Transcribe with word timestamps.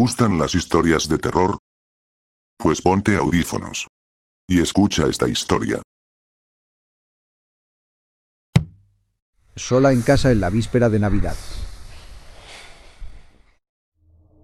gustan 0.00 0.38
las 0.38 0.54
historias 0.54 1.10
de 1.10 1.18
terror? 1.18 1.58
Pues 2.56 2.80
ponte 2.80 3.16
audífonos. 3.16 3.86
Y 4.48 4.62
escucha 4.62 5.06
esta 5.06 5.28
historia. 5.28 5.82
Sola 9.54 9.92
en 9.92 10.00
casa 10.00 10.32
en 10.32 10.40
la 10.40 10.48
víspera 10.48 10.88
de 10.88 11.00
Navidad. 11.00 11.36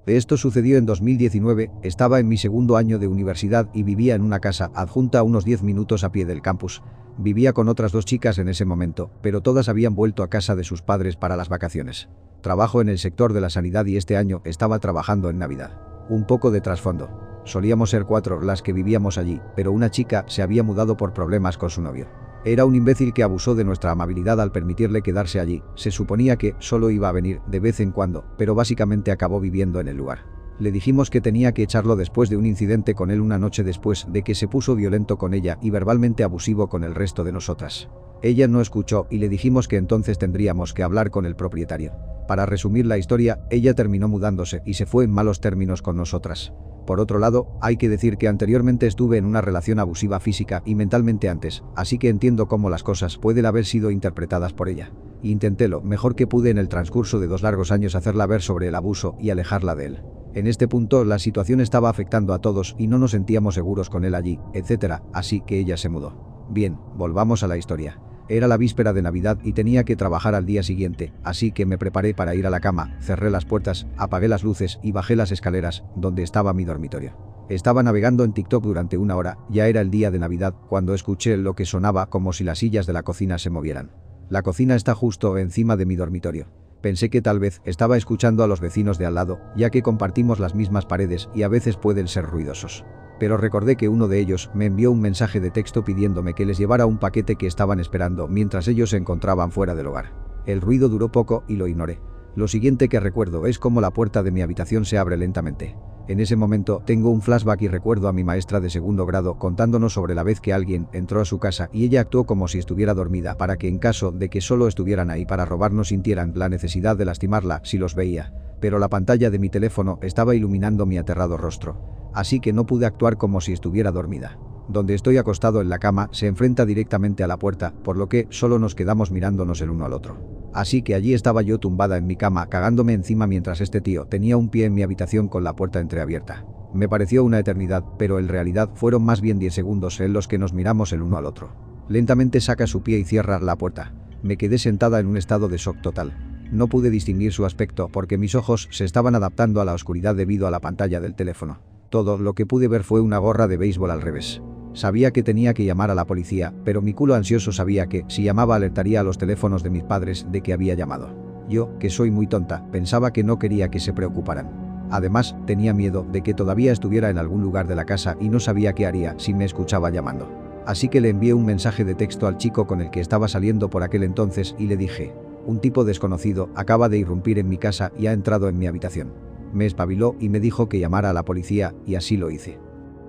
Esto 0.06 0.36
sucedió 0.36 0.78
en 0.78 0.86
2019, 0.86 1.72
estaba 1.82 2.20
en 2.20 2.28
mi 2.28 2.36
segundo 2.36 2.76
año 2.76 3.00
de 3.00 3.08
universidad 3.08 3.68
y 3.74 3.82
vivía 3.82 4.14
en 4.14 4.22
una 4.22 4.38
casa 4.38 4.70
adjunta 4.72 5.18
a 5.18 5.24
unos 5.24 5.44
10 5.44 5.64
minutos 5.64 6.04
a 6.04 6.12
pie 6.12 6.24
del 6.24 6.42
campus. 6.42 6.80
Vivía 7.18 7.52
con 7.52 7.68
otras 7.68 7.90
dos 7.90 8.04
chicas 8.04 8.38
en 8.38 8.48
ese 8.48 8.64
momento, 8.64 9.10
pero 9.20 9.40
todas 9.40 9.68
habían 9.68 9.96
vuelto 9.96 10.22
a 10.22 10.30
casa 10.30 10.54
de 10.54 10.62
sus 10.62 10.80
padres 10.80 11.16
para 11.16 11.34
las 11.34 11.48
vacaciones. 11.48 12.08
Trabajo 12.40 12.80
en 12.80 12.88
el 12.88 12.98
sector 12.98 13.32
de 13.32 13.40
la 13.40 13.50
sanidad 13.50 13.84
y 13.86 13.96
este 13.96 14.16
año 14.16 14.42
estaba 14.44 14.78
trabajando 14.78 15.28
en 15.28 15.38
Navidad. 15.38 15.80
Un 16.08 16.24
poco 16.24 16.52
de 16.52 16.60
trasfondo. 16.60 17.42
Solíamos 17.42 17.90
ser 17.90 18.04
cuatro 18.04 18.40
las 18.40 18.62
que 18.62 18.72
vivíamos 18.72 19.18
allí, 19.18 19.40
pero 19.56 19.72
una 19.72 19.90
chica 19.90 20.24
se 20.28 20.42
había 20.42 20.62
mudado 20.62 20.96
por 20.96 21.14
problemas 21.14 21.58
con 21.58 21.70
su 21.70 21.82
novio. 21.82 22.06
Era 22.46 22.64
un 22.64 22.76
imbécil 22.76 23.12
que 23.12 23.24
abusó 23.24 23.56
de 23.56 23.64
nuestra 23.64 23.90
amabilidad 23.90 24.40
al 24.40 24.52
permitirle 24.52 25.02
quedarse 25.02 25.40
allí. 25.40 25.64
Se 25.74 25.90
suponía 25.90 26.36
que 26.36 26.54
solo 26.60 26.90
iba 26.90 27.08
a 27.08 27.12
venir 27.12 27.40
de 27.48 27.58
vez 27.58 27.80
en 27.80 27.90
cuando, 27.90 28.24
pero 28.38 28.54
básicamente 28.54 29.10
acabó 29.10 29.40
viviendo 29.40 29.80
en 29.80 29.88
el 29.88 29.96
lugar. 29.96 30.35
Le 30.58 30.72
dijimos 30.72 31.10
que 31.10 31.20
tenía 31.20 31.52
que 31.52 31.62
echarlo 31.62 31.96
después 31.96 32.30
de 32.30 32.36
un 32.38 32.46
incidente 32.46 32.94
con 32.94 33.10
él 33.10 33.20
una 33.20 33.38
noche 33.38 33.62
después 33.62 34.06
de 34.08 34.22
que 34.22 34.34
se 34.34 34.48
puso 34.48 34.74
violento 34.74 35.18
con 35.18 35.34
ella 35.34 35.58
y 35.60 35.70
verbalmente 35.70 36.24
abusivo 36.24 36.68
con 36.68 36.82
el 36.82 36.94
resto 36.94 37.24
de 37.24 37.32
nosotras. 37.32 37.88
Ella 38.22 38.48
no 38.48 38.62
escuchó 38.62 39.06
y 39.10 39.18
le 39.18 39.28
dijimos 39.28 39.68
que 39.68 39.76
entonces 39.76 40.18
tendríamos 40.18 40.72
que 40.72 40.82
hablar 40.82 41.10
con 41.10 41.26
el 41.26 41.36
propietario. 41.36 41.92
Para 42.26 42.46
resumir 42.46 42.86
la 42.86 42.96
historia, 42.96 43.40
ella 43.50 43.74
terminó 43.74 44.08
mudándose 44.08 44.62
y 44.64 44.74
se 44.74 44.86
fue 44.86 45.04
en 45.04 45.10
malos 45.10 45.40
términos 45.40 45.82
con 45.82 45.96
nosotras. 45.96 46.52
Por 46.86 47.00
otro 47.00 47.18
lado, 47.18 47.58
hay 47.60 47.76
que 47.76 47.88
decir 47.88 48.16
que 48.16 48.28
anteriormente 48.28 48.86
estuve 48.86 49.18
en 49.18 49.26
una 49.26 49.42
relación 49.42 49.78
abusiva 49.78 50.20
física 50.20 50.62
y 50.64 50.74
mentalmente 50.74 51.28
antes, 51.28 51.64
así 51.74 51.98
que 51.98 52.08
entiendo 52.08 52.48
cómo 52.48 52.70
las 52.70 52.82
cosas 52.82 53.18
pueden 53.18 53.44
haber 53.44 53.66
sido 53.66 53.90
interpretadas 53.90 54.54
por 54.54 54.68
ella. 54.68 54.92
Intenté 55.22 55.68
lo 55.68 55.82
mejor 55.82 56.14
que 56.14 56.26
pude 56.26 56.50
en 56.50 56.58
el 56.58 56.68
transcurso 56.68 57.18
de 57.18 57.26
dos 57.26 57.42
largos 57.42 57.72
años 57.72 57.94
hacerla 57.94 58.26
ver 58.26 58.40
sobre 58.40 58.68
el 58.68 58.74
abuso 58.74 59.16
y 59.18 59.30
alejarla 59.30 59.74
de 59.74 59.86
él. 59.86 60.02
En 60.36 60.46
este 60.46 60.68
punto 60.68 61.02
la 61.06 61.18
situación 61.18 61.62
estaba 61.62 61.88
afectando 61.88 62.34
a 62.34 62.42
todos 62.42 62.76
y 62.76 62.88
no 62.88 62.98
nos 62.98 63.12
sentíamos 63.12 63.54
seguros 63.54 63.88
con 63.88 64.04
él 64.04 64.14
allí, 64.14 64.38
etc., 64.52 64.96
así 65.14 65.40
que 65.40 65.58
ella 65.58 65.78
se 65.78 65.88
mudó. 65.88 66.46
Bien, 66.50 66.78
volvamos 66.94 67.42
a 67.42 67.46
la 67.46 67.56
historia. 67.56 67.98
Era 68.28 68.46
la 68.46 68.58
víspera 68.58 68.92
de 68.92 69.00
Navidad 69.00 69.38
y 69.42 69.54
tenía 69.54 69.84
que 69.84 69.96
trabajar 69.96 70.34
al 70.34 70.44
día 70.44 70.62
siguiente, 70.62 71.14
así 71.24 71.52
que 71.52 71.64
me 71.64 71.78
preparé 71.78 72.12
para 72.12 72.34
ir 72.34 72.46
a 72.46 72.50
la 72.50 72.60
cama, 72.60 72.98
cerré 73.00 73.30
las 73.30 73.46
puertas, 73.46 73.86
apagué 73.96 74.28
las 74.28 74.44
luces 74.44 74.78
y 74.82 74.92
bajé 74.92 75.16
las 75.16 75.32
escaleras, 75.32 75.84
donde 75.96 76.22
estaba 76.22 76.52
mi 76.52 76.66
dormitorio. 76.66 77.16
Estaba 77.48 77.82
navegando 77.82 78.22
en 78.22 78.34
TikTok 78.34 78.62
durante 78.62 78.98
una 78.98 79.16
hora, 79.16 79.38
ya 79.48 79.68
era 79.68 79.80
el 79.80 79.90
día 79.90 80.10
de 80.10 80.18
Navidad, 80.18 80.54
cuando 80.68 80.92
escuché 80.92 81.38
lo 81.38 81.54
que 81.54 81.64
sonaba 81.64 82.10
como 82.10 82.34
si 82.34 82.44
las 82.44 82.58
sillas 82.58 82.86
de 82.86 82.92
la 82.92 83.04
cocina 83.04 83.38
se 83.38 83.48
movieran. 83.48 83.90
La 84.28 84.42
cocina 84.42 84.74
está 84.74 84.94
justo 84.94 85.38
encima 85.38 85.78
de 85.78 85.86
mi 85.86 85.96
dormitorio. 85.96 86.48
Pensé 86.80 87.10
que 87.10 87.22
tal 87.22 87.38
vez 87.38 87.60
estaba 87.64 87.96
escuchando 87.96 88.44
a 88.44 88.46
los 88.46 88.60
vecinos 88.60 88.98
de 88.98 89.06
al 89.06 89.14
lado, 89.14 89.40
ya 89.56 89.70
que 89.70 89.82
compartimos 89.82 90.38
las 90.38 90.54
mismas 90.54 90.86
paredes 90.86 91.28
y 91.34 91.42
a 91.42 91.48
veces 91.48 91.76
pueden 91.76 92.08
ser 92.08 92.26
ruidosos 92.26 92.84
pero 93.18 93.36
recordé 93.36 93.76
que 93.76 93.88
uno 93.88 94.08
de 94.08 94.18
ellos 94.18 94.50
me 94.54 94.66
envió 94.66 94.90
un 94.90 95.00
mensaje 95.00 95.40
de 95.40 95.50
texto 95.50 95.84
pidiéndome 95.84 96.34
que 96.34 96.46
les 96.46 96.58
llevara 96.58 96.86
un 96.86 96.98
paquete 96.98 97.36
que 97.36 97.46
estaban 97.46 97.80
esperando 97.80 98.28
mientras 98.28 98.68
ellos 98.68 98.90
se 98.90 98.96
encontraban 98.96 99.52
fuera 99.52 99.74
del 99.74 99.86
hogar. 99.86 100.12
El 100.46 100.60
ruido 100.60 100.88
duró 100.88 101.10
poco 101.10 101.44
y 101.48 101.56
lo 101.56 101.66
ignoré. 101.66 102.00
Lo 102.34 102.48
siguiente 102.48 102.88
que 102.88 103.00
recuerdo 103.00 103.46
es 103.46 103.58
cómo 103.58 103.80
la 103.80 103.92
puerta 103.92 104.22
de 104.22 104.30
mi 104.30 104.42
habitación 104.42 104.84
se 104.84 104.98
abre 104.98 105.16
lentamente. 105.16 105.74
En 106.08 106.20
ese 106.20 106.36
momento 106.36 106.82
tengo 106.84 107.10
un 107.10 107.22
flashback 107.22 107.62
y 107.62 107.68
recuerdo 107.68 108.08
a 108.08 108.12
mi 108.12 108.24
maestra 108.24 108.60
de 108.60 108.70
segundo 108.70 109.06
grado 109.06 109.38
contándonos 109.38 109.94
sobre 109.94 110.14
la 110.14 110.22
vez 110.22 110.40
que 110.40 110.52
alguien 110.52 110.88
entró 110.92 111.20
a 111.20 111.24
su 111.24 111.38
casa 111.38 111.68
y 111.72 111.84
ella 111.84 112.00
actuó 112.00 112.24
como 112.24 112.48
si 112.48 112.58
estuviera 112.58 112.94
dormida 112.94 113.36
para 113.36 113.56
que 113.56 113.68
en 113.68 113.78
caso 113.78 114.12
de 114.12 114.28
que 114.28 114.40
solo 114.40 114.68
estuvieran 114.68 115.10
ahí 115.10 115.26
para 115.26 115.44
robarnos 115.44 115.88
sintieran 115.88 116.32
la 116.36 116.48
necesidad 116.48 116.96
de 116.96 117.06
lastimarla 117.06 117.60
si 117.64 117.78
los 117.78 117.94
veía. 117.94 118.32
Pero 118.60 118.78
la 118.78 118.88
pantalla 118.88 119.30
de 119.30 119.38
mi 119.38 119.50
teléfono 119.50 119.98
estaba 120.00 120.34
iluminando 120.34 120.86
mi 120.86 120.96
aterrado 120.96 121.36
rostro 121.36 121.96
así 122.16 122.40
que 122.40 122.54
no 122.54 122.64
pude 122.64 122.86
actuar 122.86 123.18
como 123.18 123.40
si 123.42 123.52
estuviera 123.52 123.92
dormida. 123.92 124.38
Donde 124.68 124.94
estoy 124.94 125.16
acostado 125.16 125.60
en 125.60 125.68
la 125.68 125.78
cama 125.78 126.08
se 126.12 126.26
enfrenta 126.26 126.66
directamente 126.66 127.22
a 127.22 127.28
la 127.28 127.38
puerta, 127.38 127.72
por 127.84 127.96
lo 127.96 128.08
que 128.08 128.26
solo 128.30 128.58
nos 128.58 128.74
quedamos 128.74 129.10
mirándonos 129.10 129.60
el 129.60 129.70
uno 129.70 129.84
al 129.84 129.92
otro. 129.92 130.18
Así 130.52 130.82
que 130.82 130.94
allí 130.94 131.14
estaba 131.14 131.42
yo 131.42 131.58
tumbada 131.58 131.98
en 131.98 132.06
mi 132.06 132.16
cama 132.16 132.48
cagándome 132.48 132.94
encima 132.94 133.26
mientras 133.26 133.60
este 133.60 133.80
tío 133.80 134.06
tenía 134.06 134.36
un 134.36 134.48
pie 134.48 134.64
en 134.64 134.74
mi 134.74 134.82
habitación 134.82 135.28
con 135.28 135.44
la 135.44 135.54
puerta 135.54 135.80
entreabierta. 135.80 136.46
Me 136.74 136.88
pareció 136.88 137.24
una 137.24 137.38
eternidad, 137.38 137.84
pero 137.98 138.18
en 138.18 138.28
realidad 138.28 138.70
fueron 138.74 139.04
más 139.04 139.20
bien 139.20 139.38
10 139.38 139.54
segundos 139.54 140.00
en 140.00 140.12
los 140.12 140.28
que 140.28 140.38
nos 140.38 140.52
miramos 140.52 140.92
el 140.92 141.02
uno 141.02 141.16
al 141.16 141.26
otro. 141.26 141.54
Lentamente 141.88 142.40
saca 142.40 142.66
su 142.66 142.82
pie 142.82 142.98
y 142.98 143.04
cierra 143.04 143.38
la 143.38 143.56
puerta. 143.56 143.92
Me 144.22 144.36
quedé 144.36 144.58
sentada 144.58 144.98
en 144.98 145.06
un 145.06 145.16
estado 145.16 145.48
de 145.48 145.58
shock 145.58 145.80
total. 145.80 146.16
No 146.50 146.68
pude 146.68 146.90
distinguir 146.90 147.32
su 147.32 147.44
aspecto 147.44 147.88
porque 147.88 148.18
mis 148.18 148.34
ojos 148.34 148.68
se 148.70 148.84
estaban 148.84 149.14
adaptando 149.14 149.60
a 149.60 149.64
la 149.64 149.74
oscuridad 149.74 150.14
debido 150.14 150.46
a 150.46 150.50
la 150.50 150.60
pantalla 150.60 151.00
del 151.00 151.14
teléfono. 151.14 151.60
Todo 151.90 152.18
lo 152.18 152.34
que 152.34 152.46
pude 152.46 152.66
ver 152.66 152.82
fue 152.82 153.00
una 153.00 153.18
gorra 153.18 153.46
de 153.46 153.56
béisbol 153.56 153.90
al 153.90 154.02
revés. 154.02 154.42
Sabía 154.72 155.12
que 155.12 155.22
tenía 155.22 155.54
que 155.54 155.64
llamar 155.64 155.90
a 155.90 155.94
la 155.94 156.04
policía, 156.04 156.52
pero 156.64 156.82
mi 156.82 156.92
culo 156.92 157.14
ansioso 157.14 157.52
sabía 157.52 157.86
que, 157.86 158.04
si 158.08 158.24
llamaba 158.24 158.56
alertaría 158.56 159.00
a 159.00 159.02
los 159.04 159.18
teléfonos 159.18 159.62
de 159.62 159.70
mis 159.70 159.84
padres 159.84 160.26
de 160.30 160.42
que 160.42 160.52
había 160.52 160.74
llamado. 160.74 161.14
Yo, 161.48 161.78
que 161.78 161.88
soy 161.88 162.10
muy 162.10 162.26
tonta, 162.26 162.66
pensaba 162.72 163.12
que 163.12 163.22
no 163.22 163.38
quería 163.38 163.70
que 163.70 163.78
se 163.78 163.92
preocuparan. 163.92 164.50
Además, 164.90 165.36
tenía 165.46 165.72
miedo 165.72 166.04
de 166.10 166.22
que 166.22 166.34
todavía 166.34 166.72
estuviera 166.72 167.08
en 167.08 167.18
algún 167.18 167.42
lugar 167.42 167.68
de 167.68 167.76
la 167.76 167.86
casa 167.86 168.16
y 168.20 168.28
no 168.28 168.40
sabía 168.40 168.72
qué 168.72 168.86
haría 168.86 169.14
si 169.18 169.32
me 169.32 169.44
escuchaba 169.44 169.90
llamando. 169.90 170.28
Así 170.66 170.88
que 170.88 171.00
le 171.00 171.10
envié 171.10 171.34
un 171.34 171.46
mensaje 171.46 171.84
de 171.84 171.94
texto 171.94 172.26
al 172.26 172.36
chico 172.36 172.66
con 172.66 172.80
el 172.80 172.90
que 172.90 173.00
estaba 173.00 173.28
saliendo 173.28 173.70
por 173.70 173.84
aquel 173.84 174.02
entonces 174.02 174.56
y 174.58 174.66
le 174.66 174.76
dije, 174.76 175.14
un 175.46 175.60
tipo 175.60 175.84
desconocido 175.84 176.50
acaba 176.56 176.88
de 176.88 176.98
irrumpir 176.98 177.38
en 177.38 177.48
mi 177.48 177.56
casa 177.56 177.92
y 177.96 178.08
ha 178.08 178.12
entrado 178.12 178.48
en 178.48 178.58
mi 178.58 178.66
habitación. 178.66 179.12
Me 179.56 179.64
espabiló 179.64 180.16
y 180.20 180.28
me 180.28 180.38
dijo 180.38 180.68
que 180.68 180.78
llamara 180.78 181.08
a 181.08 181.12
la 181.14 181.24
policía 181.24 181.74
y 181.86 181.94
así 181.94 182.18
lo 182.18 182.30
hice. 182.30 182.58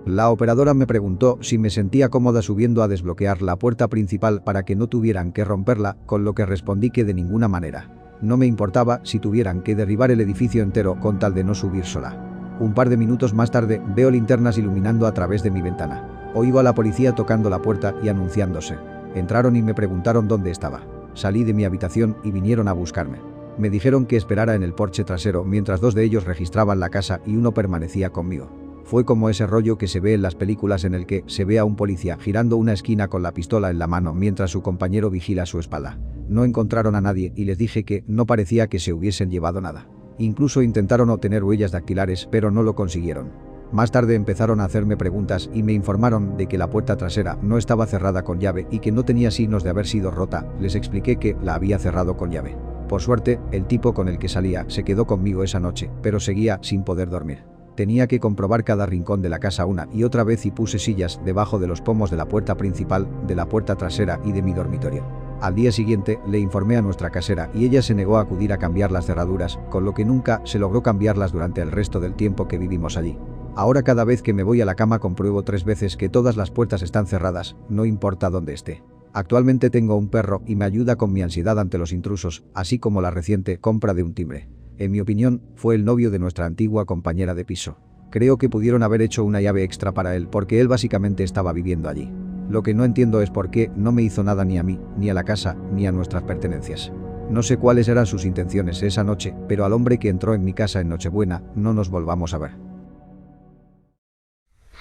La 0.06 0.30
operadora 0.30 0.74
me 0.74 0.88
preguntó 0.88 1.38
si 1.42 1.58
me 1.58 1.70
sentía 1.70 2.08
cómoda 2.08 2.42
subiendo 2.42 2.84
a 2.84 2.88
desbloquear 2.88 3.42
la 3.42 3.58
puerta 3.58 3.90
principal 3.90 4.42
para 4.46 4.64
que 4.64 4.78
no 4.78 4.88
tuvieran 4.88 5.34
que 5.34 5.44
romperla, 5.44 5.98
con 6.06 6.24
lo 6.24 6.34
que 6.36 6.46
respondí 6.46 6.90
que 6.90 7.04
de 7.04 7.14
ninguna 7.14 7.50
manera. 7.50 7.92
No 8.22 8.38
me 8.38 8.46
importaba 8.46 9.02
si 9.04 9.20
tuvieran 9.20 9.62
que 9.62 9.76
derribar 9.76 10.10
el 10.10 10.22
edificio 10.22 10.64
entero 10.64 10.98
con 11.02 11.20
tal 11.20 11.34
de 11.34 11.44
no 11.44 11.54
subir 11.54 11.84
sola. 11.84 12.56
Un 12.62 12.74
par 12.74 12.88
de 12.88 12.96
minutos 12.96 13.34
más 13.34 13.52
tarde 13.52 13.82
veo 13.94 14.10
linternas 14.10 14.58
iluminando 14.58 15.06
a 15.06 15.14
través 15.14 15.44
de 15.44 15.52
mi 15.52 15.62
ventana. 15.62 16.32
Oigo 16.34 16.60
a 16.60 16.64
la 16.64 16.74
policía 16.74 17.14
tocando 17.14 17.50
la 17.50 17.62
puerta 17.62 17.94
y 18.02 18.08
anunciándose. 18.08 18.78
Entraron 19.16 19.58
y 19.58 19.62
me 19.62 19.74
preguntaron 19.74 20.30
dónde 20.30 20.52
estaba. 20.52 20.80
Salí 21.14 21.44
de 21.44 21.54
mi 21.54 21.66
habitación 21.66 22.16
y 22.24 22.32
vinieron 22.32 22.70
a 22.70 22.74
buscarme. 22.74 23.20
Me 23.58 23.72
dijeron 23.72 24.06
que 24.06 24.18
esperara 24.18 24.54
en 24.54 24.62
el 24.62 24.74
porche 24.74 25.04
trasero 25.04 25.44
mientras 25.44 25.82
dos 25.82 25.96
de 25.96 26.04
ellos 26.04 26.26
registraban 26.26 26.80
la 26.80 26.90
casa 26.90 27.22
y 27.26 27.36
uno 27.36 27.54
permanecía 27.54 28.12
conmigo. 28.12 28.52
Fue 28.84 29.04
como 29.04 29.30
ese 29.30 29.48
rollo 29.48 29.78
que 29.78 29.88
se 29.88 30.00
ve 30.00 30.14
en 30.14 30.22
las 30.22 30.36
películas 30.36 30.84
en 30.84 30.94
el 30.94 31.08
que 31.08 31.24
se 31.26 31.44
ve 31.44 31.58
a 31.58 31.66
un 31.66 31.76
policía 31.76 32.18
girando 32.18 32.56
una 32.56 32.74
esquina 32.74 33.08
con 33.08 33.24
la 33.24 33.34
pistola 33.34 33.72
en 33.72 33.80
la 33.80 33.88
mano 33.88 34.14
mientras 34.14 34.52
su 34.52 34.62
compañero 34.62 35.10
vigila 35.10 35.48
su 35.48 35.60
espalda. 35.60 36.00
No 36.30 36.46
encontraron 36.46 36.96
a 36.96 37.02
nadie 37.02 37.34
y 37.36 37.46
les 37.46 37.58
dije 37.58 37.84
que 37.84 38.04
no 38.08 38.26
parecía 38.28 38.68
que 38.68 38.80
se 38.80 38.94
hubiesen 38.94 39.32
llevado 39.32 39.60
nada. 39.60 39.90
Incluso 40.20 40.62
intentaron 40.62 41.10
obtener 41.10 41.44
huellas 41.44 41.72
dactilares 41.72 42.30
pero 42.32 42.52
no 42.52 42.62
lo 42.62 42.76
consiguieron. 42.76 43.32
Más 43.72 43.92
tarde 43.92 44.16
empezaron 44.16 44.62
a 44.62 44.66
hacerme 44.66 44.96
preguntas 44.98 45.50
y 45.54 45.64
me 45.64 45.74
informaron 45.74 46.38
de 46.38 46.48
que 46.48 46.58
la 46.58 46.70
puerta 46.70 46.96
trasera 46.96 47.38
no 47.42 47.58
estaba 47.58 47.88
cerrada 47.88 48.24
con 48.24 48.40
llave 48.40 48.68
y 48.72 48.80
que 48.80 48.92
no 48.92 49.04
tenía 49.04 49.32
signos 49.32 49.64
de 49.64 49.72
haber 49.72 49.88
sido 49.88 50.12
rota. 50.12 50.48
Les 50.62 50.76
expliqué 50.76 51.18
que 51.18 51.36
la 51.42 51.56
había 51.56 51.80
cerrado 51.80 52.16
con 52.16 52.32
llave. 52.32 52.56
Por 52.88 53.02
suerte, 53.02 53.40
el 53.52 53.66
tipo 53.66 53.94
con 53.94 54.08
el 54.08 54.18
que 54.18 54.30
salía 54.30 54.66
se 54.68 54.84
quedó 54.84 55.06
conmigo 55.06 55.44
esa 55.44 55.60
noche, 55.60 55.90
pero 56.02 56.20
seguía 56.20 56.60
sin 56.62 56.84
poder 56.84 57.10
dormir. 57.10 57.44
Tenía 57.76 58.08
que 58.08 58.20
comprobar 58.20 58.64
cada 58.64 58.86
rincón 58.86 59.22
de 59.22 59.30
la 59.30 59.40
casa 59.40 59.66
una 59.66 59.88
y 59.94 60.04
otra 60.04 60.24
vez 60.24 60.46
y 60.46 60.52
puse 60.52 60.80
sillas 60.80 61.22
debajo 61.24 61.60
de 61.60 61.68
los 61.68 61.82
pomos 61.82 62.10
de 62.10 62.18
la 62.18 62.28
puerta 62.28 62.56
principal, 62.56 63.08
de 63.28 63.36
la 63.36 63.48
puerta 63.48 63.76
trasera 63.76 64.20
y 64.24 64.32
de 64.32 64.42
mi 64.42 64.54
dormitorio. 64.54 65.06
Al 65.42 65.54
día 65.54 65.72
siguiente 65.72 66.20
le 66.28 66.40
informé 66.40 66.78
a 66.78 66.82
nuestra 66.82 67.12
casera 67.12 67.52
y 67.54 67.66
ella 67.66 67.84
se 67.84 67.94
negó 67.94 68.18
a 68.18 68.22
acudir 68.22 68.52
a 68.52 68.58
cambiar 68.58 68.92
las 68.92 69.06
cerraduras, 69.06 69.60
con 69.70 69.86
lo 69.86 69.94
que 69.94 70.06
nunca 70.06 70.42
se 70.46 70.58
logró 70.58 70.82
cambiarlas 70.82 71.32
durante 71.32 71.62
el 71.62 71.72
resto 71.72 72.00
del 72.00 72.16
tiempo 72.16 72.48
que 72.48 72.58
vivimos 72.58 72.98
allí. 72.98 73.16
Ahora 73.56 73.84
cada 73.84 74.04
vez 74.04 74.24
que 74.24 74.34
me 74.34 74.44
voy 74.44 74.62
a 74.62 74.66
la 74.66 74.76
cama 74.76 74.98
compruebo 74.98 75.44
tres 75.44 75.64
veces 75.64 75.98
que 75.98 76.10
todas 76.10 76.38
las 76.38 76.50
puertas 76.50 76.82
están 76.82 77.06
cerradas, 77.06 77.56
no 77.70 77.86
importa 77.86 78.32
dónde 78.32 78.54
esté. 78.54 78.82
Actualmente 79.18 79.72
tengo 79.72 79.96
un 79.96 80.10
perro 80.10 80.44
y 80.46 80.56
me 80.56 80.66
ayuda 80.66 80.96
con 80.96 81.12
mi 81.12 81.24
ansiedad 81.24 81.60
ante 81.60 81.80
los 81.80 81.92
intrusos, 81.92 82.44
así 82.54 82.78
como 82.78 83.02
la 83.02 83.10
reciente 83.10 83.58
compra 83.58 83.96
de 83.96 84.04
un 84.04 84.14
timbre. 84.14 84.48
En 84.78 84.92
mi 84.92 85.00
opinión, 85.00 85.42
fue 85.56 85.74
el 85.74 85.86
novio 85.86 86.12
de 86.12 86.20
nuestra 86.20 86.46
antigua 86.46 86.86
compañera 86.86 87.34
de 87.34 87.44
piso. 87.44 87.80
Creo 88.12 88.38
que 88.38 88.48
pudieron 88.48 88.84
haber 88.84 89.02
hecho 89.02 89.24
una 89.24 89.42
llave 89.42 89.64
extra 89.64 89.92
para 89.92 90.16
él 90.16 90.28
porque 90.28 90.62
él 90.62 90.68
básicamente 90.68 91.24
estaba 91.24 91.52
viviendo 91.52 91.90
allí. 91.90 92.12
Lo 92.48 92.62
que 92.62 92.76
no 92.76 92.86
entiendo 92.86 93.24
es 93.24 93.32
por 93.32 93.50
qué 93.50 93.72
no 93.76 93.92
me 93.92 94.04
hizo 94.04 94.24
nada 94.24 94.46
ni 94.46 94.60
a 94.60 94.64
mí, 94.64 94.80
ni 95.00 95.10
a 95.10 95.16
la 95.16 95.24
casa, 95.24 95.58
ni 95.74 95.88
a 95.88 95.92
nuestras 95.92 96.22
pertenencias. 96.22 96.92
No 97.32 97.42
sé 97.42 97.58
cuáles 97.58 97.88
eran 97.88 98.06
sus 98.06 98.24
intenciones 98.24 98.84
esa 98.84 99.04
noche, 99.04 99.34
pero 99.48 99.66
al 99.66 99.74
hombre 99.74 99.98
que 99.98 100.10
entró 100.10 100.36
en 100.36 100.44
mi 100.44 100.54
casa 100.54 100.80
en 100.80 100.90
Nochebuena, 100.90 101.42
no 101.56 101.74
nos 101.74 101.90
volvamos 101.90 102.36
a 102.36 102.38
ver. 102.38 102.52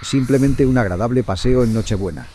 Simplemente 0.03 0.67
un 0.67 0.77
agradable 0.77 1.23
paseo 1.23 1.65
en 1.65 1.73
Nochebuena. 1.73 2.27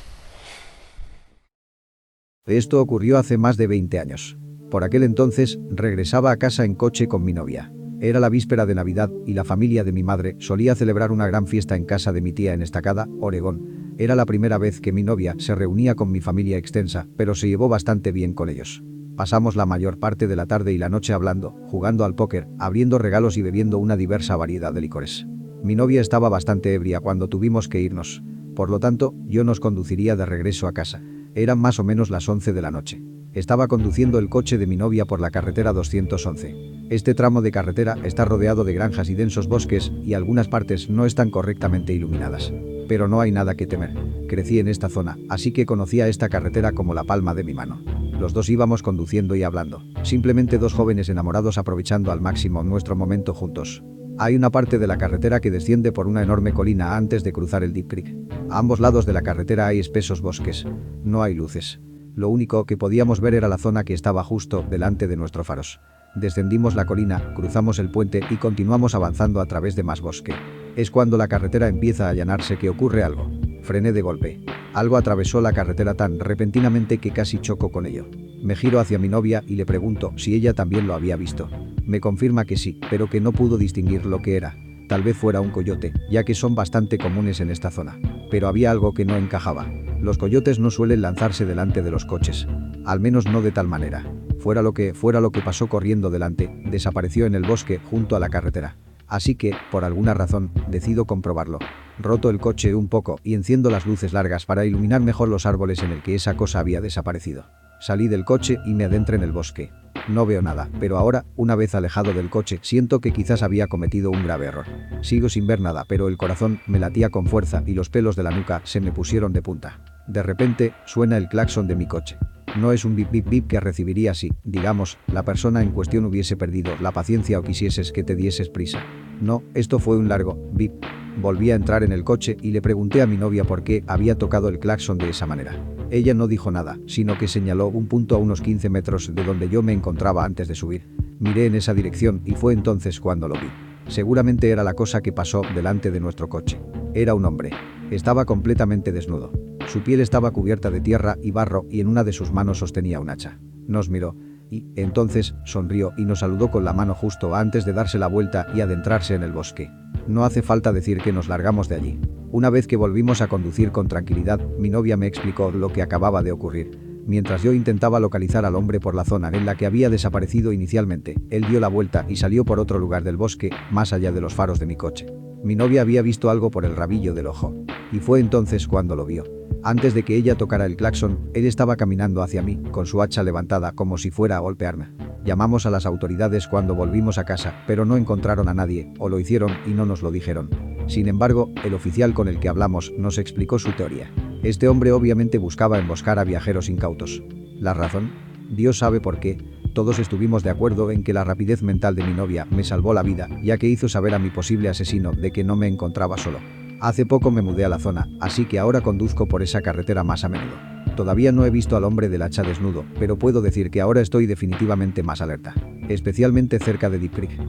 Esto 2.47 2.81
ocurrió 2.81 3.19
hace 3.19 3.37
más 3.37 3.55
de 3.55 3.67
20 3.67 3.99
años. 3.99 4.35
Por 4.71 4.83
aquel 4.83 5.03
entonces, 5.03 5.59
regresaba 5.69 6.31
a 6.31 6.37
casa 6.37 6.65
en 6.65 6.73
coche 6.73 7.07
con 7.07 7.23
mi 7.23 7.33
novia. 7.33 7.71
Era 7.99 8.19
la 8.19 8.29
víspera 8.29 8.65
de 8.65 8.73
Navidad 8.73 9.11
y 9.27 9.35
la 9.35 9.43
familia 9.43 9.83
de 9.83 9.91
mi 9.91 10.01
madre 10.01 10.37
solía 10.39 10.73
celebrar 10.73 11.11
una 11.11 11.27
gran 11.27 11.45
fiesta 11.45 11.75
en 11.75 11.85
casa 11.85 12.11
de 12.11 12.21
mi 12.21 12.33
tía 12.33 12.55
en 12.55 12.63
Estacada, 12.63 13.07
Oregón. 13.19 13.93
Era 13.99 14.15
la 14.15 14.25
primera 14.25 14.57
vez 14.57 14.81
que 14.81 14.91
mi 14.91 15.03
novia 15.03 15.35
se 15.37 15.53
reunía 15.53 15.93
con 15.93 16.11
mi 16.11 16.19
familia 16.19 16.57
extensa, 16.57 17.07
pero 17.15 17.35
se 17.35 17.47
llevó 17.47 17.69
bastante 17.69 18.11
bien 18.11 18.33
con 18.33 18.49
ellos. 18.49 18.83
Pasamos 19.15 19.55
la 19.55 19.67
mayor 19.67 19.99
parte 19.99 20.27
de 20.27 20.35
la 20.35 20.47
tarde 20.47 20.73
y 20.73 20.79
la 20.79 20.89
noche 20.89 21.13
hablando, 21.13 21.51
jugando 21.67 22.05
al 22.05 22.15
póker, 22.15 22.47
abriendo 22.57 22.97
regalos 22.97 23.37
y 23.37 23.43
bebiendo 23.43 23.77
una 23.77 23.97
diversa 23.97 24.35
variedad 24.35 24.73
de 24.73 24.81
licores. 24.81 25.27
Mi 25.63 25.75
novia 25.75 26.01
estaba 26.01 26.27
bastante 26.27 26.73
ebria 26.73 27.01
cuando 27.01 27.29
tuvimos 27.29 27.69
que 27.69 27.81
irnos. 27.81 28.23
Por 28.55 28.71
lo 28.71 28.79
tanto, 28.79 29.13
yo 29.27 29.43
nos 29.43 29.59
conduciría 29.59 30.15
de 30.15 30.25
regreso 30.25 30.65
a 30.65 30.73
casa. 30.73 31.03
Eran 31.33 31.59
más 31.59 31.79
o 31.79 31.83
menos 31.83 32.09
las 32.09 32.27
11 32.27 32.51
de 32.51 32.61
la 32.61 32.71
noche. 32.71 33.01
Estaba 33.33 33.69
conduciendo 33.69 34.19
el 34.19 34.27
coche 34.27 34.57
de 34.57 34.67
mi 34.67 34.75
novia 34.75 35.05
por 35.05 35.21
la 35.21 35.31
carretera 35.31 35.71
211. 35.71 36.87
Este 36.89 37.13
tramo 37.13 37.41
de 37.41 37.51
carretera 37.51 37.97
está 38.03 38.25
rodeado 38.25 38.65
de 38.65 38.73
granjas 38.73 39.09
y 39.09 39.15
densos 39.15 39.47
bosques 39.47 39.93
y 40.03 40.13
algunas 40.13 40.49
partes 40.49 40.89
no 40.89 41.05
están 41.05 41.29
correctamente 41.29 41.93
iluminadas. 41.93 42.51
Pero 42.89 43.07
no 43.07 43.21
hay 43.21 43.31
nada 43.31 43.55
que 43.55 43.67
temer. 43.67 43.93
Crecí 44.27 44.59
en 44.59 44.67
esta 44.67 44.89
zona, 44.89 45.17
así 45.29 45.53
que 45.53 45.65
conocía 45.65 46.09
esta 46.09 46.27
carretera 46.27 46.73
como 46.73 46.93
la 46.93 47.05
palma 47.05 47.33
de 47.33 47.45
mi 47.45 47.53
mano. 47.53 47.81
Los 48.19 48.33
dos 48.33 48.49
íbamos 48.49 48.83
conduciendo 48.83 49.35
y 49.35 49.43
hablando. 49.43 49.85
Simplemente 50.03 50.57
dos 50.57 50.73
jóvenes 50.73 51.07
enamorados 51.07 51.57
aprovechando 51.57 52.11
al 52.11 52.19
máximo 52.19 52.61
nuestro 52.63 52.97
momento 52.97 53.33
juntos. 53.33 53.81
Hay 54.17 54.35
una 54.35 54.51
parte 54.51 54.77
de 54.77 54.87
la 54.87 54.97
carretera 54.97 55.39
que 55.39 55.51
desciende 55.51 55.91
por 55.91 56.07
una 56.07 56.21
enorme 56.21 56.53
colina 56.53 56.95
antes 56.95 57.23
de 57.23 57.33
cruzar 57.33 57.63
el 57.63 57.73
Deep 57.73 57.87
Creek. 57.87 58.15
A 58.49 58.59
ambos 58.59 58.79
lados 58.79 59.05
de 59.05 59.13
la 59.13 59.21
carretera 59.21 59.67
hay 59.67 59.79
espesos 59.79 60.21
bosques. 60.21 60.65
No 61.03 61.23
hay 61.23 61.33
luces. 61.33 61.79
Lo 62.13 62.29
único 62.29 62.65
que 62.65 62.77
podíamos 62.77 63.21
ver 63.21 63.33
era 63.33 63.47
la 63.47 63.57
zona 63.57 63.83
que 63.83 63.93
estaba 63.93 64.23
justo 64.23 64.65
delante 64.69 65.07
de 65.07 65.15
nuestros 65.15 65.47
faros. 65.47 65.79
Descendimos 66.15 66.75
la 66.75 66.85
colina, 66.85 67.33
cruzamos 67.35 67.79
el 67.79 67.89
puente 67.89 68.21
y 68.29 68.35
continuamos 68.35 68.95
avanzando 68.95 69.39
a 69.39 69.45
través 69.45 69.75
de 69.75 69.83
más 69.83 70.01
bosque. 70.01 70.33
Es 70.75 70.91
cuando 70.91 71.17
la 71.17 71.29
carretera 71.29 71.67
empieza 71.67 72.07
a 72.07 72.09
allanarse 72.09 72.57
que 72.57 72.69
ocurre 72.69 73.03
algo. 73.03 73.31
Frené 73.63 73.93
de 73.93 74.01
golpe. 74.01 74.43
Algo 74.73 74.97
atravesó 74.97 75.39
la 75.39 75.53
carretera 75.53 75.93
tan 75.93 76.19
repentinamente 76.19 76.97
que 76.97 77.11
casi 77.11 77.39
choco 77.39 77.71
con 77.71 77.85
ello. 77.85 78.07
Me 78.41 78.55
giro 78.55 78.79
hacia 78.79 78.97
mi 78.97 79.07
novia 79.07 79.43
y 79.45 79.55
le 79.55 79.67
pregunto 79.67 80.13
si 80.15 80.33
ella 80.33 80.53
también 80.53 80.87
lo 80.87 80.95
había 80.95 81.15
visto. 81.15 81.47
Me 81.85 81.99
confirma 81.99 82.45
que 82.45 82.57
sí, 82.57 82.79
pero 82.89 83.07
que 83.09 83.21
no 83.21 83.31
pudo 83.31 83.57
distinguir 83.57 84.05
lo 84.05 84.21
que 84.21 84.35
era. 84.35 84.57
Tal 84.87 85.03
vez 85.03 85.15
fuera 85.15 85.41
un 85.41 85.51
coyote, 85.51 85.93
ya 86.09 86.23
que 86.23 86.33
son 86.33 86.55
bastante 86.55 86.97
comunes 86.97 87.39
en 87.39 87.51
esta 87.51 87.69
zona. 87.69 87.99
Pero 88.31 88.47
había 88.47 88.71
algo 88.71 88.93
que 88.93 89.05
no 89.05 89.15
encajaba. 89.15 89.71
Los 90.01 90.17
coyotes 90.17 90.57
no 90.57 90.71
suelen 90.71 91.01
lanzarse 91.01 91.45
delante 91.45 91.83
de 91.83 91.91
los 91.91 92.05
coches. 92.05 92.47
Al 92.83 92.99
menos 92.99 93.27
no 93.27 93.43
de 93.43 93.51
tal 93.51 93.67
manera. 93.67 94.11
Fuera 94.39 94.63
lo 94.63 94.73
que 94.73 94.95
fuera 94.95 95.21
lo 95.21 95.31
que 95.31 95.41
pasó 95.41 95.67
corriendo 95.67 96.09
delante, 96.09 96.49
desapareció 96.65 97.27
en 97.27 97.35
el 97.35 97.43
bosque 97.43 97.79
junto 97.91 98.15
a 98.15 98.19
la 98.19 98.29
carretera. 98.29 98.75
Así 99.07 99.35
que, 99.35 99.53
por 99.69 99.83
alguna 99.83 100.15
razón, 100.15 100.51
decido 100.67 101.05
comprobarlo. 101.05 101.59
Roto 101.99 102.31
el 102.31 102.39
coche 102.39 102.73
un 102.73 102.87
poco 102.87 103.19
y 103.23 103.35
enciendo 103.35 103.69
las 103.69 103.85
luces 103.85 104.13
largas 104.13 104.47
para 104.47 104.65
iluminar 104.65 105.01
mejor 105.01 105.29
los 105.29 105.45
árboles 105.45 105.83
en 105.83 105.91
el 105.91 106.01
que 106.01 106.15
esa 106.15 106.35
cosa 106.35 106.59
había 106.59 106.81
desaparecido. 106.81 107.45
Salí 107.81 108.07
del 108.07 108.25
coche 108.25 108.59
y 108.63 108.75
me 108.75 108.83
adentré 108.83 109.15
en 109.15 109.23
el 109.23 109.31
bosque. 109.31 109.71
No 110.07 110.27
veo 110.27 110.43
nada, 110.43 110.69
pero 110.79 110.99
ahora, 110.99 111.25
una 111.35 111.55
vez 111.55 111.73
alejado 111.73 112.13
del 112.13 112.29
coche, 112.29 112.59
siento 112.61 113.01
que 113.01 113.11
quizás 113.11 113.41
había 113.41 113.65
cometido 113.65 114.11
un 114.11 114.23
grave 114.23 114.45
error. 114.45 114.67
Sigo 115.01 115.29
sin 115.29 115.47
ver 115.47 115.59
nada, 115.61 115.85
pero 115.87 116.07
el 116.07 116.15
corazón 116.15 116.59
me 116.67 116.77
latía 116.77 117.09
con 117.09 117.25
fuerza 117.25 117.63
y 117.65 117.73
los 117.73 117.89
pelos 117.89 118.15
de 118.15 118.21
la 118.21 118.29
nuca 118.29 118.61
se 118.65 118.81
me 118.81 118.91
pusieron 118.91 119.33
de 119.33 119.41
punta. 119.41 119.83
De 120.07 120.21
repente, 120.21 120.75
suena 120.85 121.17
el 121.17 121.27
claxon 121.27 121.67
de 121.67 121.75
mi 121.75 121.87
coche. 121.87 122.19
No 122.55 122.71
es 122.71 122.85
un 122.85 122.95
bip 122.95 123.09
bip 123.09 123.27
bip 123.27 123.47
que 123.47 123.59
recibiría 123.59 124.13
si, 124.13 124.31
digamos, 124.43 124.99
la 125.07 125.23
persona 125.23 125.63
en 125.63 125.71
cuestión 125.71 126.05
hubiese 126.05 126.37
perdido 126.37 126.75
la 126.81 126.91
paciencia 126.91 127.39
o 127.39 127.43
quisieses 127.43 127.91
que 127.91 128.03
te 128.03 128.15
dieses 128.15 128.49
prisa. 128.49 128.83
No, 129.21 129.41
esto 129.55 129.79
fue 129.79 129.97
un 129.97 130.07
largo 130.07 130.37
bip. 130.53 130.73
Volví 131.19 131.49
a 131.49 131.55
entrar 131.55 131.83
en 131.83 131.93
el 131.93 132.03
coche 132.03 132.37
y 132.43 132.51
le 132.51 132.61
pregunté 132.61 133.01
a 133.01 133.07
mi 133.07 133.17
novia 133.17 133.43
por 133.43 133.63
qué 133.63 133.83
había 133.87 134.19
tocado 134.19 134.49
el 134.49 134.59
claxon 134.59 134.99
de 134.99 135.09
esa 135.09 135.25
manera. 135.25 135.59
Ella 135.91 136.13
no 136.13 136.29
dijo 136.29 136.51
nada, 136.51 136.79
sino 136.87 137.17
que 137.17 137.27
señaló 137.27 137.67
un 137.67 137.87
punto 137.87 138.15
a 138.15 138.17
unos 138.17 138.39
15 138.39 138.69
metros 138.69 139.13
de 139.13 139.25
donde 139.25 139.49
yo 139.49 139.61
me 139.61 139.73
encontraba 139.73 140.23
antes 140.23 140.47
de 140.47 140.55
subir. 140.55 140.87
Miré 141.19 141.47
en 141.47 141.55
esa 141.55 141.73
dirección 141.73 142.21
y 142.23 142.31
fue 142.31 142.53
entonces 142.53 143.01
cuando 143.01 143.27
lo 143.27 143.35
vi. 143.35 143.49
Seguramente 143.87 144.49
era 144.49 144.63
la 144.63 144.73
cosa 144.73 145.01
que 145.01 145.11
pasó 145.11 145.41
delante 145.53 145.91
de 145.91 145.99
nuestro 145.99 146.29
coche. 146.29 146.61
Era 146.93 147.13
un 147.13 147.25
hombre. 147.25 147.51
Estaba 147.91 148.23
completamente 148.23 148.93
desnudo. 148.93 149.33
Su 149.67 149.81
piel 149.81 149.99
estaba 149.99 150.31
cubierta 150.31 150.71
de 150.71 150.79
tierra 150.79 151.17
y 151.21 151.31
barro 151.31 151.65
y 151.69 151.81
en 151.81 151.87
una 151.87 152.05
de 152.05 152.13
sus 152.13 152.31
manos 152.31 152.59
sostenía 152.59 153.01
un 153.01 153.09
hacha. 153.09 153.39
Nos 153.67 153.89
miró. 153.89 154.15
Y, 154.49 154.67
entonces, 154.77 155.35
sonrió 155.43 155.91
y 155.97 156.05
nos 156.05 156.19
saludó 156.19 156.51
con 156.51 156.63
la 156.63 156.71
mano 156.71 156.95
justo 156.95 157.35
antes 157.35 157.65
de 157.65 157.73
darse 157.73 157.99
la 157.99 158.07
vuelta 158.07 158.47
y 158.55 158.61
adentrarse 158.61 159.13
en 159.13 159.23
el 159.23 159.33
bosque. 159.33 159.69
No 160.07 160.25
hace 160.25 160.41
falta 160.41 160.73
decir 160.73 160.99
que 160.99 161.13
nos 161.13 161.27
largamos 161.27 161.69
de 161.69 161.75
allí. 161.75 161.99
Una 162.31 162.49
vez 162.49 162.67
que 162.67 162.77
volvimos 162.77 163.21
a 163.21 163.27
conducir 163.27 163.71
con 163.71 163.87
tranquilidad, 163.87 164.39
mi 164.57 164.69
novia 164.69 164.97
me 164.97 165.07
explicó 165.07 165.51
lo 165.51 165.69
que 165.69 165.81
acababa 165.81 166.23
de 166.23 166.31
ocurrir. 166.31 166.79
Mientras 167.05 167.43
yo 167.43 167.51
intentaba 167.53 167.99
localizar 167.99 168.45
al 168.45 168.55
hombre 168.55 168.79
por 168.79 168.95
la 168.95 169.03
zona 169.03 169.29
en 169.29 169.45
la 169.45 169.55
que 169.55 169.65
había 169.65 169.89
desaparecido 169.89 170.53
inicialmente, 170.53 171.15
él 171.29 171.45
dio 171.49 171.59
la 171.59 171.67
vuelta 171.67 172.05
y 172.07 172.15
salió 172.15 172.45
por 172.45 172.59
otro 172.59 172.79
lugar 172.79 173.03
del 173.03 173.17
bosque, 173.17 173.49
más 173.71 173.91
allá 173.91 174.11
de 174.11 174.21
los 174.21 174.33
faros 174.33 174.59
de 174.59 174.65
mi 174.65 174.75
coche. 174.75 175.07
Mi 175.43 175.55
novia 175.55 175.81
había 175.81 176.03
visto 176.03 176.29
algo 176.29 176.51
por 176.51 176.65
el 176.65 176.75
rabillo 176.75 177.13
del 177.13 177.27
ojo. 177.27 177.55
Y 177.91 177.99
fue 177.99 178.19
entonces 178.19 178.67
cuando 178.67 178.95
lo 178.95 179.05
vio. 179.05 179.40
Antes 179.63 179.93
de 179.93 180.01
que 180.01 180.15
ella 180.15 180.35
tocara 180.35 180.65
el 180.65 180.75
claxon, 180.75 181.29
él 181.35 181.45
estaba 181.45 181.75
caminando 181.75 182.23
hacia 182.23 182.41
mí, 182.41 182.59
con 182.71 182.87
su 182.87 183.01
hacha 183.01 183.21
levantada 183.21 183.73
como 183.73 183.99
si 183.99 184.09
fuera 184.09 184.37
a 184.37 184.39
golpearme. 184.39 184.89
Llamamos 185.23 185.67
a 185.67 185.69
las 185.69 185.85
autoridades 185.85 186.47
cuando 186.47 186.73
volvimos 186.73 187.19
a 187.19 187.25
casa, 187.25 187.63
pero 187.67 187.85
no 187.85 187.95
encontraron 187.95 188.49
a 188.49 188.55
nadie, 188.55 188.91
o 188.97 189.07
lo 189.07 189.19
hicieron 189.19 189.51
y 189.67 189.69
no 189.69 189.85
nos 189.85 190.01
lo 190.01 190.09
dijeron. 190.09 190.49
Sin 190.87 191.07
embargo, 191.07 191.51
el 191.63 191.75
oficial 191.75 192.15
con 192.15 192.27
el 192.27 192.39
que 192.39 192.49
hablamos 192.49 192.91
nos 192.97 193.19
explicó 193.19 193.59
su 193.59 193.71
teoría. 193.73 194.11
Este 194.41 194.67
hombre 194.67 194.91
obviamente 194.91 195.37
buscaba 195.37 195.77
emboscar 195.77 196.17
a 196.17 196.23
viajeros 196.23 196.67
incautos. 196.67 197.21
¿La 197.59 197.75
razón? 197.75 198.11
Dios 198.49 198.79
sabe 198.79 198.99
por 198.99 199.19
qué. 199.19 199.37
Todos 199.75 199.99
estuvimos 199.99 200.41
de 200.41 200.49
acuerdo 200.49 200.89
en 200.89 201.03
que 201.03 201.13
la 201.13 201.23
rapidez 201.23 201.61
mental 201.61 201.93
de 201.95 202.03
mi 202.03 202.13
novia 202.13 202.47
me 202.49 202.63
salvó 202.63 202.95
la 202.95 203.03
vida, 203.03 203.29
ya 203.43 203.59
que 203.59 203.67
hizo 203.67 203.87
saber 203.87 204.15
a 204.15 204.19
mi 204.19 204.31
posible 204.31 204.69
asesino 204.69 205.11
de 205.11 205.31
que 205.31 205.43
no 205.43 205.55
me 205.55 205.67
encontraba 205.67 206.17
solo. 206.17 206.39
Hace 206.81 207.05
poco 207.05 207.29
me 207.29 207.43
mudé 207.43 207.63
a 207.63 207.69
la 207.69 207.77
zona, 207.77 208.09
así 208.19 208.45
que 208.45 208.57
ahora 208.57 208.81
conduzco 208.81 209.27
por 209.27 209.43
esa 209.43 209.61
carretera 209.61 210.03
más 210.03 210.23
a 210.23 210.29
menudo. 210.29 210.55
Todavía 210.95 211.31
no 211.31 211.45
he 211.45 211.51
visto 211.51 211.77
al 211.77 211.83
hombre 211.83 212.09
del 212.09 212.23
hacha 212.23 212.41
desnudo, 212.41 212.85
pero 212.97 213.19
puedo 213.19 213.43
decir 213.43 213.69
que 213.69 213.81
ahora 213.81 214.01
estoy 214.01 214.25
definitivamente 214.25 215.03
más 215.03 215.21
alerta. 215.21 215.53
Especialmente 215.89 216.57
cerca 216.57 216.89
de 216.89 216.97
Deep 216.97 217.13
Creek. 217.13 217.39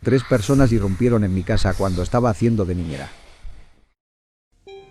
Tres 0.00 0.24
personas 0.24 0.72
irrumpieron 0.72 1.22
en 1.22 1.34
mi 1.34 1.42
casa 1.42 1.74
cuando 1.74 2.02
estaba 2.02 2.30
haciendo 2.30 2.64
de 2.64 2.74
niñera. 2.76 3.10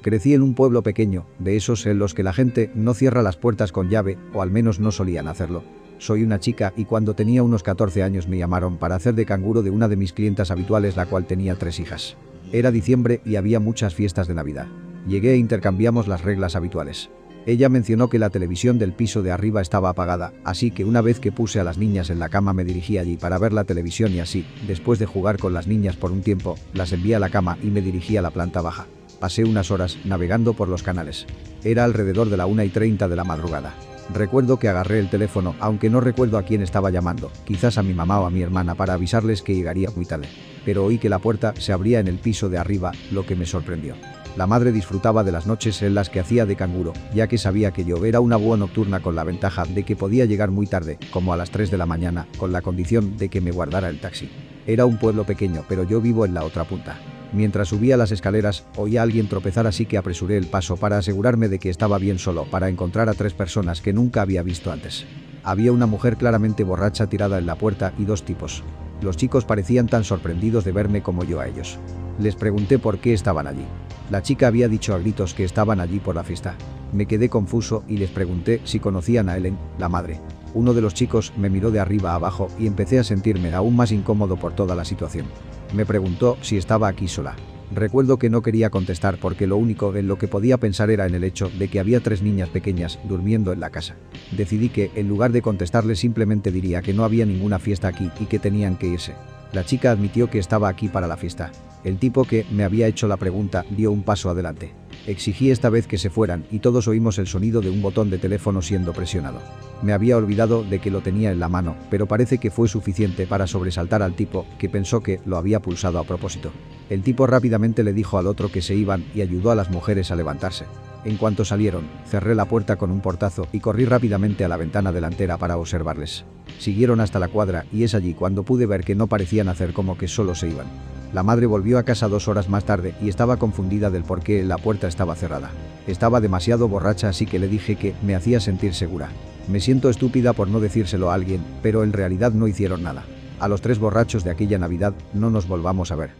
Crecí 0.03 0.35
en 0.35 0.43
un 0.43 0.53
pueblo 0.53 0.83
pequeño, 0.83 1.25
de 1.39 1.57
esos 1.57 1.87
en 1.87 1.97
los 1.97 2.13
que 2.13 2.21
la 2.21 2.33
gente 2.33 2.69
no 2.75 2.93
cierra 2.93 3.23
las 3.23 3.35
puertas 3.35 3.71
con 3.71 3.89
llave, 3.89 4.19
o 4.35 4.43
al 4.43 4.51
menos 4.51 4.79
no 4.79 4.91
solían 4.91 5.27
hacerlo. 5.27 5.63
Soy 5.99 6.23
una 6.23 6.39
chica 6.39 6.73
y 6.77 6.85
cuando 6.85 7.15
tenía 7.15 7.41
unos 7.43 7.63
14 7.63 8.03
años 8.03 8.27
me 8.27 8.37
llamaron 8.37 8.77
para 8.77 8.95
hacer 8.95 9.15
de 9.15 9.25
canguro 9.25 9.63
de 9.63 9.71
una 9.71 9.87
de 9.87 9.95
mis 9.95 10.13
clientas 10.13 10.51
habituales 10.51 10.95
la 10.95 11.07
cual 11.07 11.25
tenía 11.25 11.55
tres 11.55 11.79
hijas. 11.79 12.17
Era 12.51 12.71
diciembre 12.71 13.21
y 13.25 13.35
había 13.35 13.59
muchas 13.59 13.95
fiestas 13.95 14.27
de 14.27 14.35
Navidad. 14.35 14.67
Llegué 15.07 15.33
e 15.33 15.37
intercambiamos 15.37 16.07
las 16.07 16.21
reglas 16.21 16.55
habituales. 16.55 17.09
Ella 17.47 17.69
mencionó 17.69 18.09
que 18.09 18.19
la 18.19 18.29
televisión 18.29 18.77
del 18.77 18.93
piso 18.93 19.23
de 19.23 19.31
arriba 19.31 19.61
estaba 19.61 19.89
apagada, 19.89 20.33
así 20.43 20.69
que 20.69 20.83
una 20.83 21.01
vez 21.01 21.19
que 21.19 21.31
puse 21.31 21.61
a 21.61 21.63
las 21.63 21.77
niñas 21.77 22.09
en 22.09 22.19
la 22.19 22.27
cama 22.27 22.53
me 22.53 22.65
dirigí 22.65 22.97
allí 22.97 23.15
para 23.15 23.39
ver 23.39 23.53
la 23.53 23.63
televisión 23.63 24.13
y 24.13 24.19
así, 24.19 24.45
después 24.67 24.99
de 24.99 25.05
jugar 25.05 25.37
con 25.37 25.53
las 25.53 25.65
niñas 25.65 25.95
por 25.95 26.11
un 26.11 26.21
tiempo, 26.21 26.57
las 26.73 26.91
envié 26.91 27.15
a 27.15 27.19
la 27.19 27.29
cama 27.29 27.57
y 27.63 27.67
me 27.67 27.81
dirigí 27.81 28.17
a 28.17 28.21
la 28.21 28.31
planta 28.31 28.61
baja. 28.61 28.85
Pasé 29.21 29.45
unas 29.45 29.71
horas 29.71 29.97
navegando 30.03 30.53
por 30.53 30.67
los 30.67 30.83
canales. 30.83 31.25
Era 31.63 31.85
alrededor 31.85 32.29
de 32.29 32.37
la 32.37 32.45
1 32.45 32.63
y 32.63 32.69
30 32.69 33.07
de 33.07 33.15
la 33.15 33.23
madrugada. 33.23 33.73
Recuerdo 34.13 34.57
que 34.57 34.69
agarré 34.69 34.99
el 34.99 35.09
teléfono, 35.09 35.55
aunque 35.59 35.89
no 35.89 35.99
recuerdo 35.99 36.37
a 36.37 36.43
quién 36.43 36.61
estaba 36.61 36.91
llamando, 36.91 37.31
quizás 37.45 37.77
a 37.77 37.83
mi 37.83 37.93
mamá 37.93 38.21
o 38.21 38.25
a 38.25 38.29
mi 38.29 38.41
hermana 38.41 38.75
para 38.75 38.93
avisarles 38.93 39.41
que 39.41 39.53
llegaría 39.53 39.89
muy 39.95 40.05
tarde. 40.05 40.29
Pero 40.65 40.85
oí 40.85 40.97
que 40.97 41.09
la 41.09 41.19
puerta 41.19 41.53
se 41.57 41.73
abría 41.73 41.99
en 41.99 42.07
el 42.07 42.17
piso 42.17 42.49
de 42.49 42.57
arriba, 42.57 42.91
lo 43.11 43.25
que 43.25 43.35
me 43.35 43.45
sorprendió. 43.45 43.95
La 44.37 44.47
madre 44.47 44.71
disfrutaba 44.71 45.23
de 45.23 45.31
las 45.31 45.47
noches 45.47 45.81
en 45.81 45.95
las 45.95 46.09
que 46.09 46.19
hacía 46.19 46.45
de 46.45 46.55
canguro, 46.55 46.93
ya 47.13 47.27
que 47.27 47.37
sabía 47.37 47.71
que 47.71 47.85
yo 47.85 48.05
era 48.05 48.19
una 48.19 48.37
búho 48.37 48.55
nocturna 48.55 49.01
con 49.01 49.15
la 49.15 49.23
ventaja 49.23 49.65
de 49.65 49.83
que 49.83 49.95
podía 49.95 50.25
llegar 50.25 50.51
muy 50.51 50.67
tarde, 50.67 50.99
como 51.11 51.33
a 51.33 51.37
las 51.37 51.49
3 51.51 51.71
de 51.71 51.77
la 51.77 51.85
mañana, 51.85 52.27
con 52.37 52.51
la 52.51 52.61
condición 52.61 53.17
de 53.17 53.29
que 53.29 53.41
me 53.41 53.51
guardara 53.51 53.89
el 53.89 53.99
taxi. 53.99 54.29
Era 54.67 54.85
un 54.85 54.97
pueblo 54.97 55.23
pequeño, 55.23 55.63
pero 55.69 55.83
yo 55.83 56.01
vivo 56.01 56.25
en 56.25 56.33
la 56.33 56.43
otra 56.43 56.65
punta. 56.65 56.97
Mientras 57.31 57.69
subía 57.69 57.95
las 57.95 58.11
escaleras, 58.11 58.65
oí 58.75 58.97
a 58.97 59.01
alguien 59.01 59.29
tropezar 59.29 59.65
así 59.65 59.85
que 59.85 59.97
apresuré 59.97 60.37
el 60.37 60.47
paso 60.47 60.75
para 60.75 60.97
asegurarme 60.97 61.47
de 61.47 61.57
que 61.57 61.69
estaba 61.69 61.97
bien 61.97 62.19
solo 62.19 62.45
para 62.45 62.67
encontrar 62.67 63.07
a 63.07 63.13
tres 63.13 63.33
personas 63.33 63.81
que 63.81 63.93
nunca 63.93 64.21
había 64.21 64.43
visto 64.43 64.71
antes. 64.71 65.05
Había 65.43 65.71
una 65.71 65.85
mujer 65.85 66.17
claramente 66.17 66.65
borracha 66.65 67.07
tirada 67.07 67.37
en 67.37 67.45
la 67.45 67.55
puerta 67.55 67.93
y 67.97 68.03
dos 68.03 68.23
tipos. 68.23 68.61
Los 69.01 69.15
chicos 69.15 69.45
parecían 69.45 69.87
tan 69.87 70.03
sorprendidos 70.03 70.65
de 70.65 70.73
verme 70.73 71.01
como 71.01 71.23
yo 71.23 71.39
a 71.39 71.47
ellos. 71.47 71.79
Les 72.19 72.35
pregunté 72.35 72.77
por 72.77 72.99
qué 72.99 73.13
estaban 73.13 73.47
allí. 73.47 73.65
La 74.09 74.21
chica 74.21 74.47
había 74.47 74.67
dicho 74.67 74.93
a 74.93 74.99
gritos 74.99 75.33
que 75.33 75.45
estaban 75.45 75.79
allí 75.79 75.99
por 75.99 76.15
la 76.15 76.25
fiesta. 76.25 76.55
Me 76.91 77.05
quedé 77.05 77.29
confuso 77.29 77.83
y 77.87 77.97
les 77.97 78.09
pregunté 78.09 78.61
si 78.65 78.79
conocían 78.79 79.29
a 79.29 79.37
Ellen, 79.37 79.57
la 79.77 79.87
madre. 79.87 80.19
Uno 80.57 80.73
de 80.73 80.81
los 80.81 80.95
chicos 80.95 81.33
me 81.37 81.51
miró 81.51 81.69
de 81.69 81.79
arriba 81.79 82.15
abajo 82.15 82.47
y 82.57 82.65
empecé 82.65 82.97
a 82.97 83.03
sentirme 83.03 83.53
aún 83.53 83.75
más 83.75 83.91
incómodo 83.91 84.37
por 84.37 84.53
toda 84.53 84.73
la 84.73 84.85
situación. 84.85 85.27
Me 85.75 85.85
preguntó 85.85 86.35
si 86.41 86.57
estaba 86.57 86.87
aquí 86.87 87.07
sola. 87.07 87.35
Recuerdo 87.71 88.17
que 88.17 88.31
no 88.31 88.41
quería 88.41 88.71
contestar 88.71 89.19
porque 89.19 89.45
lo 89.45 89.55
único 89.55 89.95
en 89.95 90.07
lo 90.07 90.17
que 90.17 90.27
podía 90.27 90.57
pensar 90.57 90.89
era 90.89 91.05
en 91.05 91.13
el 91.13 91.23
hecho 91.23 91.51
de 91.59 91.67
que 91.67 91.79
había 91.79 91.99
tres 91.99 92.23
niñas 92.23 92.49
pequeñas 92.49 92.97
durmiendo 93.07 93.53
en 93.53 93.59
la 93.59 93.69
casa. 93.69 93.97
Decidí 94.35 94.69
que, 94.69 94.89
en 94.95 95.07
lugar 95.07 95.31
de 95.31 95.43
contestarle 95.43 95.95
simplemente 95.95 96.51
diría 96.51 96.81
que 96.81 96.95
no 96.95 97.03
había 97.03 97.27
ninguna 97.27 97.59
fiesta 97.59 97.89
aquí 97.89 98.09
y 98.19 98.25
que 98.25 98.39
tenían 98.39 98.77
que 98.77 98.87
irse. 98.87 99.13
La 99.53 99.63
chica 99.63 99.91
admitió 99.91 100.27
que 100.27 100.39
estaba 100.39 100.69
aquí 100.69 100.87
para 100.87 101.05
la 101.05 101.17
fiesta. 101.17 101.51
El 101.83 101.99
tipo 101.99 102.23
que 102.23 102.47
me 102.49 102.63
había 102.63 102.87
hecho 102.87 103.07
la 103.07 103.17
pregunta 103.17 103.63
dio 103.69 103.91
un 103.91 104.01
paso 104.01 104.31
adelante. 104.31 104.73
Exigí 105.07 105.51
esta 105.51 105.69
vez 105.69 105.87
que 105.87 105.97
se 105.97 106.09
fueran 106.09 106.45
y 106.51 106.59
todos 106.59 106.89
oímos 106.89 107.17
el 107.17 107.27
sonido 107.27 107.61
de 107.61 107.69
un 107.69 107.81
botón 107.81 108.09
de 108.09 108.17
teléfono 108.17 108.61
siendo 108.61 108.91
presionado. 108.91 109.39
Me 109.81 109.93
había 109.93 110.17
olvidado 110.17 110.65
de 110.65 110.79
que 110.79 110.91
lo 110.91 110.99
tenía 110.99 111.31
en 111.31 111.39
la 111.39 111.47
mano, 111.47 111.77
pero 111.89 112.07
parece 112.07 112.39
que 112.39 112.51
fue 112.51 112.67
suficiente 112.67 113.25
para 113.25 113.47
sobresaltar 113.47 114.03
al 114.03 114.15
tipo, 114.15 114.45
que 114.59 114.67
pensó 114.67 115.01
que 115.01 115.21
lo 115.25 115.37
había 115.37 115.61
pulsado 115.61 115.97
a 115.99 116.03
propósito. 116.03 116.51
El 116.89 117.03
tipo 117.03 117.25
rápidamente 117.25 117.85
le 117.85 117.93
dijo 117.93 118.17
al 118.17 118.27
otro 118.27 118.51
que 118.51 118.61
se 118.61 118.75
iban 118.75 119.05
y 119.15 119.21
ayudó 119.21 119.51
a 119.51 119.55
las 119.55 119.71
mujeres 119.71 120.11
a 120.11 120.17
levantarse. 120.17 120.65
En 121.05 121.15
cuanto 121.15 121.45
salieron, 121.45 121.87
cerré 122.05 122.35
la 122.35 122.45
puerta 122.45 122.75
con 122.75 122.91
un 122.91 122.99
portazo 122.99 123.47
y 123.53 123.61
corrí 123.61 123.85
rápidamente 123.85 124.43
a 124.43 124.49
la 124.49 124.57
ventana 124.57 124.91
delantera 124.91 125.37
para 125.37 125.55
observarles. 125.55 126.25
Siguieron 126.59 126.99
hasta 126.99 127.19
la 127.19 127.29
cuadra 127.29 127.65
y 127.71 127.83
es 127.83 127.95
allí 127.95 128.13
cuando 128.13 128.43
pude 128.43 128.65
ver 128.65 128.83
que 128.83 128.95
no 128.95 129.07
parecían 129.07 129.47
hacer 129.47 129.71
como 129.71 129.97
que 129.97 130.09
solo 130.09 130.35
se 130.35 130.49
iban. 130.49 130.96
La 131.17 131.23
madre 131.23 131.47
volvió 131.47 131.79
a 131.79 131.83
casa 131.83 132.07
dos 132.07 132.27
horas 132.27 132.47
más 132.47 132.63
tarde 132.63 132.93
y 133.01 133.09
estaba 133.09 133.37
confundida 133.37 133.89
del 133.89 134.03
por 134.03 134.21
qué 134.21 134.43
la 134.43 134.59
puerta 134.59 134.87
estaba 134.87 135.15
cerrada. 135.15 135.49
Estaba 135.87 136.21
demasiado 136.21 136.67
borracha 136.67 137.09
así 137.09 137.25
que 137.25 137.39
le 137.39 137.47
dije 137.47 137.75
que 137.75 137.95
me 138.03 138.13
hacía 138.13 138.39
sentir 138.39 138.75
segura. 138.75 139.09
Me 139.47 139.59
siento 139.59 139.89
estúpida 139.89 140.33
por 140.33 140.47
no 140.47 140.59
decírselo 140.59 141.09
a 141.09 141.15
alguien, 141.15 141.43
pero 141.63 141.83
en 141.83 141.91
realidad 141.91 142.33
no 142.33 142.47
hicieron 142.47 142.83
nada. 142.83 143.03
A 143.39 143.47
los 143.47 143.61
tres 143.61 143.79
borrachos 143.79 144.23
de 144.23 144.29
aquella 144.29 144.59
Navidad 144.59 144.93
no 145.15 145.31
nos 145.31 145.47
volvamos 145.47 145.91
a 145.91 145.95
ver. 145.95 146.11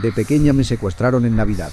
De 0.00 0.12
pequeña 0.12 0.54
me 0.54 0.64
secuestraron 0.64 1.26
en 1.26 1.36
Navidad. 1.36 1.72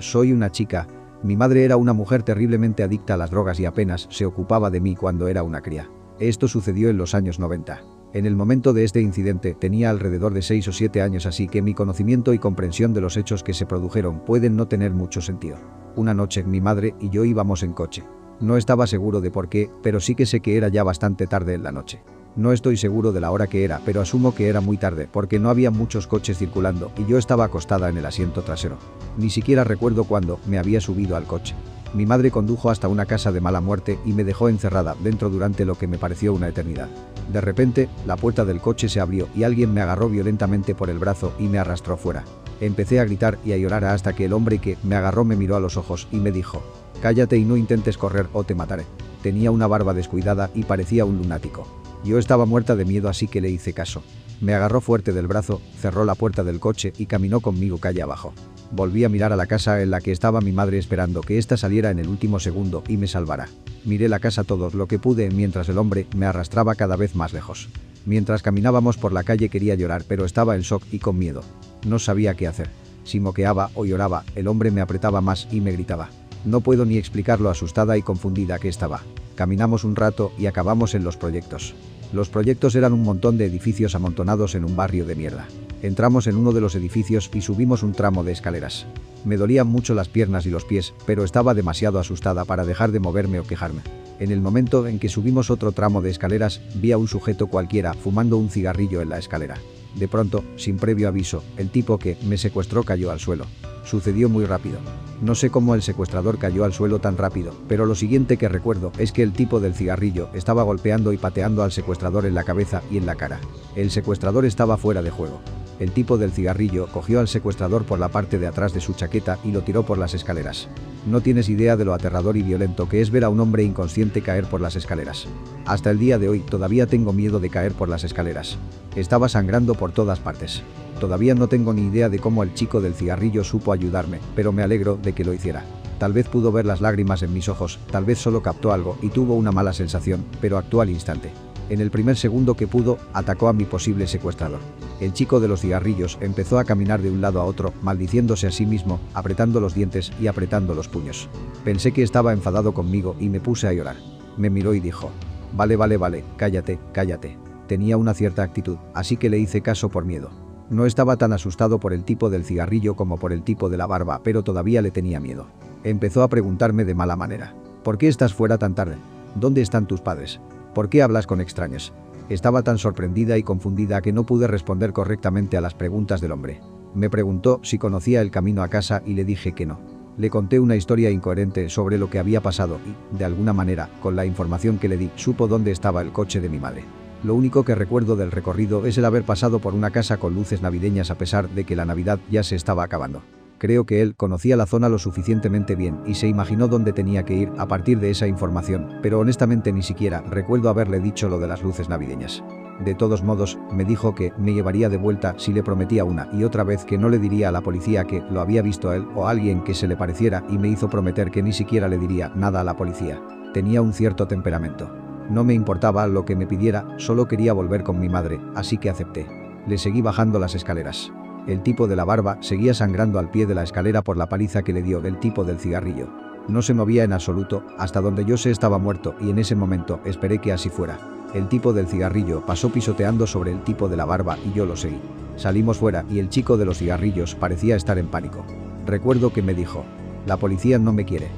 Soy 0.00 0.32
una 0.32 0.50
chica. 0.50 0.88
Mi 1.22 1.36
madre 1.36 1.64
era 1.64 1.76
una 1.76 1.92
mujer 1.92 2.24
terriblemente 2.24 2.82
adicta 2.82 3.14
a 3.14 3.18
las 3.18 3.30
drogas 3.30 3.60
y 3.60 3.66
apenas 3.66 4.08
se 4.10 4.26
ocupaba 4.26 4.68
de 4.68 4.80
mí 4.80 4.96
cuando 4.96 5.28
era 5.28 5.44
una 5.44 5.60
cría. 5.60 5.88
Esto 6.18 6.48
sucedió 6.48 6.90
en 6.90 6.96
los 6.96 7.14
años 7.14 7.38
90. 7.38 7.89
En 8.12 8.26
el 8.26 8.34
momento 8.34 8.72
de 8.72 8.82
este 8.82 9.00
incidente 9.00 9.54
tenía 9.54 9.88
alrededor 9.88 10.34
de 10.34 10.42
6 10.42 10.66
o 10.66 10.72
7 10.72 11.00
años 11.00 11.26
así 11.26 11.46
que 11.46 11.62
mi 11.62 11.74
conocimiento 11.74 12.32
y 12.32 12.40
comprensión 12.40 12.92
de 12.92 13.00
los 13.00 13.16
hechos 13.16 13.44
que 13.44 13.54
se 13.54 13.66
produjeron 13.66 14.24
pueden 14.24 14.56
no 14.56 14.66
tener 14.66 14.92
mucho 14.92 15.20
sentido. 15.20 15.58
Una 15.94 16.12
noche 16.12 16.42
mi 16.42 16.60
madre 16.60 16.96
y 16.98 17.10
yo 17.10 17.24
íbamos 17.24 17.62
en 17.62 17.72
coche. 17.72 18.02
No 18.40 18.56
estaba 18.56 18.88
seguro 18.88 19.20
de 19.20 19.30
por 19.30 19.48
qué, 19.48 19.70
pero 19.80 20.00
sí 20.00 20.16
que 20.16 20.26
sé 20.26 20.40
que 20.40 20.56
era 20.56 20.66
ya 20.66 20.82
bastante 20.82 21.28
tarde 21.28 21.54
en 21.54 21.62
la 21.62 21.70
noche. 21.70 22.02
No 22.34 22.52
estoy 22.52 22.76
seguro 22.76 23.12
de 23.12 23.20
la 23.20 23.30
hora 23.30 23.46
que 23.46 23.64
era, 23.64 23.80
pero 23.84 24.00
asumo 24.00 24.34
que 24.34 24.48
era 24.48 24.60
muy 24.60 24.76
tarde 24.76 25.08
porque 25.10 25.38
no 25.38 25.48
había 25.48 25.70
muchos 25.70 26.08
coches 26.08 26.38
circulando 26.38 26.90
y 26.96 27.06
yo 27.06 27.16
estaba 27.16 27.44
acostada 27.44 27.88
en 27.88 27.98
el 27.98 28.06
asiento 28.06 28.42
trasero. 28.42 28.78
Ni 29.18 29.30
siquiera 29.30 29.62
recuerdo 29.62 30.02
cuándo 30.02 30.40
me 30.48 30.58
había 30.58 30.80
subido 30.80 31.16
al 31.16 31.24
coche. 31.24 31.54
Mi 31.92 32.06
madre 32.06 32.30
condujo 32.30 32.70
hasta 32.70 32.86
una 32.86 33.06
casa 33.06 33.32
de 33.32 33.40
mala 33.40 33.60
muerte 33.60 33.98
y 34.04 34.12
me 34.12 34.22
dejó 34.22 34.48
encerrada 34.48 34.94
dentro 35.02 35.28
durante 35.28 35.64
lo 35.64 35.76
que 35.76 35.88
me 35.88 35.98
pareció 35.98 36.32
una 36.32 36.48
eternidad. 36.48 36.88
De 37.32 37.40
repente, 37.40 37.88
la 38.06 38.16
puerta 38.16 38.44
del 38.44 38.60
coche 38.60 38.88
se 38.88 39.00
abrió 39.00 39.28
y 39.34 39.42
alguien 39.42 39.74
me 39.74 39.80
agarró 39.80 40.08
violentamente 40.08 40.74
por 40.74 40.88
el 40.88 40.98
brazo 40.98 41.32
y 41.38 41.48
me 41.48 41.58
arrastró 41.58 41.96
fuera. 41.96 42.24
Empecé 42.60 43.00
a 43.00 43.04
gritar 43.04 43.38
y 43.44 43.52
a 43.52 43.56
llorar 43.56 43.84
hasta 43.84 44.12
que 44.12 44.26
el 44.26 44.32
hombre 44.32 44.58
que 44.58 44.76
me 44.84 44.94
agarró 44.94 45.24
me 45.24 45.36
miró 45.36 45.56
a 45.56 45.60
los 45.60 45.76
ojos 45.76 46.06
y 46.12 46.18
me 46.18 46.30
dijo, 46.30 46.62
cállate 47.02 47.36
y 47.38 47.44
no 47.44 47.56
intentes 47.56 47.98
correr 47.98 48.28
o 48.32 48.44
te 48.44 48.54
mataré. 48.54 48.84
Tenía 49.22 49.50
una 49.50 49.66
barba 49.66 49.92
descuidada 49.92 50.50
y 50.54 50.62
parecía 50.62 51.04
un 51.04 51.18
lunático. 51.18 51.66
Yo 52.04 52.18
estaba 52.18 52.46
muerta 52.46 52.76
de 52.76 52.84
miedo 52.84 53.08
así 53.08 53.26
que 53.26 53.40
le 53.40 53.50
hice 53.50 53.72
caso. 53.72 54.02
Me 54.40 54.54
agarró 54.54 54.80
fuerte 54.80 55.12
del 55.12 55.26
brazo, 55.26 55.60
cerró 55.78 56.04
la 56.04 56.14
puerta 56.14 56.44
del 56.44 56.60
coche 56.60 56.92
y 56.96 57.06
caminó 57.06 57.40
conmigo 57.40 57.78
calle 57.78 58.02
abajo. 58.02 58.32
Volví 58.72 59.02
a 59.02 59.08
mirar 59.08 59.32
a 59.32 59.36
la 59.36 59.46
casa 59.46 59.82
en 59.82 59.90
la 59.90 60.00
que 60.00 60.12
estaba 60.12 60.40
mi 60.40 60.52
madre 60.52 60.78
esperando 60.78 61.22
que 61.22 61.38
ésta 61.38 61.56
saliera 61.56 61.90
en 61.90 61.98
el 61.98 62.08
último 62.08 62.38
segundo 62.38 62.84
y 62.86 62.96
me 62.96 63.08
salvara. 63.08 63.48
Miré 63.84 64.08
la 64.08 64.20
casa 64.20 64.44
todo 64.44 64.70
lo 64.72 64.86
que 64.86 65.00
pude 65.00 65.28
mientras 65.30 65.68
el 65.68 65.78
hombre 65.78 66.06
me 66.14 66.26
arrastraba 66.26 66.76
cada 66.76 66.94
vez 66.94 67.16
más 67.16 67.32
lejos. 67.32 67.68
Mientras 68.06 68.42
caminábamos 68.42 68.96
por 68.96 69.12
la 69.12 69.24
calle 69.24 69.48
quería 69.48 69.74
llorar 69.74 70.04
pero 70.06 70.24
estaba 70.24 70.54
en 70.54 70.62
shock 70.62 70.84
y 70.92 71.00
con 71.00 71.18
miedo. 71.18 71.42
No 71.84 71.98
sabía 71.98 72.34
qué 72.34 72.46
hacer. 72.46 72.70
Si 73.02 73.18
moqueaba 73.18 73.70
o 73.74 73.84
lloraba, 73.86 74.24
el 74.36 74.46
hombre 74.46 74.70
me 74.70 74.80
apretaba 74.80 75.20
más 75.20 75.48
y 75.50 75.60
me 75.60 75.72
gritaba. 75.72 76.10
No 76.44 76.60
puedo 76.60 76.84
ni 76.84 76.96
explicar 76.96 77.40
lo 77.40 77.50
asustada 77.50 77.98
y 77.98 78.02
confundida 78.02 78.60
que 78.60 78.68
estaba. 78.68 79.02
Caminamos 79.34 79.82
un 79.82 79.96
rato 79.96 80.32
y 80.38 80.46
acabamos 80.46 80.94
en 80.94 81.02
los 81.02 81.16
proyectos. 81.16 81.74
Los 82.12 82.28
proyectos 82.28 82.76
eran 82.76 82.92
un 82.92 83.02
montón 83.02 83.36
de 83.36 83.46
edificios 83.46 83.94
amontonados 83.94 84.54
en 84.54 84.64
un 84.64 84.76
barrio 84.76 85.06
de 85.06 85.16
mierda. 85.16 85.46
Entramos 85.82 86.26
en 86.26 86.36
uno 86.36 86.52
de 86.52 86.60
los 86.60 86.74
edificios 86.74 87.30
y 87.32 87.40
subimos 87.40 87.82
un 87.82 87.92
tramo 87.92 88.22
de 88.22 88.32
escaleras. 88.32 88.86
Me 89.24 89.38
dolían 89.38 89.66
mucho 89.66 89.94
las 89.94 90.08
piernas 90.08 90.44
y 90.44 90.50
los 90.50 90.66
pies, 90.66 90.92
pero 91.06 91.24
estaba 91.24 91.54
demasiado 91.54 91.98
asustada 91.98 92.44
para 92.44 92.66
dejar 92.66 92.92
de 92.92 93.00
moverme 93.00 93.40
o 93.40 93.44
quejarme. 93.44 93.80
En 94.18 94.30
el 94.30 94.42
momento 94.42 94.86
en 94.86 94.98
que 94.98 95.08
subimos 95.08 95.50
otro 95.50 95.72
tramo 95.72 96.02
de 96.02 96.10
escaleras, 96.10 96.60
vi 96.74 96.92
a 96.92 96.98
un 96.98 97.08
sujeto 97.08 97.46
cualquiera 97.46 97.94
fumando 97.94 98.36
un 98.36 98.50
cigarrillo 98.50 99.00
en 99.00 99.08
la 99.08 99.18
escalera. 99.18 99.56
De 99.94 100.06
pronto, 100.06 100.44
sin 100.56 100.76
previo 100.76 101.08
aviso, 101.08 101.42
el 101.56 101.70
tipo 101.70 101.98
que 101.98 102.18
me 102.26 102.36
secuestró 102.36 102.82
cayó 102.82 103.10
al 103.10 103.18
suelo. 103.18 103.46
Sucedió 103.84 104.28
muy 104.28 104.44
rápido. 104.44 104.78
No 105.20 105.34
sé 105.34 105.50
cómo 105.50 105.74
el 105.74 105.82
secuestrador 105.82 106.38
cayó 106.38 106.64
al 106.64 106.72
suelo 106.72 106.98
tan 106.98 107.18
rápido, 107.18 107.54
pero 107.68 107.84
lo 107.84 107.94
siguiente 107.94 108.38
que 108.38 108.48
recuerdo 108.48 108.90
es 108.98 109.12
que 109.12 109.22
el 109.22 109.32
tipo 109.32 109.60
del 109.60 109.74
cigarrillo 109.74 110.30
estaba 110.32 110.62
golpeando 110.62 111.12
y 111.12 111.18
pateando 111.18 111.62
al 111.62 111.72
secuestrador 111.72 112.24
en 112.24 112.34
la 112.34 112.44
cabeza 112.44 112.82
y 112.90 112.96
en 112.96 113.04
la 113.04 113.16
cara. 113.16 113.38
El 113.76 113.90
secuestrador 113.90 114.46
estaba 114.46 114.78
fuera 114.78 115.02
de 115.02 115.10
juego. 115.10 115.40
El 115.78 115.92
tipo 115.92 116.18
del 116.18 116.32
cigarrillo 116.32 116.88
cogió 116.88 117.20
al 117.20 117.28
secuestrador 117.28 117.84
por 117.84 117.98
la 117.98 118.08
parte 118.08 118.38
de 118.38 118.46
atrás 118.46 118.74
de 118.74 118.80
su 118.80 118.92
chaqueta 118.92 119.38
y 119.44 119.50
lo 119.50 119.62
tiró 119.62 119.82
por 119.82 119.96
las 119.96 120.12
escaleras. 120.14 120.68
No 121.06 121.22
tienes 121.22 121.48
idea 121.48 121.76
de 121.76 121.86
lo 121.86 121.94
aterrador 121.94 122.36
y 122.36 122.42
violento 122.42 122.86
que 122.88 123.00
es 123.00 123.10
ver 123.10 123.24
a 123.24 123.30
un 123.30 123.40
hombre 123.40 123.62
inconsciente 123.62 124.20
caer 124.20 124.44
por 124.44 124.60
las 124.60 124.76
escaleras. 124.76 125.26
Hasta 125.64 125.90
el 125.90 125.98
día 125.98 126.18
de 126.18 126.28
hoy 126.28 126.40
todavía 126.40 126.86
tengo 126.86 127.14
miedo 127.14 127.40
de 127.40 127.48
caer 127.48 127.72
por 127.72 127.88
las 127.88 128.04
escaleras. 128.04 128.58
Estaba 128.94 129.30
sangrando 129.30 129.74
por 129.74 129.92
todas 129.92 130.18
partes. 130.18 130.62
Todavía 131.00 131.34
no 131.34 131.48
tengo 131.48 131.72
ni 131.72 131.86
idea 131.86 132.10
de 132.10 132.18
cómo 132.18 132.42
el 132.42 132.52
chico 132.52 132.82
del 132.82 132.94
cigarrillo 132.94 133.42
supo 133.42 133.72
ayudarme, 133.72 134.20
pero 134.36 134.52
me 134.52 134.62
alegro 134.62 134.98
de 135.02 135.14
que 135.14 135.24
lo 135.24 135.32
hiciera. 135.32 135.64
Tal 135.98 136.12
vez 136.12 136.28
pudo 136.28 136.52
ver 136.52 136.66
las 136.66 136.82
lágrimas 136.82 137.22
en 137.22 137.32
mis 137.32 137.48
ojos, 137.48 137.78
tal 137.90 138.04
vez 138.04 138.18
solo 138.18 138.42
captó 138.42 138.70
algo 138.70 138.98
y 139.00 139.08
tuvo 139.08 139.34
una 139.34 139.50
mala 139.50 139.72
sensación, 139.72 140.24
pero 140.42 140.58
actuó 140.58 140.82
al 140.82 140.90
instante. 140.90 141.30
En 141.70 141.80
el 141.80 141.90
primer 141.90 142.18
segundo 142.18 142.54
que 142.54 142.66
pudo, 142.66 142.98
atacó 143.14 143.48
a 143.48 143.54
mi 143.54 143.64
posible 143.64 144.06
secuestrador. 144.06 144.60
El 145.00 145.14
chico 145.14 145.40
de 145.40 145.48
los 145.48 145.62
cigarrillos 145.62 146.18
empezó 146.20 146.58
a 146.58 146.64
caminar 146.64 147.00
de 147.00 147.10
un 147.10 147.22
lado 147.22 147.40
a 147.40 147.44
otro, 147.44 147.72
maldiciéndose 147.80 148.46
a 148.46 148.50
sí 148.50 148.66
mismo, 148.66 149.00
apretando 149.14 149.58
los 149.58 149.74
dientes 149.74 150.12
y 150.20 150.26
apretando 150.26 150.74
los 150.74 150.88
puños. 150.88 151.28
Pensé 151.64 151.92
que 151.92 152.02
estaba 152.02 152.34
enfadado 152.34 152.74
conmigo 152.74 153.16
y 153.18 153.30
me 153.30 153.40
puse 153.40 153.68
a 153.68 153.72
llorar. 153.72 153.96
Me 154.36 154.50
miró 154.50 154.74
y 154.74 154.80
dijo, 154.80 155.10
vale, 155.56 155.76
vale, 155.76 155.96
vale, 155.96 156.24
cállate, 156.36 156.78
cállate. 156.92 157.38
Tenía 157.68 157.96
una 157.96 158.12
cierta 158.12 158.42
actitud, 158.42 158.76
así 158.92 159.16
que 159.16 159.30
le 159.30 159.38
hice 159.38 159.62
caso 159.62 159.88
por 159.88 160.04
miedo. 160.04 160.39
No 160.70 160.86
estaba 160.86 161.16
tan 161.16 161.32
asustado 161.32 161.80
por 161.80 161.92
el 161.92 162.04
tipo 162.04 162.30
del 162.30 162.44
cigarrillo 162.44 162.94
como 162.94 163.18
por 163.18 163.32
el 163.32 163.42
tipo 163.42 163.68
de 163.68 163.76
la 163.76 163.88
barba, 163.88 164.20
pero 164.22 164.44
todavía 164.44 164.82
le 164.82 164.92
tenía 164.92 165.18
miedo. 165.18 165.46
Empezó 165.82 166.22
a 166.22 166.28
preguntarme 166.28 166.84
de 166.84 166.94
mala 166.94 167.16
manera. 167.16 167.54
¿Por 167.82 167.98
qué 167.98 168.06
estás 168.06 168.34
fuera 168.34 168.56
tan 168.56 168.76
tarde? 168.76 168.94
¿Dónde 169.34 169.62
están 169.62 169.86
tus 169.86 170.00
padres? 170.00 170.40
¿Por 170.72 170.88
qué 170.88 171.02
hablas 171.02 171.26
con 171.26 171.40
extraños? 171.40 171.92
Estaba 172.28 172.62
tan 172.62 172.78
sorprendida 172.78 173.36
y 173.36 173.42
confundida 173.42 174.00
que 174.00 174.12
no 174.12 174.24
pude 174.24 174.46
responder 174.46 174.92
correctamente 174.92 175.56
a 175.56 175.60
las 175.60 175.74
preguntas 175.74 176.20
del 176.20 176.30
hombre. 176.30 176.60
Me 176.94 177.10
preguntó 177.10 177.58
si 177.64 177.76
conocía 177.76 178.20
el 178.20 178.30
camino 178.30 178.62
a 178.62 178.68
casa 178.68 179.02
y 179.04 179.14
le 179.14 179.24
dije 179.24 179.52
que 179.52 179.66
no. 179.66 179.80
Le 180.18 180.30
conté 180.30 180.60
una 180.60 180.76
historia 180.76 181.10
incoherente 181.10 181.68
sobre 181.68 181.98
lo 181.98 182.10
que 182.10 182.20
había 182.20 182.42
pasado 182.42 182.78
y, 182.86 183.16
de 183.16 183.24
alguna 183.24 183.52
manera, 183.52 183.88
con 184.00 184.14
la 184.14 184.24
información 184.24 184.78
que 184.78 184.88
le 184.88 184.96
di, 184.96 185.10
supo 185.16 185.48
dónde 185.48 185.72
estaba 185.72 186.00
el 186.00 186.12
coche 186.12 186.40
de 186.40 186.48
mi 186.48 186.60
madre. 186.60 186.84
Lo 187.22 187.34
único 187.34 187.64
que 187.64 187.74
recuerdo 187.74 188.16
del 188.16 188.30
recorrido 188.30 188.86
es 188.86 188.96
el 188.96 189.04
haber 189.04 189.24
pasado 189.24 189.58
por 189.58 189.74
una 189.74 189.90
casa 189.90 190.16
con 190.16 190.34
luces 190.34 190.62
navideñas 190.62 191.10
a 191.10 191.18
pesar 191.18 191.50
de 191.50 191.64
que 191.64 191.76
la 191.76 191.84
Navidad 191.84 192.18
ya 192.30 192.42
se 192.42 192.56
estaba 192.56 192.82
acabando. 192.82 193.22
Creo 193.58 193.84
que 193.84 194.00
él 194.00 194.14
conocía 194.16 194.56
la 194.56 194.64
zona 194.64 194.88
lo 194.88 194.98
suficientemente 194.98 195.76
bien 195.76 196.00
y 196.06 196.14
se 196.14 196.28
imaginó 196.28 196.66
dónde 196.66 196.94
tenía 196.94 197.26
que 197.26 197.34
ir 197.34 197.52
a 197.58 197.68
partir 197.68 198.00
de 198.00 198.10
esa 198.10 198.26
información, 198.26 199.00
pero 199.02 199.18
honestamente 199.18 199.70
ni 199.70 199.82
siquiera 199.82 200.22
recuerdo 200.22 200.70
haberle 200.70 200.98
dicho 200.98 201.28
lo 201.28 201.38
de 201.38 201.46
las 201.46 201.62
luces 201.62 201.90
navideñas. 201.90 202.42
De 202.82 202.94
todos 202.94 203.22
modos, 203.22 203.58
me 203.70 203.84
dijo 203.84 204.14
que 204.14 204.32
me 204.38 204.54
llevaría 204.54 204.88
de 204.88 204.96
vuelta 204.96 205.34
si 205.36 205.52
le 205.52 205.62
prometía 205.62 206.06
una 206.06 206.30
y 206.32 206.44
otra 206.44 206.64
vez 206.64 206.86
que 206.86 206.96
no 206.96 207.10
le 207.10 207.18
diría 207.18 207.50
a 207.50 207.52
la 207.52 207.60
policía 207.60 208.04
que 208.04 208.22
lo 208.30 208.40
había 208.40 208.62
visto 208.62 208.88
a 208.88 208.96
él 208.96 209.06
o 209.14 209.26
a 209.26 209.30
alguien 209.30 209.62
que 209.62 209.74
se 209.74 209.86
le 209.86 209.96
pareciera 209.98 210.42
y 210.48 210.56
me 210.56 210.68
hizo 210.68 210.88
prometer 210.88 211.30
que 211.30 211.42
ni 211.42 211.52
siquiera 211.52 211.86
le 211.86 211.98
diría 211.98 212.32
nada 212.34 212.62
a 212.62 212.64
la 212.64 212.78
policía. 212.78 213.20
Tenía 213.52 213.82
un 213.82 213.92
cierto 213.92 214.26
temperamento. 214.26 215.09
No 215.30 215.44
me 215.44 215.54
importaba 215.54 216.08
lo 216.08 216.24
que 216.24 216.34
me 216.34 216.48
pidiera, 216.48 216.86
solo 216.96 217.28
quería 217.28 217.52
volver 217.52 217.84
con 217.84 218.00
mi 218.00 218.08
madre, 218.08 218.40
así 218.56 218.78
que 218.78 218.90
acepté. 218.90 219.26
Le 219.68 219.78
seguí 219.78 220.02
bajando 220.02 220.40
las 220.40 220.56
escaleras. 220.56 221.12
El 221.46 221.62
tipo 221.62 221.86
de 221.86 221.94
la 221.94 222.04
barba 222.04 222.38
seguía 222.40 222.74
sangrando 222.74 223.20
al 223.20 223.30
pie 223.30 223.46
de 223.46 223.54
la 223.54 223.62
escalera 223.62 224.02
por 224.02 224.16
la 224.16 224.28
paliza 224.28 224.62
que 224.62 224.72
le 224.72 224.82
dio 224.82 224.98
el 224.98 225.20
tipo 225.20 225.44
del 225.44 225.60
cigarrillo. 225.60 226.08
No 226.48 226.62
se 226.62 226.74
movía 226.74 227.04
en 227.04 227.12
absoluto, 227.12 227.62
hasta 227.78 228.00
donde 228.00 228.24
yo 228.24 228.36
sé 228.36 228.50
estaba 228.50 228.78
muerto 228.78 229.14
y 229.20 229.30
en 229.30 229.38
ese 229.38 229.54
momento 229.54 230.00
esperé 230.04 230.38
que 230.38 230.52
así 230.52 230.68
fuera. 230.68 230.98
El 231.32 231.48
tipo 231.48 231.72
del 231.72 231.86
cigarrillo 231.86 232.44
pasó 232.44 232.70
pisoteando 232.70 233.24
sobre 233.28 233.52
el 233.52 233.62
tipo 233.62 233.88
de 233.88 233.96
la 233.96 234.06
barba 234.06 234.36
y 234.44 234.52
yo 234.52 234.66
lo 234.66 234.74
seguí. 234.74 235.00
Salimos 235.36 235.78
fuera 235.78 236.04
y 236.10 236.18
el 236.18 236.28
chico 236.28 236.56
de 236.56 236.64
los 236.64 236.78
cigarrillos 236.78 237.36
parecía 237.36 237.76
estar 237.76 237.98
en 237.98 238.08
pánico. 238.08 238.44
Recuerdo 238.84 239.32
que 239.32 239.42
me 239.42 239.54
dijo, 239.54 239.84
la 240.26 240.38
policía 240.38 240.80
no 240.80 240.92
me 240.92 241.04
quiere. 241.04 241.28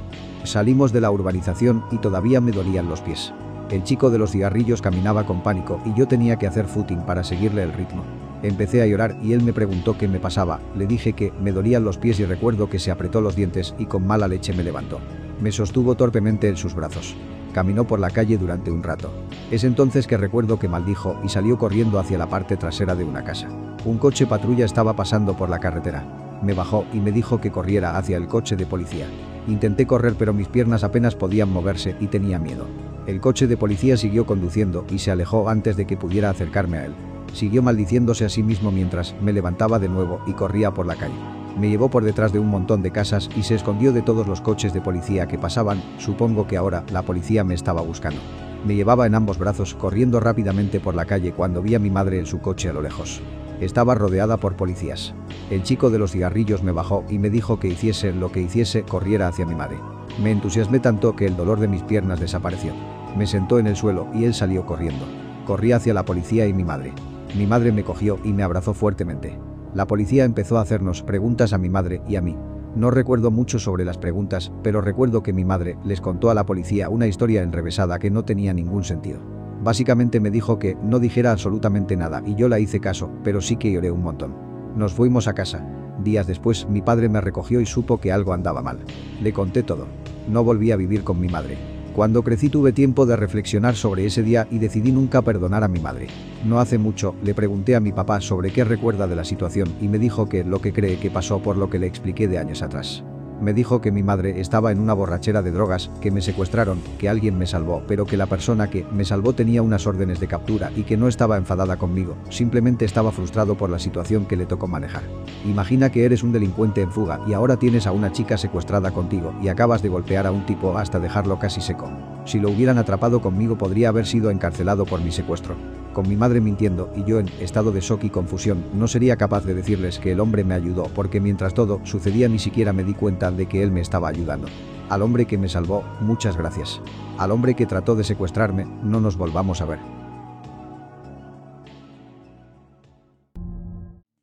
Salimos 0.45 0.93
de 0.95 1.03
la 1.03 1.11
urbanización 1.11 1.85
y 1.91 1.99
todavía 1.99 2.41
me 2.41 2.53
dolían 2.53 2.89
los 2.89 3.03
pies. 3.03 3.35
El 3.73 3.85
chico 3.85 4.11
de 4.11 4.19
los 4.19 4.33
cigarrillos 4.33 4.83
caminaba 4.83 5.25
con 5.25 5.43
pánico 5.43 5.81
y 5.87 5.95
yo 5.95 6.07
tenía 6.07 6.37
que 6.37 6.47
hacer 6.47 6.67
footing 6.67 7.07
para 7.07 7.25
seguirle 7.25 7.63
el 7.63 7.73
ritmo. 7.73 8.05
Empecé 8.43 8.83
a 8.83 8.87
llorar 8.87 9.17
y 9.23 9.33
él 9.33 9.43
me 9.43 9.55
preguntó 9.55 9.97
qué 9.97 10.09
me 10.09 10.21
pasaba, 10.21 10.61
le 10.77 10.87
dije 10.87 11.15
que 11.15 11.33
me 11.41 11.53
dolían 11.53 11.83
los 11.83 11.97
pies 11.97 12.21
y 12.21 12.27
recuerdo 12.27 12.69
que 12.69 12.79
se 12.79 12.91
apretó 12.91 13.23
los 13.23 13.35
dientes 13.35 13.75
y 13.79 13.87
con 13.87 14.07
mala 14.07 14.29
leche 14.29 14.53
me 14.53 14.63
levantó. 14.63 15.01
Me 15.41 15.53
sostuvo 15.53 15.95
torpemente 15.95 16.51
en 16.51 16.59
sus 16.59 16.75
brazos. 16.75 17.17
Caminó 17.55 17.87
por 17.87 17.99
la 17.99 18.11
calle 18.11 18.37
durante 18.37 18.71
un 18.71 18.83
rato. 18.83 19.11
Es 19.51 19.65
entonces 19.65 20.07
que 20.07 20.19
recuerdo 20.19 20.59
que 20.59 20.69
maldijo 20.69 21.19
y 21.25 21.31
salió 21.31 21.57
corriendo 21.57 21.99
hacia 21.99 22.19
la 22.19 22.29
parte 22.29 22.59
trasera 22.59 22.95
de 22.95 23.05
una 23.05 23.25
casa. 23.25 23.49
Un 23.87 23.97
coche 23.97 24.27
patrulla 24.27 24.67
estaba 24.67 24.95
pasando 24.95 25.35
por 25.35 25.49
la 25.49 25.61
carretera. 25.61 26.41
Me 26.43 26.53
bajó 26.53 26.85
y 26.93 27.01
me 27.01 27.11
dijo 27.11 27.41
que 27.41 27.51
corriera 27.51 27.97
hacia 27.97 28.19
el 28.19 28.29
coche 28.29 28.55
de 28.55 28.67
policía. 28.67 29.07
Intenté 29.49 29.87
correr 29.87 30.15
pero 30.19 30.35
mis 30.35 30.49
piernas 30.49 30.85
apenas 30.85 31.15
podían 31.15 31.51
moverse 31.51 31.97
y 32.01 32.09
tenía 32.09 32.39
miedo. 32.39 32.67
El 33.07 33.21
coche 33.21 33.49
de 33.49 33.57
policía 33.57 33.97
siguió 33.97 34.27
conduciendo 34.27 34.85
y 34.89 34.99
se 35.01 35.11
alejó 35.11 35.49
antes 35.49 35.77
de 35.77 35.87
que 35.87 35.97
pudiera 35.97 36.31
acercarme 36.31 36.79
a 36.79 36.87
él. 36.87 36.95
Siguió 37.33 37.63
maldiciéndose 37.63 38.25
a 38.25 38.29
sí 38.29 38.45
mismo 38.45 38.71
mientras 38.71 39.15
me 39.21 39.33
levantaba 39.33 39.81
de 39.81 39.89
nuevo 39.89 40.21
y 40.27 40.35
corría 40.35 40.73
por 40.73 40.87
la 40.87 40.95
calle. 40.95 41.15
Me 41.59 41.69
llevó 41.69 41.91
por 41.91 42.05
detrás 42.05 42.33
de 42.33 42.39
un 42.39 42.49
montón 42.49 42.83
de 42.83 42.93
casas 42.93 43.29
y 43.37 43.43
se 43.43 43.57
escondió 43.57 43.93
de 43.93 44.03
todos 44.03 44.29
los 44.29 44.41
coches 44.41 44.73
de 44.73 44.81
policía 44.81 45.27
que 45.27 45.37
pasaban, 45.37 45.83
supongo 45.99 46.47
que 46.47 46.57
ahora 46.57 46.85
la 46.93 47.03
policía 47.03 47.43
me 47.43 47.55
estaba 47.55 47.83
buscando. 47.83 48.21
Me 48.65 48.77
llevaba 48.77 49.07
en 49.07 49.17
ambos 49.17 49.39
brazos 49.39 49.75
corriendo 49.75 50.21
rápidamente 50.21 50.79
por 50.79 50.95
la 50.95 51.05
calle 51.05 51.33
cuando 51.33 51.61
vi 51.61 51.75
a 51.75 51.81
mi 51.81 51.91
madre 51.91 52.21
en 52.21 52.27
su 52.27 52.41
coche 52.41 52.69
a 52.69 52.73
lo 52.73 52.83
lejos. 52.83 53.21
Estaba 53.61 53.97
rodeada 53.97 54.37
por 54.37 54.57
policías. 54.57 55.15
El 55.51 55.63
chico 55.63 55.91
de 55.91 55.99
los 55.99 56.13
cigarrillos 56.13 56.63
me 56.63 56.73
bajó 56.73 57.05
y 57.09 57.19
me 57.19 57.31
dijo 57.31 57.59
que 57.59 57.69
hiciese 57.69 58.13
lo 58.13 58.31
que 58.31 58.41
hiciese, 58.41 58.85
corriera 58.85 59.29
hacia 59.29 59.47
mi 59.47 59.55
madre. 59.55 59.77
Me 60.21 60.31
entusiasmé 60.31 60.81
tanto 60.81 61.17
que 61.17 61.27
el 61.27 61.37
dolor 61.37 61.59
de 61.59 61.69
mis 61.69 61.83
piernas 61.83 62.21
desapareció. 62.21 62.73
Me 63.17 63.27
sentó 63.27 63.59
en 63.59 63.67
el 63.67 63.77
suelo 63.77 64.09
y 64.15 64.25
él 64.25 64.35
salió 64.35 64.67
corriendo. 64.67 65.05
Corrí 65.47 65.73
hacia 65.73 65.95
la 65.95 66.05
policía 66.05 66.47
y 66.47 66.53
mi 66.53 66.65
madre. 66.65 66.93
Mi 67.37 67.47
madre 67.47 67.73
me 67.73 67.83
cogió 67.83 68.19
y 68.23 68.33
me 68.33 68.43
abrazó 68.43 68.75
fuertemente. 68.75 69.39
La 69.75 69.87
policía 69.87 70.25
empezó 70.25 70.59
a 70.59 70.61
hacernos 70.61 71.03
preguntas 71.03 71.53
a 71.53 71.59
mi 71.59 71.71
madre 71.71 72.03
y 72.07 72.17
a 72.17 72.23
mí. 72.23 72.37
No 72.75 72.91
recuerdo 72.91 73.31
mucho 73.31 73.59
sobre 73.59 73.85
las 73.85 73.99
preguntas, 73.99 74.53
pero 74.63 74.81
recuerdo 74.81 75.23
que 75.23 75.33
mi 75.33 75.45
madre 75.45 75.77
les 75.85 76.01
contó 76.01 76.31
a 76.31 76.35
la 76.35 76.47
policía 76.47 76.89
una 76.89 77.07
historia 77.07 77.43
enrevesada 77.43 77.99
que 77.99 78.11
no 78.11 78.25
tenía 78.25 78.53
ningún 78.53 78.85
sentido. 78.85 79.21
Básicamente 79.63 80.21
me 80.21 80.31
dijo 80.31 80.59
que 80.59 80.77
no 80.83 80.99
dijera 80.99 81.33
absolutamente 81.33 81.97
nada 81.97 82.23
y 82.27 82.35
yo 82.35 82.49
la 82.49 82.59
hice 82.59 82.81
caso, 82.81 83.11
pero 83.25 83.41
sí 83.41 83.57
que 83.57 83.71
lloré 83.71 83.91
un 83.91 84.03
montón. 84.03 84.35
Nos 84.77 84.93
fuimos 84.93 85.29
a 85.29 85.35
casa. 85.35 85.67
Días 86.03 86.27
después 86.27 86.69
mi 86.69 86.83
padre 86.83 87.09
me 87.09 87.21
recogió 87.21 87.61
y 87.61 87.67
supo 87.67 87.99
que 87.99 88.13
algo 88.13 88.33
andaba 88.33 88.63
mal. 88.63 88.81
Le 89.21 89.33
conté 89.33 89.63
todo. 89.63 89.87
No 90.29 90.45
volví 90.45 90.73
a 90.73 90.77
vivir 90.77 91.05
con 91.05 91.21
mi 91.21 91.29
madre. 91.29 91.57
Cuando 91.95 92.23
crecí 92.23 92.49
tuve 92.49 92.73
tiempo 92.73 93.05
de 93.05 93.17
reflexionar 93.17 93.77
sobre 93.77 94.07
ese 94.07 94.23
día 94.23 94.49
y 94.51 94.59
decidí 94.59 94.93
nunca 94.93 95.21
perdonar 95.21 95.63
a 95.63 95.69
mi 95.69 95.79
madre. 95.79 96.07
No 96.45 96.59
hace 96.59 96.79
mucho, 96.79 97.15
le 97.23 97.35
pregunté 97.35 97.77
a 97.77 97.81
mi 97.81 97.93
papá 97.93 98.21
sobre 98.21 98.51
qué 98.51 98.65
recuerda 98.65 99.07
de 99.07 99.17
la 99.17 99.25
situación 99.25 99.69
y 99.81 99.89
me 99.89 99.99
dijo 99.99 100.29
que 100.29 100.43
lo 100.43 100.61
que 100.61 100.73
cree 100.73 100.99
que 100.99 101.11
pasó 101.11 101.41
por 101.43 101.57
lo 101.59 101.69
que 101.69 101.79
le 101.79 101.87
expliqué 101.87 102.29
de 102.29 102.39
años 102.39 102.63
atrás. 102.63 103.05
Me 103.43 103.53
dijo 103.53 103.81
que 103.81 103.91
mi 103.91 104.05
madre 104.05 104.41
estaba 104.41 104.71
en 104.71 104.79
una 104.79 104.95
borrachera 104.95 105.43
de 105.43 105.51
drogas, 105.51 105.91
que 106.01 106.13
me 106.13 106.23
secuestraron, 106.23 106.79
que 106.97 107.09
alguien 107.09 107.37
me 107.37 107.49
salvó, 107.49 107.83
pero 107.89 108.07
que 108.07 108.17
la 108.17 108.27
persona 108.27 108.71
que 108.71 108.87
me 108.93 109.05
salvó 109.05 109.33
tenía 109.33 109.63
unas 109.63 109.85
órdenes 109.85 110.21
de 110.21 110.29
captura 110.29 110.71
y 110.77 110.85
que 110.85 110.97
no 110.97 111.09
estaba 111.09 111.37
enfadada 111.37 111.77
conmigo, 111.77 112.17
simplemente 112.31 112.85
estaba 112.85 113.11
frustrado 113.11 113.57
por 113.57 113.69
la 113.69 113.81
situación 113.81 114.27
que 114.27 114.37
le 114.37 114.47
tocó 114.47 114.69
manejar. 114.69 115.03
Imagina 115.45 115.91
que 115.91 116.05
eres 116.05 116.23
un 116.23 116.31
delincuente 116.31 116.83
en 116.83 116.93
fuga 116.93 117.21
y 117.27 117.33
ahora 117.33 117.57
tienes 117.57 117.89
a 117.89 117.93
una 117.93 118.13
chica 118.13 118.39
secuestrada 118.39 118.93
contigo 118.93 119.35
y 119.43 119.49
acabas 119.49 119.83
de 119.83 119.89
golpear 119.89 120.29
a 120.29 120.31
un 120.31 120.47
tipo 120.47 120.79
hasta 120.79 121.01
dejarlo 121.01 121.41
casi 121.41 121.61
seco. 121.61 121.91
Si 122.25 122.39
lo 122.39 122.49
hubieran 122.49 122.79
atrapado 122.79 123.21
conmigo 123.21 123.59
podría 123.59 123.89
haber 123.89 124.07
sido 124.07 124.31
encarcelado 124.31 124.87
por 124.87 125.01
mi 125.01 125.11
secuestro. 125.11 125.57
Con 125.93 126.09
mi 126.09 126.17
madre 126.17 126.41
mintiendo 126.41 126.91
y 126.97 127.05
yo 127.05 127.21
en 127.21 127.29
estado 127.41 127.71
de 127.71 127.81
shock 127.81 128.05
y 128.05 128.11
confusión, 128.11 128.65
no 128.73 128.89
sería 128.89 129.17
capaz 129.17 129.45
de 129.45 129.55
decirles 129.55 129.99
que 129.99 130.13
el 130.13 130.21
hombre 130.21 130.43
me 130.43 130.55
ayudó 130.55 130.85
porque 130.95 131.21
mientras 131.21 131.53
todo 131.53 131.81
sucedía 131.85 132.29
ni 132.29 132.39
siquiera 132.39 132.73
me 132.73 132.85
di 132.85 132.95
cuenta 132.95 133.31
de 133.31 133.47
que 133.47 133.63
él 133.63 133.71
me 133.71 133.83
estaba 133.83 134.09
ayudando. 134.09 134.49
Al 134.89 135.03
hombre 135.03 135.27
que 135.27 135.39
me 135.39 135.49
salvó, 135.49 135.85
muchas 136.01 136.37
gracias. 136.37 136.81
Al 137.19 137.31
hombre 137.31 137.55
que 137.55 137.67
trató 137.67 137.95
de 137.95 138.05
secuestrarme, 138.05 138.67
no 138.83 139.01
nos 139.01 139.17
volvamos 139.17 139.61
a 139.61 139.67
ver. 139.67 139.79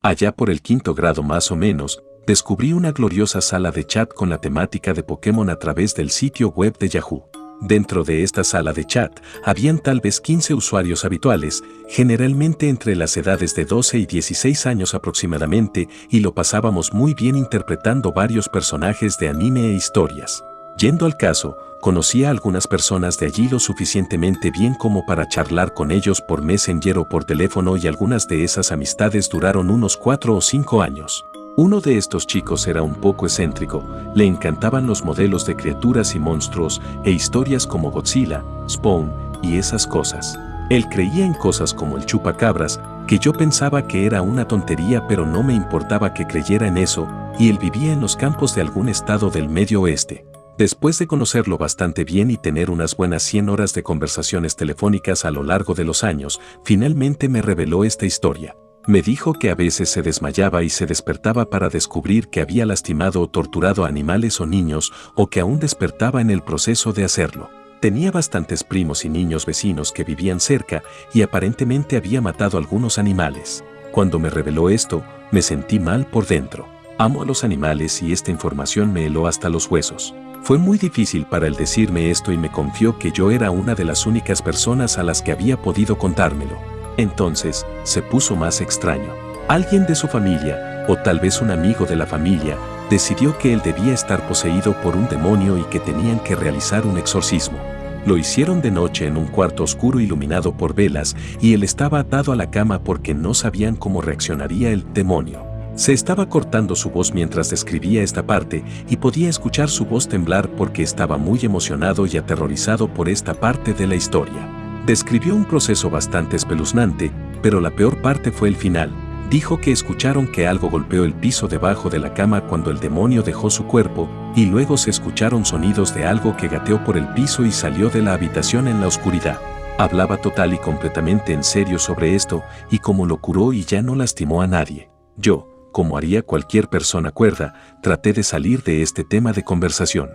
Allá 0.01 0.31
por 0.31 0.49
el 0.49 0.61
quinto 0.61 0.95
grado 0.95 1.23
más 1.23 1.51
o 1.51 1.55
menos, 1.55 2.01
descubrí 2.25 2.73
una 2.73 2.91
gloriosa 2.91 3.41
sala 3.41 3.71
de 3.71 3.85
chat 3.85 4.11
con 4.13 4.29
la 4.29 4.39
temática 4.39 4.93
de 4.93 5.03
Pokémon 5.03 5.49
a 5.49 5.57
través 5.57 5.93
del 5.93 6.09
sitio 6.09 6.49
web 6.49 6.77
de 6.79 6.89
Yahoo. 6.89 7.25
Dentro 7.61 8.05
de 8.05 8.23
esta 8.23 8.45
sala 8.45 8.71
de 8.71 8.85
chat 8.85 9.19
habían 9.43 9.79
tal 9.79 9.99
vez 9.99 10.21
15 10.21 10.53
usuarios 10.53 11.03
habituales, 11.03 11.61
generalmente 11.89 12.69
entre 12.69 12.95
las 12.95 13.17
edades 13.17 13.53
de 13.53 13.65
12 13.65 13.99
y 13.99 14.05
16 14.05 14.65
años 14.65 14.93
aproximadamente, 14.93 15.89
y 16.09 16.21
lo 16.21 16.33
pasábamos 16.33 16.93
muy 16.93 17.13
bien 17.13 17.35
interpretando 17.35 18.13
varios 18.13 18.47
personajes 18.47 19.17
de 19.17 19.27
anime 19.27 19.71
e 19.71 19.73
historias. 19.73 20.41
Yendo 20.77 21.05
al 21.05 21.17
caso, 21.17 21.57
conocí 21.81 22.23
a 22.23 22.29
algunas 22.29 22.65
personas 22.65 23.17
de 23.17 23.25
allí 23.25 23.49
lo 23.49 23.59
suficientemente 23.59 24.51
bien 24.51 24.73
como 24.73 25.05
para 25.05 25.27
charlar 25.27 25.73
con 25.73 25.91
ellos 25.91 26.21
por 26.21 26.41
Messenger 26.41 26.97
o 26.99 27.09
por 27.09 27.25
teléfono 27.25 27.75
y 27.75 27.87
algunas 27.87 28.25
de 28.29 28.45
esas 28.45 28.71
amistades 28.71 29.27
duraron 29.27 29.69
unos 29.69 29.97
4 29.97 30.33
o 30.33 30.39
5 30.39 30.81
años. 30.81 31.25
Uno 31.59 31.81
de 31.81 31.97
estos 31.97 32.25
chicos 32.25 32.67
era 32.67 32.81
un 32.81 32.95
poco 32.95 33.25
excéntrico, 33.25 33.83
le 34.15 34.23
encantaban 34.25 34.87
los 34.87 35.03
modelos 35.03 35.45
de 35.45 35.57
criaturas 35.57 36.15
y 36.15 36.17
monstruos 36.19 36.81
e 37.03 37.11
historias 37.11 37.67
como 37.67 37.91
Godzilla, 37.91 38.45
Spawn 38.69 39.11
y 39.43 39.57
esas 39.57 39.85
cosas. 39.85 40.39
Él 40.69 40.87
creía 40.87 41.25
en 41.25 41.33
cosas 41.33 41.73
como 41.73 41.97
el 41.97 42.05
chupacabras, 42.05 42.79
que 43.07 43.19
yo 43.19 43.33
pensaba 43.33 43.89
que 43.89 44.05
era 44.05 44.21
una 44.21 44.47
tontería 44.47 45.05
pero 45.05 45.25
no 45.25 45.43
me 45.43 45.53
importaba 45.53 46.13
que 46.13 46.25
creyera 46.25 46.65
en 46.65 46.77
eso, 46.77 47.05
y 47.37 47.49
él 47.49 47.57
vivía 47.57 47.91
en 47.91 47.99
los 47.99 48.15
campos 48.15 48.55
de 48.55 48.61
algún 48.61 48.87
estado 48.87 49.29
del 49.29 49.49
medio 49.49 49.81
oeste. 49.81 50.25
Después 50.57 50.97
de 50.97 51.07
conocerlo 51.07 51.57
bastante 51.57 52.05
bien 52.05 52.31
y 52.31 52.37
tener 52.37 52.69
unas 52.69 52.95
buenas 52.95 53.21
100 53.23 53.49
horas 53.49 53.73
de 53.73 53.83
conversaciones 53.83 54.55
telefónicas 54.55 55.25
a 55.25 55.31
lo 55.31 55.43
largo 55.43 55.73
de 55.73 55.83
los 55.83 56.05
años, 56.05 56.39
finalmente 56.63 57.27
me 57.27 57.41
reveló 57.41 57.83
esta 57.83 58.05
historia. 58.05 58.55
Me 58.89 59.03
dijo 59.03 59.33
que 59.33 59.51
a 59.51 59.53
veces 59.53 59.87
se 59.87 60.01
desmayaba 60.01 60.63
y 60.63 60.69
se 60.69 60.87
despertaba 60.87 61.51
para 61.51 61.69
descubrir 61.69 62.29
que 62.29 62.41
había 62.41 62.65
lastimado 62.65 63.21
o 63.21 63.29
torturado 63.29 63.85
animales 63.85 64.41
o 64.41 64.47
niños 64.47 64.91
o 65.13 65.27
que 65.27 65.41
aún 65.41 65.59
despertaba 65.59 66.21
en 66.21 66.31
el 66.31 66.41
proceso 66.41 66.91
de 66.91 67.03
hacerlo. 67.03 67.51
Tenía 67.81 68.09
bastantes 68.09 68.63
primos 68.63 69.05
y 69.05 69.09
niños 69.09 69.45
vecinos 69.45 69.91
que 69.91 70.03
vivían 70.03 70.39
cerca 70.39 70.81
y 71.13 71.21
aparentemente 71.21 71.97
había 71.97 72.19
matado 72.19 72.57
algunos 72.57 72.97
animales. 72.97 73.63
Cuando 73.91 74.17
me 74.17 74.31
reveló 74.31 74.71
esto, 74.71 75.03
me 75.29 75.43
sentí 75.43 75.77
mal 75.77 76.07
por 76.07 76.25
dentro. 76.25 76.67
Amo 76.97 77.21
a 77.21 77.25
los 77.25 77.43
animales 77.43 78.01
y 78.01 78.11
esta 78.11 78.31
información 78.31 78.91
me 78.91 79.05
heló 79.05 79.27
hasta 79.27 79.49
los 79.49 79.69
huesos. 79.69 80.15
Fue 80.41 80.57
muy 80.57 80.79
difícil 80.79 81.27
para 81.27 81.45
él 81.45 81.53
decirme 81.55 82.09
esto 82.09 82.31
y 82.31 82.39
me 82.39 82.51
confió 82.51 82.97
que 82.97 83.11
yo 83.11 83.29
era 83.29 83.51
una 83.51 83.75
de 83.75 83.85
las 83.85 84.07
únicas 84.07 84.41
personas 84.41 84.97
a 84.97 85.03
las 85.03 85.21
que 85.21 85.31
había 85.31 85.61
podido 85.61 85.99
contármelo. 85.99 86.78
Entonces, 86.99 87.65
se 87.83 88.01
puso 88.01 88.35
más 88.35 88.59
extraño. 88.59 89.13
Alguien 89.47 89.85
de 89.85 89.95
su 89.95 90.09
familia, 90.09 90.85
o 90.89 90.97
tal 90.97 91.21
vez 91.21 91.41
un 91.41 91.49
amigo 91.49 91.85
de 91.85 91.95
la 91.95 92.05
familia, 92.05 92.57
decidió 92.89 93.37
que 93.37 93.53
él 93.53 93.61
debía 93.63 93.93
estar 93.93 94.27
poseído 94.27 94.73
por 94.81 94.97
un 94.97 95.07
demonio 95.07 95.57
y 95.57 95.63
que 95.63 95.79
tenían 95.79 96.19
que 96.19 96.35
realizar 96.35 96.85
un 96.85 96.97
exorcismo. 96.97 97.57
Lo 98.05 98.17
hicieron 98.17 98.61
de 98.61 98.71
noche 98.71 99.07
en 99.07 99.15
un 99.15 99.27
cuarto 99.27 99.63
oscuro 99.63 100.01
iluminado 100.01 100.51
por 100.51 100.75
velas 100.75 101.15
y 101.39 101.53
él 101.53 101.63
estaba 101.63 101.99
atado 101.99 102.33
a 102.33 102.35
la 102.35 102.51
cama 102.51 102.83
porque 102.83 103.13
no 103.13 103.33
sabían 103.33 103.77
cómo 103.77 104.01
reaccionaría 104.01 104.69
el 104.71 104.85
demonio. 104.93 105.45
Se 105.75 105.93
estaba 105.93 106.27
cortando 106.27 106.75
su 106.75 106.89
voz 106.89 107.13
mientras 107.13 107.49
describía 107.49 108.03
esta 108.03 108.23
parte 108.23 108.65
y 108.89 108.97
podía 108.97 109.29
escuchar 109.29 109.69
su 109.69 109.85
voz 109.85 110.09
temblar 110.09 110.49
porque 110.49 110.83
estaba 110.83 111.17
muy 111.17 111.39
emocionado 111.43 112.05
y 112.07 112.17
aterrorizado 112.17 112.93
por 112.93 113.07
esta 113.07 113.33
parte 113.33 113.73
de 113.73 113.87
la 113.87 113.95
historia. 113.95 114.58
Describió 114.89 115.35
un 115.35 115.45
proceso 115.45 115.91
bastante 115.91 116.35
espeluznante, 116.35 117.11
pero 117.43 117.61
la 117.61 117.69
peor 117.69 118.01
parte 118.01 118.31
fue 118.31 118.47
el 118.47 118.55
final. 118.55 118.91
Dijo 119.29 119.61
que 119.61 119.71
escucharon 119.71 120.25
que 120.25 120.47
algo 120.47 120.67
golpeó 120.67 121.03
el 121.03 121.13
piso 121.13 121.47
debajo 121.47 121.91
de 121.91 121.99
la 121.99 122.15
cama 122.15 122.47
cuando 122.47 122.71
el 122.71 122.79
demonio 122.79 123.21
dejó 123.21 123.51
su 123.51 123.67
cuerpo, 123.67 124.09
y 124.35 124.47
luego 124.47 124.77
se 124.77 124.89
escucharon 124.89 125.45
sonidos 125.45 125.93
de 125.93 126.07
algo 126.07 126.35
que 126.35 126.47
gateó 126.47 126.83
por 126.83 126.97
el 126.97 127.07
piso 127.09 127.45
y 127.45 127.51
salió 127.51 127.91
de 127.91 128.01
la 128.01 128.13
habitación 128.13 128.67
en 128.67 128.81
la 128.81 128.87
oscuridad. 128.87 129.39
Hablaba 129.77 130.17
total 130.17 130.55
y 130.55 130.57
completamente 130.57 131.33
en 131.33 131.43
serio 131.43 131.77
sobre 131.77 132.15
esto, 132.15 132.41
y 132.71 132.79
como 132.79 133.05
lo 133.05 133.21
curó 133.21 133.53
y 133.53 133.65
ya 133.65 133.83
no 133.83 133.93
lastimó 133.93 134.41
a 134.41 134.47
nadie. 134.47 134.89
Yo, 135.17 135.69
como 135.71 135.97
haría 135.97 136.23
cualquier 136.23 136.67
persona 136.67 137.11
cuerda, 137.11 137.77
traté 137.83 138.11
de 138.11 138.23
salir 138.23 138.63
de 138.63 138.81
este 138.81 139.03
tema 139.03 139.33
de 139.33 139.43
conversación. 139.43 140.09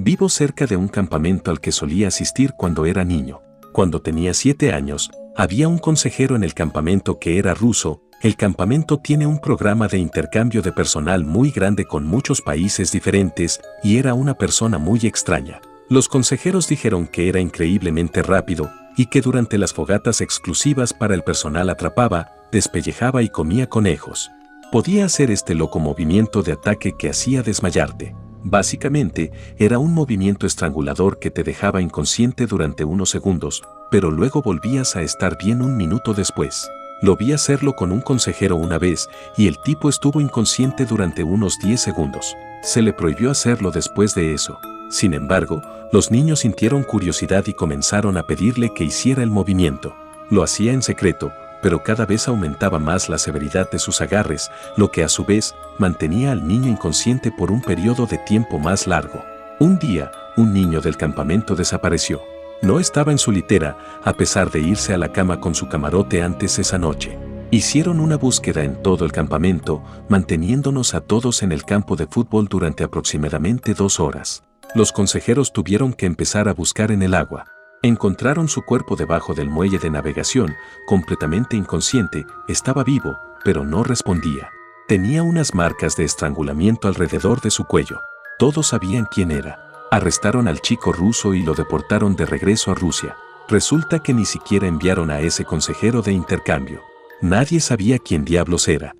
Vivo 0.00 0.28
cerca 0.28 0.64
de 0.66 0.76
un 0.76 0.86
campamento 0.86 1.50
al 1.50 1.60
que 1.60 1.72
solía 1.72 2.06
asistir 2.06 2.52
cuando 2.56 2.86
era 2.86 3.02
niño. 3.02 3.42
Cuando 3.72 4.00
tenía 4.00 4.32
siete 4.32 4.72
años, 4.72 5.10
había 5.34 5.66
un 5.66 5.78
consejero 5.78 6.36
en 6.36 6.44
el 6.44 6.54
campamento 6.54 7.18
que 7.18 7.36
era 7.36 7.52
ruso. 7.52 8.04
El 8.22 8.36
campamento 8.36 8.98
tiene 8.98 9.26
un 9.26 9.40
programa 9.40 9.88
de 9.88 9.98
intercambio 9.98 10.62
de 10.62 10.70
personal 10.70 11.24
muy 11.24 11.50
grande 11.50 11.84
con 11.84 12.06
muchos 12.06 12.40
países 12.40 12.92
diferentes 12.92 13.60
y 13.82 13.96
era 13.96 14.14
una 14.14 14.34
persona 14.34 14.78
muy 14.78 15.00
extraña. 15.00 15.60
Los 15.88 16.08
consejeros 16.08 16.68
dijeron 16.68 17.08
que 17.08 17.28
era 17.28 17.40
increíblemente 17.40 18.22
rápido 18.22 18.70
y 18.96 19.06
que 19.06 19.20
durante 19.20 19.58
las 19.58 19.72
fogatas 19.72 20.20
exclusivas 20.20 20.92
para 20.92 21.16
el 21.16 21.24
personal 21.24 21.70
atrapaba, 21.70 22.36
despellejaba 22.52 23.24
y 23.24 23.30
comía 23.30 23.68
conejos. 23.68 24.30
Podía 24.70 25.06
hacer 25.06 25.32
este 25.32 25.56
loco 25.56 25.80
movimiento 25.80 26.44
de 26.44 26.52
ataque 26.52 26.92
que 26.96 27.10
hacía 27.10 27.42
desmayarte. 27.42 28.14
Básicamente, 28.44 29.32
era 29.58 29.78
un 29.78 29.92
movimiento 29.94 30.46
estrangulador 30.46 31.18
que 31.18 31.30
te 31.30 31.42
dejaba 31.42 31.82
inconsciente 31.82 32.46
durante 32.46 32.84
unos 32.84 33.10
segundos, 33.10 33.62
pero 33.90 34.10
luego 34.10 34.42
volvías 34.42 34.96
a 34.96 35.02
estar 35.02 35.36
bien 35.38 35.62
un 35.62 35.76
minuto 35.76 36.14
después. 36.14 36.70
Lo 37.00 37.16
vi 37.16 37.32
hacerlo 37.32 37.74
con 37.74 37.92
un 37.92 38.00
consejero 38.00 38.56
una 38.56 38.78
vez 38.78 39.08
y 39.36 39.46
el 39.46 39.56
tipo 39.62 39.88
estuvo 39.88 40.20
inconsciente 40.20 40.84
durante 40.84 41.22
unos 41.22 41.58
10 41.60 41.80
segundos. 41.80 42.36
Se 42.62 42.82
le 42.82 42.92
prohibió 42.92 43.30
hacerlo 43.30 43.70
después 43.70 44.14
de 44.14 44.34
eso. 44.34 44.58
Sin 44.90 45.14
embargo, 45.14 45.62
los 45.92 46.10
niños 46.10 46.40
sintieron 46.40 46.82
curiosidad 46.82 47.46
y 47.46 47.54
comenzaron 47.54 48.16
a 48.16 48.24
pedirle 48.24 48.72
que 48.74 48.84
hiciera 48.84 49.22
el 49.22 49.30
movimiento. 49.30 49.94
Lo 50.30 50.42
hacía 50.42 50.72
en 50.72 50.82
secreto, 50.82 51.32
pero 51.62 51.82
cada 51.82 52.06
vez 52.06 52.28
aumentaba 52.28 52.78
más 52.78 53.08
la 53.08 53.18
severidad 53.18 53.70
de 53.70 53.78
sus 53.78 54.00
agarres, 54.00 54.50
lo 54.76 54.90
que 54.90 55.04
a 55.04 55.08
su 55.08 55.24
vez 55.24 55.54
mantenía 55.78 56.32
al 56.32 56.46
niño 56.46 56.68
inconsciente 56.68 57.32
por 57.32 57.50
un 57.50 57.60
periodo 57.60 58.06
de 58.06 58.18
tiempo 58.18 58.58
más 58.58 58.86
largo. 58.86 59.24
Un 59.60 59.78
día, 59.78 60.10
un 60.36 60.52
niño 60.52 60.80
del 60.80 60.96
campamento 60.96 61.56
desapareció. 61.56 62.22
No 62.62 62.80
estaba 62.80 63.12
en 63.12 63.18
su 63.18 63.32
litera, 63.32 63.76
a 64.04 64.12
pesar 64.12 64.50
de 64.50 64.60
irse 64.60 64.94
a 64.94 64.98
la 64.98 65.12
cama 65.12 65.40
con 65.40 65.54
su 65.54 65.68
camarote 65.68 66.22
antes 66.22 66.58
esa 66.58 66.78
noche. 66.78 67.18
Hicieron 67.50 67.98
una 67.98 68.16
búsqueda 68.16 68.62
en 68.62 68.82
todo 68.82 69.04
el 69.04 69.12
campamento, 69.12 69.82
manteniéndonos 70.08 70.94
a 70.94 71.00
todos 71.00 71.42
en 71.42 71.52
el 71.52 71.64
campo 71.64 71.96
de 71.96 72.06
fútbol 72.06 72.46
durante 72.46 72.84
aproximadamente 72.84 73.74
dos 73.74 74.00
horas. 74.00 74.42
Los 74.74 74.92
consejeros 74.92 75.52
tuvieron 75.52 75.94
que 75.94 76.06
empezar 76.06 76.48
a 76.48 76.52
buscar 76.52 76.90
en 76.90 77.02
el 77.02 77.14
agua. 77.14 77.46
Encontraron 77.82 78.48
su 78.48 78.62
cuerpo 78.62 78.96
debajo 78.96 79.34
del 79.34 79.48
muelle 79.48 79.78
de 79.78 79.90
navegación, 79.90 80.56
completamente 80.86 81.56
inconsciente, 81.56 82.26
estaba 82.48 82.82
vivo, 82.82 83.16
pero 83.44 83.64
no 83.64 83.84
respondía. 83.84 84.50
Tenía 84.88 85.22
unas 85.22 85.54
marcas 85.54 85.96
de 85.96 86.04
estrangulamiento 86.04 86.88
alrededor 86.88 87.40
de 87.40 87.50
su 87.50 87.64
cuello. 87.64 88.00
Todos 88.38 88.68
sabían 88.68 89.06
quién 89.10 89.30
era. 89.30 89.86
Arrestaron 89.90 90.48
al 90.48 90.60
chico 90.60 90.92
ruso 90.92 91.34
y 91.34 91.42
lo 91.42 91.54
deportaron 91.54 92.16
de 92.16 92.26
regreso 92.26 92.72
a 92.72 92.74
Rusia. 92.74 93.16
Resulta 93.48 94.00
que 94.00 94.12
ni 94.12 94.24
siquiera 94.24 94.66
enviaron 94.66 95.10
a 95.10 95.20
ese 95.20 95.44
consejero 95.44 96.02
de 96.02 96.12
intercambio. 96.12 96.80
Nadie 97.20 97.60
sabía 97.60 97.98
quién 97.98 98.24
diablos 98.24 98.66
era. 98.66 98.94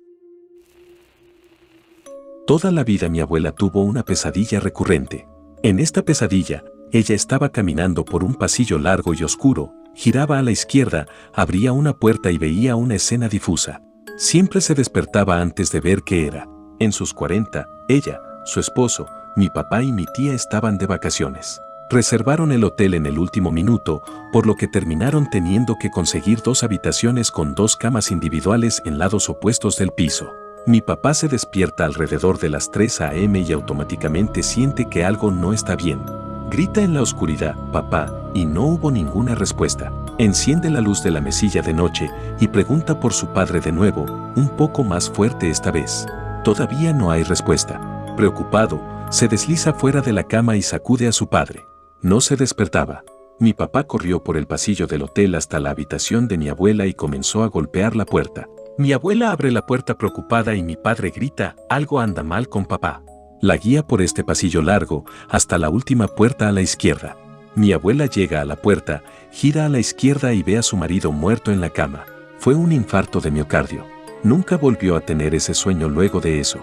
Toda 2.47 2.71
la 2.71 2.83
vida 2.83 3.09
mi 3.09 3.19
abuela 3.19 3.51
tuvo 3.51 3.83
una 3.83 4.03
pesadilla 4.03 4.59
recurrente. 4.59 5.27
En 5.63 5.79
esta 5.79 6.01
pesadilla, 6.01 6.63
ella 6.91 7.15
estaba 7.15 7.49
caminando 7.49 8.03
por 8.03 8.23
un 8.23 8.33
pasillo 8.35 8.79
largo 8.79 9.13
y 9.13 9.23
oscuro, 9.23 9.73
giraba 9.93 10.39
a 10.39 10.41
la 10.41 10.51
izquierda, 10.51 11.05
abría 11.33 11.71
una 11.71 11.93
puerta 11.93 12.31
y 12.31 12.37
veía 12.37 12.75
una 12.75 12.95
escena 12.95 13.29
difusa. 13.29 13.81
Siempre 14.17 14.61
se 14.61 14.73
despertaba 14.73 15.41
antes 15.41 15.71
de 15.71 15.79
ver 15.79 16.01
qué 16.03 16.27
era. 16.27 16.47
En 16.79 16.91
sus 16.91 17.13
40, 17.13 17.67
ella, 17.89 18.19
su 18.45 18.59
esposo, 18.59 19.05
mi 19.35 19.49
papá 19.49 19.83
y 19.83 19.91
mi 19.91 20.05
tía 20.13 20.33
estaban 20.33 20.77
de 20.77 20.87
vacaciones. 20.87 21.61
Reservaron 21.91 22.51
el 22.51 22.63
hotel 22.63 22.93
en 22.93 23.05
el 23.05 23.17
último 23.17 23.51
minuto, 23.51 24.01
por 24.31 24.45
lo 24.45 24.55
que 24.55 24.67
terminaron 24.67 25.29
teniendo 25.29 25.75
que 25.79 25.89
conseguir 25.89 26.41
dos 26.43 26.63
habitaciones 26.63 27.31
con 27.31 27.55
dos 27.55 27.75
camas 27.75 28.11
individuales 28.11 28.81
en 28.85 28.99
lados 28.99 29.29
opuestos 29.29 29.77
del 29.77 29.91
piso. 29.91 30.31
Mi 30.67 30.81
papá 30.81 31.13
se 31.13 31.27
despierta 31.27 31.85
alrededor 31.85 32.37
de 32.39 32.49
las 32.49 32.69
3 32.69 33.01
a.m. 33.01 33.39
y 33.39 33.51
automáticamente 33.53 34.43
siente 34.43 34.85
que 34.85 35.03
algo 35.03 35.31
no 35.31 35.51
está 35.51 35.75
bien. 35.75 35.99
Grita 36.49 36.81
en 36.81 36.95
la 36.95 37.03
oscuridad, 37.03 37.55
papá, 37.71 38.31
y 38.33 38.43
no 38.47 38.63
hubo 38.63 38.89
ninguna 38.89 39.35
respuesta. 39.35 39.93
Enciende 40.17 40.71
la 40.71 40.81
luz 40.81 41.03
de 41.03 41.11
la 41.11 41.21
mesilla 41.21 41.61
de 41.61 41.73
noche 41.73 42.09
y 42.39 42.47
pregunta 42.47 42.99
por 42.99 43.13
su 43.13 43.27
padre 43.27 43.59
de 43.59 43.71
nuevo, 43.71 44.05
un 44.35 44.49
poco 44.57 44.83
más 44.83 45.11
fuerte 45.11 45.51
esta 45.51 45.69
vez. 45.69 46.07
Todavía 46.43 46.91
no 46.91 47.11
hay 47.11 47.21
respuesta. 47.21 48.15
Preocupado, 48.17 48.81
se 49.11 49.27
desliza 49.27 49.73
fuera 49.73 50.01
de 50.01 50.11
la 50.11 50.23
cama 50.23 50.57
y 50.57 50.63
sacude 50.63 51.07
a 51.07 51.11
su 51.11 51.29
padre. 51.29 51.67
No 52.01 52.19
se 52.19 52.35
despertaba. 52.35 53.03
Mi 53.39 53.53
papá 53.53 53.83
corrió 53.83 54.23
por 54.23 54.35
el 54.35 54.47
pasillo 54.47 54.87
del 54.87 55.03
hotel 55.03 55.35
hasta 55.35 55.59
la 55.59 55.69
habitación 55.69 56.27
de 56.27 56.39
mi 56.39 56.49
abuela 56.49 56.87
y 56.87 56.95
comenzó 56.95 57.43
a 57.43 57.47
golpear 57.47 57.95
la 57.95 58.05
puerta. 58.05 58.47
Mi 58.79 58.91
abuela 58.91 59.31
abre 59.31 59.51
la 59.51 59.67
puerta 59.67 59.99
preocupada 59.99 60.55
y 60.55 60.63
mi 60.63 60.75
padre 60.75 61.11
grita, 61.11 61.55
algo 61.69 61.99
anda 61.99 62.23
mal 62.23 62.49
con 62.49 62.65
papá. 62.65 63.03
La 63.41 63.55
guía 63.55 63.87
por 63.87 64.01
este 64.01 64.25
pasillo 64.25 64.61
largo 64.61 65.05
hasta 65.29 65.57
la 65.57 65.69
última 65.69 66.07
puerta 66.07 66.49
a 66.49 66.51
la 66.51 66.59
izquierda. 66.59 67.15
Mi 67.55 67.71
abuela 67.71 68.05
llega 68.05 68.41
a 68.41 68.45
la 68.45 68.57
puerta, 68.57 69.01
gira 69.31 69.65
a 69.65 69.69
la 69.69 69.79
izquierda 69.79 70.33
y 70.33 70.43
ve 70.43 70.57
a 70.57 70.61
su 70.61 70.75
marido 70.75 71.13
muerto 71.13 71.51
en 71.51 71.61
la 71.61 71.69
cama. 71.69 72.03
Fue 72.37 72.53
un 72.53 72.73
infarto 72.73 73.21
de 73.21 73.31
miocardio. 73.31 73.85
Nunca 74.23 74.57
volvió 74.57 74.97
a 74.97 75.01
tener 75.01 75.33
ese 75.33 75.53
sueño 75.53 75.87
luego 75.87 76.19
de 76.19 76.41
eso. 76.41 76.59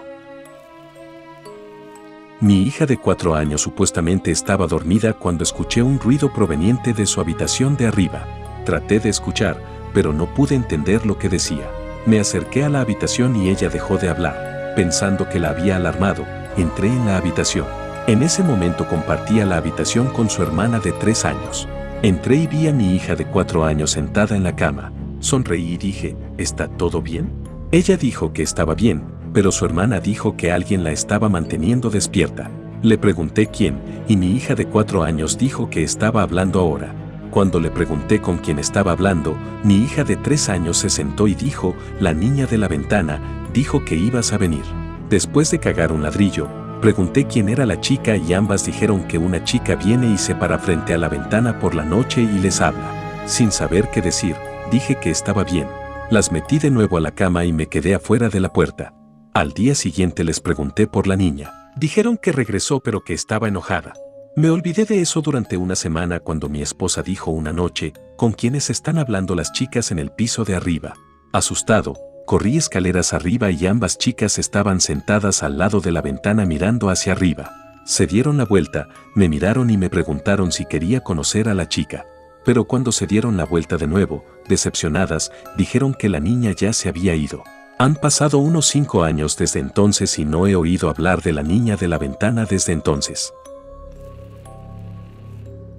Mi 2.41 2.61
hija 2.61 2.85
de 2.85 2.97
cuatro 2.97 3.33
años 3.33 3.61
supuestamente 3.61 4.29
estaba 4.29 4.67
dormida 4.67 5.13
cuando 5.13 5.43
escuché 5.43 5.81
un 5.81 5.99
ruido 5.99 6.31
proveniente 6.31 6.93
de 6.93 7.07
su 7.07 7.19
habitación 7.19 7.75
de 7.75 7.87
arriba. 7.87 8.27
Traté 8.65 8.99
de 8.99 9.09
escuchar, 9.09 9.59
pero 9.95 10.13
no 10.13 10.31
pude 10.35 10.53
entender 10.53 11.07
lo 11.07 11.17
que 11.17 11.29
decía. 11.29 11.67
Me 12.05 12.19
acerqué 12.19 12.63
a 12.63 12.69
la 12.69 12.81
habitación 12.81 13.35
y 13.35 13.49
ella 13.49 13.69
dejó 13.69 13.97
de 13.97 14.09
hablar. 14.09 14.73
Pensando 14.75 15.27
que 15.27 15.39
la 15.39 15.49
había 15.49 15.77
alarmado, 15.77 16.23
entré 16.57 16.87
en 16.87 17.05
la 17.05 17.17
habitación. 17.17 17.65
En 18.07 18.23
ese 18.23 18.43
momento 18.43 18.87
compartía 18.87 19.45
la 19.45 19.57
habitación 19.57 20.07
con 20.07 20.29
su 20.29 20.41
hermana 20.41 20.79
de 20.79 20.91
tres 20.93 21.25
años. 21.25 21.67
Entré 22.03 22.35
y 22.37 22.47
vi 22.47 22.67
a 22.67 22.73
mi 22.73 22.95
hija 22.95 23.15
de 23.15 23.25
cuatro 23.25 23.65
años 23.65 23.91
sentada 23.91 24.35
en 24.35 24.43
la 24.43 24.55
cama. 24.55 24.93
Sonreí 25.19 25.73
y 25.73 25.77
dije, 25.77 26.15
¿está 26.37 26.67
todo 26.67 27.01
bien? 27.01 27.31
Ella 27.71 27.97
dijo 27.97 28.31
que 28.33 28.43
estaba 28.43 28.75
bien, 28.75 29.03
pero 29.33 29.51
su 29.51 29.65
hermana 29.65 29.99
dijo 29.99 30.37
que 30.37 30.51
alguien 30.51 30.83
la 30.83 30.91
estaba 30.91 31.27
manteniendo 31.27 31.89
despierta. 31.89 32.49
Le 32.81 32.97
pregunté 32.97 33.47
quién, 33.47 33.79
y 34.07 34.15
mi 34.15 34.31
hija 34.31 34.55
de 34.55 34.67
cuatro 34.67 35.03
años 35.03 35.37
dijo 35.37 35.69
que 35.69 35.83
estaba 35.83 36.21
hablando 36.21 36.59
ahora. 36.59 36.93
Cuando 37.31 37.59
le 37.59 37.71
pregunté 37.71 38.21
con 38.21 38.37
quién 38.37 38.57
estaba 38.57 38.93
hablando, 38.93 39.35
mi 39.63 39.77
hija 39.83 40.03
de 40.03 40.15
tres 40.15 40.47
años 40.49 40.77
se 40.77 40.89
sentó 40.89 41.27
y 41.27 41.35
dijo, 41.35 41.75
la 41.99 42.13
niña 42.13 42.45
de 42.45 42.57
la 42.57 42.67
ventana, 42.67 43.19
dijo 43.53 43.83
que 43.83 43.95
ibas 43.95 44.31
a 44.31 44.37
venir. 44.37 44.63
Después 45.09 45.49
de 45.51 45.59
cagar 45.59 45.93
un 45.93 46.03
ladrillo, 46.03 46.49
pregunté 46.81 47.25
quién 47.27 47.47
era 47.47 47.65
la 47.65 47.79
chica 47.79 48.17
y 48.17 48.33
ambas 48.33 48.65
dijeron 48.65 49.07
que 49.07 49.17
una 49.17 49.43
chica 49.43 49.75
viene 49.75 50.07
y 50.07 50.17
se 50.17 50.35
para 50.35 50.59
frente 50.59 50.93
a 50.93 50.97
la 50.97 51.07
ventana 51.07 51.59
por 51.59 51.75
la 51.75 51.85
noche 51.85 52.21
y 52.21 52.39
les 52.39 52.59
habla. 52.59 53.23
Sin 53.25 53.51
saber 53.51 53.89
qué 53.89 54.01
decir, 54.01 54.35
dije 54.69 54.95
que 54.95 55.09
estaba 55.09 55.45
bien. 55.45 55.67
Las 56.09 56.31
metí 56.31 56.59
de 56.59 56.71
nuevo 56.71 56.97
a 56.97 57.01
la 57.01 57.11
cama 57.11 57.45
y 57.45 57.53
me 57.53 57.67
quedé 57.67 57.95
afuera 57.95 58.27
de 58.27 58.41
la 58.41 58.51
puerta. 58.51 58.93
Al 59.33 59.53
día 59.53 59.75
siguiente 59.75 60.25
les 60.25 60.41
pregunté 60.41 60.87
por 60.87 61.07
la 61.07 61.15
niña. 61.15 61.71
Dijeron 61.77 62.17
que 62.17 62.31
regresó 62.33 62.81
pero 62.81 63.01
que 63.01 63.13
estaba 63.13 63.47
enojada. 63.47 63.93
Me 64.35 64.49
olvidé 64.49 64.85
de 64.85 65.01
eso 65.01 65.21
durante 65.21 65.57
una 65.57 65.75
semana 65.75 66.19
cuando 66.19 66.49
mi 66.49 66.61
esposa 66.61 67.01
dijo 67.01 67.31
una 67.31 67.53
noche, 67.53 67.93
con 68.17 68.33
quienes 68.33 68.69
están 68.69 68.97
hablando 68.97 69.35
las 69.35 69.51
chicas 69.53 69.91
en 69.91 69.99
el 69.99 70.11
piso 70.11 70.43
de 70.43 70.55
arriba. 70.55 70.93
Asustado, 71.33 71.95
Corrí 72.27 72.57
escaleras 72.57 73.13
arriba 73.13 73.51
y 73.51 73.65
ambas 73.67 73.97
chicas 73.97 74.37
estaban 74.37 74.81
sentadas 74.81 75.43
al 75.43 75.57
lado 75.57 75.79
de 75.79 75.93
la 75.93 76.01
ventana 76.01 76.45
mirando 76.45 76.89
hacia 76.89 77.13
arriba. 77.13 77.79
Se 77.85 78.05
dieron 78.05 78.35
la 78.35 78.43
vuelta, 78.43 78.89
me 79.15 79.29
miraron 79.29 79.69
y 79.69 79.77
me 79.77 79.89
preguntaron 79.89 80.51
si 80.51 80.65
quería 80.65 80.99
conocer 80.99 81.47
a 81.47 81.53
la 81.53 81.69
chica. 81.69 82.05
Pero 82.43 82.65
cuando 82.65 82.91
se 82.91 83.07
dieron 83.07 83.37
la 83.37 83.45
vuelta 83.45 83.77
de 83.77 83.87
nuevo, 83.87 84.25
decepcionadas, 84.49 85.31
dijeron 85.55 85.93
que 85.93 86.09
la 86.09 86.19
niña 86.19 86.51
ya 86.51 86.73
se 86.73 86.89
había 86.89 87.15
ido. 87.15 87.45
Han 87.79 87.95
pasado 87.95 88.39
unos 88.39 88.65
cinco 88.65 89.03
años 89.05 89.37
desde 89.37 89.61
entonces 89.61 90.19
y 90.19 90.25
no 90.25 90.47
he 90.47 90.55
oído 90.57 90.89
hablar 90.89 91.21
de 91.21 91.31
la 91.31 91.43
niña 91.43 91.77
de 91.77 91.87
la 91.87 91.97
ventana 91.97 92.43
desde 92.43 92.73
entonces. 92.73 93.33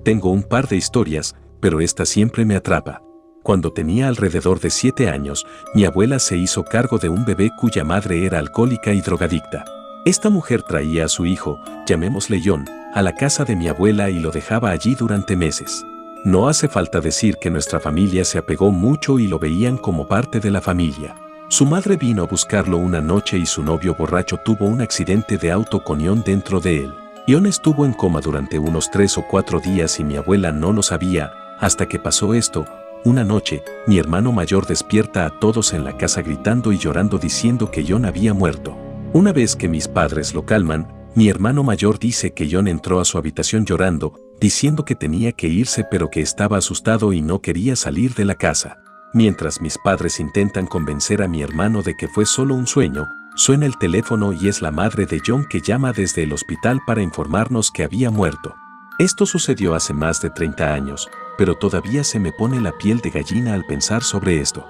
Tengo 0.02 0.30
un 0.30 0.44
par 0.44 0.66
de 0.66 0.76
historias, 0.76 1.34
pero 1.60 1.82
esta 1.82 2.06
siempre 2.06 2.46
me 2.46 2.56
atrapa. 2.56 3.02
Cuando 3.48 3.72
tenía 3.72 4.08
alrededor 4.08 4.60
de 4.60 4.68
7 4.68 5.08
años, 5.08 5.46
mi 5.72 5.86
abuela 5.86 6.18
se 6.18 6.36
hizo 6.36 6.64
cargo 6.64 6.98
de 6.98 7.08
un 7.08 7.24
bebé 7.24 7.50
cuya 7.56 7.82
madre 7.82 8.26
era 8.26 8.40
alcohólica 8.40 8.92
y 8.92 9.00
drogadicta. 9.00 9.64
Esta 10.04 10.28
mujer 10.28 10.62
traía 10.62 11.06
a 11.06 11.08
su 11.08 11.24
hijo, 11.24 11.58
llamémosle 11.86 12.42
John, 12.44 12.66
a 12.92 13.00
la 13.00 13.14
casa 13.14 13.46
de 13.46 13.56
mi 13.56 13.66
abuela 13.66 14.10
y 14.10 14.20
lo 14.20 14.32
dejaba 14.32 14.68
allí 14.68 14.94
durante 14.94 15.34
meses. 15.34 15.82
No 16.26 16.46
hace 16.46 16.68
falta 16.68 17.00
decir 17.00 17.38
que 17.40 17.48
nuestra 17.48 17.80
familia 17.80 18.22
se 18.26 18.36
apegó 18.36 18.70
mucho 18.70 19.18
y 19.18 19.28
lo 19.28 19.38
veían 19.38 19.78
como 19.78 20.06
parte 20.06 20.40
de 20.40 20.50
la 20.50 20.60
familia. 20.60 21.14
Su 21.48 21.64
madre 21.64 21.96
vino 21.96 22.24
a 22.24 22.26
buscarlo 22.26 22.76
una 22.76 23.00
noche 23.00 23.38
y 23.38 23.46
su 23.46 23.62
novio 23.62 23.94
borracho 23.94 24.36
tuvo 24.44 24.66
un 24.66 24.82
accidente 24.82 25.38
de 25.38 25.52
auto 25.52 25.82
con 25.82 26.02
Ion 26.02 26.22
dentro 26.22 26.60
de 26.60 26.84
él. 26.84 26.94
Ion 27.26 27.46
estuvo 27.46 27.86
en 27.86 27.94
coma 27.94 28.20
durante 28.20 28.58
unos 28.58 28.90
tres 28.90 29.16
o 29.16 29.22
cuatro 29.26 29.58
días 29.58 29.98
y 30.00 30.04
mi 30.04 30.16
abuela 30.16 30.52
no 30.52 30.74
lo 30.74 30.82
sabía, 30.82 31.32
hasta 31.58 31.86
que 31.86 31.98
pasó 31.98 32.34
esto, 32.34 32.66
una 33.04 33.24
noche, 33.24 33.62
mi 33.86 33.98
hermano 33.98 34.32
mayor 34.32 34.66
despierta 34.66 35.24
a 35.24 35.38
todos 35.38 35.72
en 35.72 35.84
la 35.84 35.96
casa 35.96 36.22
gritando 36.22 36.72
y 36.72 36.78
llorando 36.78 37.18
diciendo 37.18 37.70
que 37.70 37.84
John 37.86 38.04
había 38.04 38.34
muerto. 38.34 38.76
Una 39.12 39.32
vez 39.32 39.56
que 39.56 39.68
mis 39.68 39.88
padres 39.88 40.34
lo 40.34 40.44
calman, 40.44 40.88
mi 41.14 41.28
hermano 41.28 41.62
mayor 41.62 41.98
dice 41.98 42.32
que 42.32 42.48
John 42.50 42.68
entró 42.68 43.00
a 43.00 43.04
su 43.04 43.16
habitación 43.16 43.64
llorando, 43.64 44.14
diciendo 44.40 44.84
que 44.84 44.94
tenía 44.94 45.32
que 45.32 45.48
irse 45.48 45.84
pero 45.90 46.10
que 46.10 46.20
estaba 46.20 46.58
asustado 46.58 47.12
y 47.12 47.22
no 47.22 47.40
quería 47.40 47.76
salir 47.76 48.14
de 48.14 48.24
la 48.24 48.34
casa. 48.34 48.78
Mientras 49.14 49.60
mis 49.60 49.78
padres 49.78 50.20
intentan 50.20 50.66
convencer 50.66 51.22
a 51.22 51.28
mi 51.28 51.42
hermano 51.42 51.82
de 51.82 51.94
que 51.96 52.08
fue 52.08 52.26
solo 52.26 52.54
un 52.54 52.66
sueño, 52.66 53.06
suena 53.36 53.64
el 53.64 53.78
teléfono 53.78 54.32
y 54.32 54.48
es 54.48 54.60
la 54.60 54.70
madre 54.70 55.06
de 55.06 55.22
John 55.26 55.46
que 55.48 55.60
llama 55.60 55.92
desde 55.92 56.24
el 56.24 56.32
hospital 56.32 56.80
para 56.86 57.02
informarnos 57.02 57.70
que 57.70 57.84
había 57.84 58.10
muerto. 58.10 58.54
Esto 58.98 59.26
sucedió 59.26 59.76
hace 59.76 59.94
más 59.94 60.20
de 60.20 60.30
30 60.30 60.74
años, 60.74 61.08
pero 61.36 61.54
todavía 61.54 62.02
se 62.02 62.18
me 62.18 62.32
pone 62.32 62.60
la 62.60 62.76
piel 62.76 62.98
de 62.98 63.10
gallina 63.10 63.54
al 63.54 63.64
pensar 63.64 64.02
sobre 64.02 64.40
esto. 64.40 64.66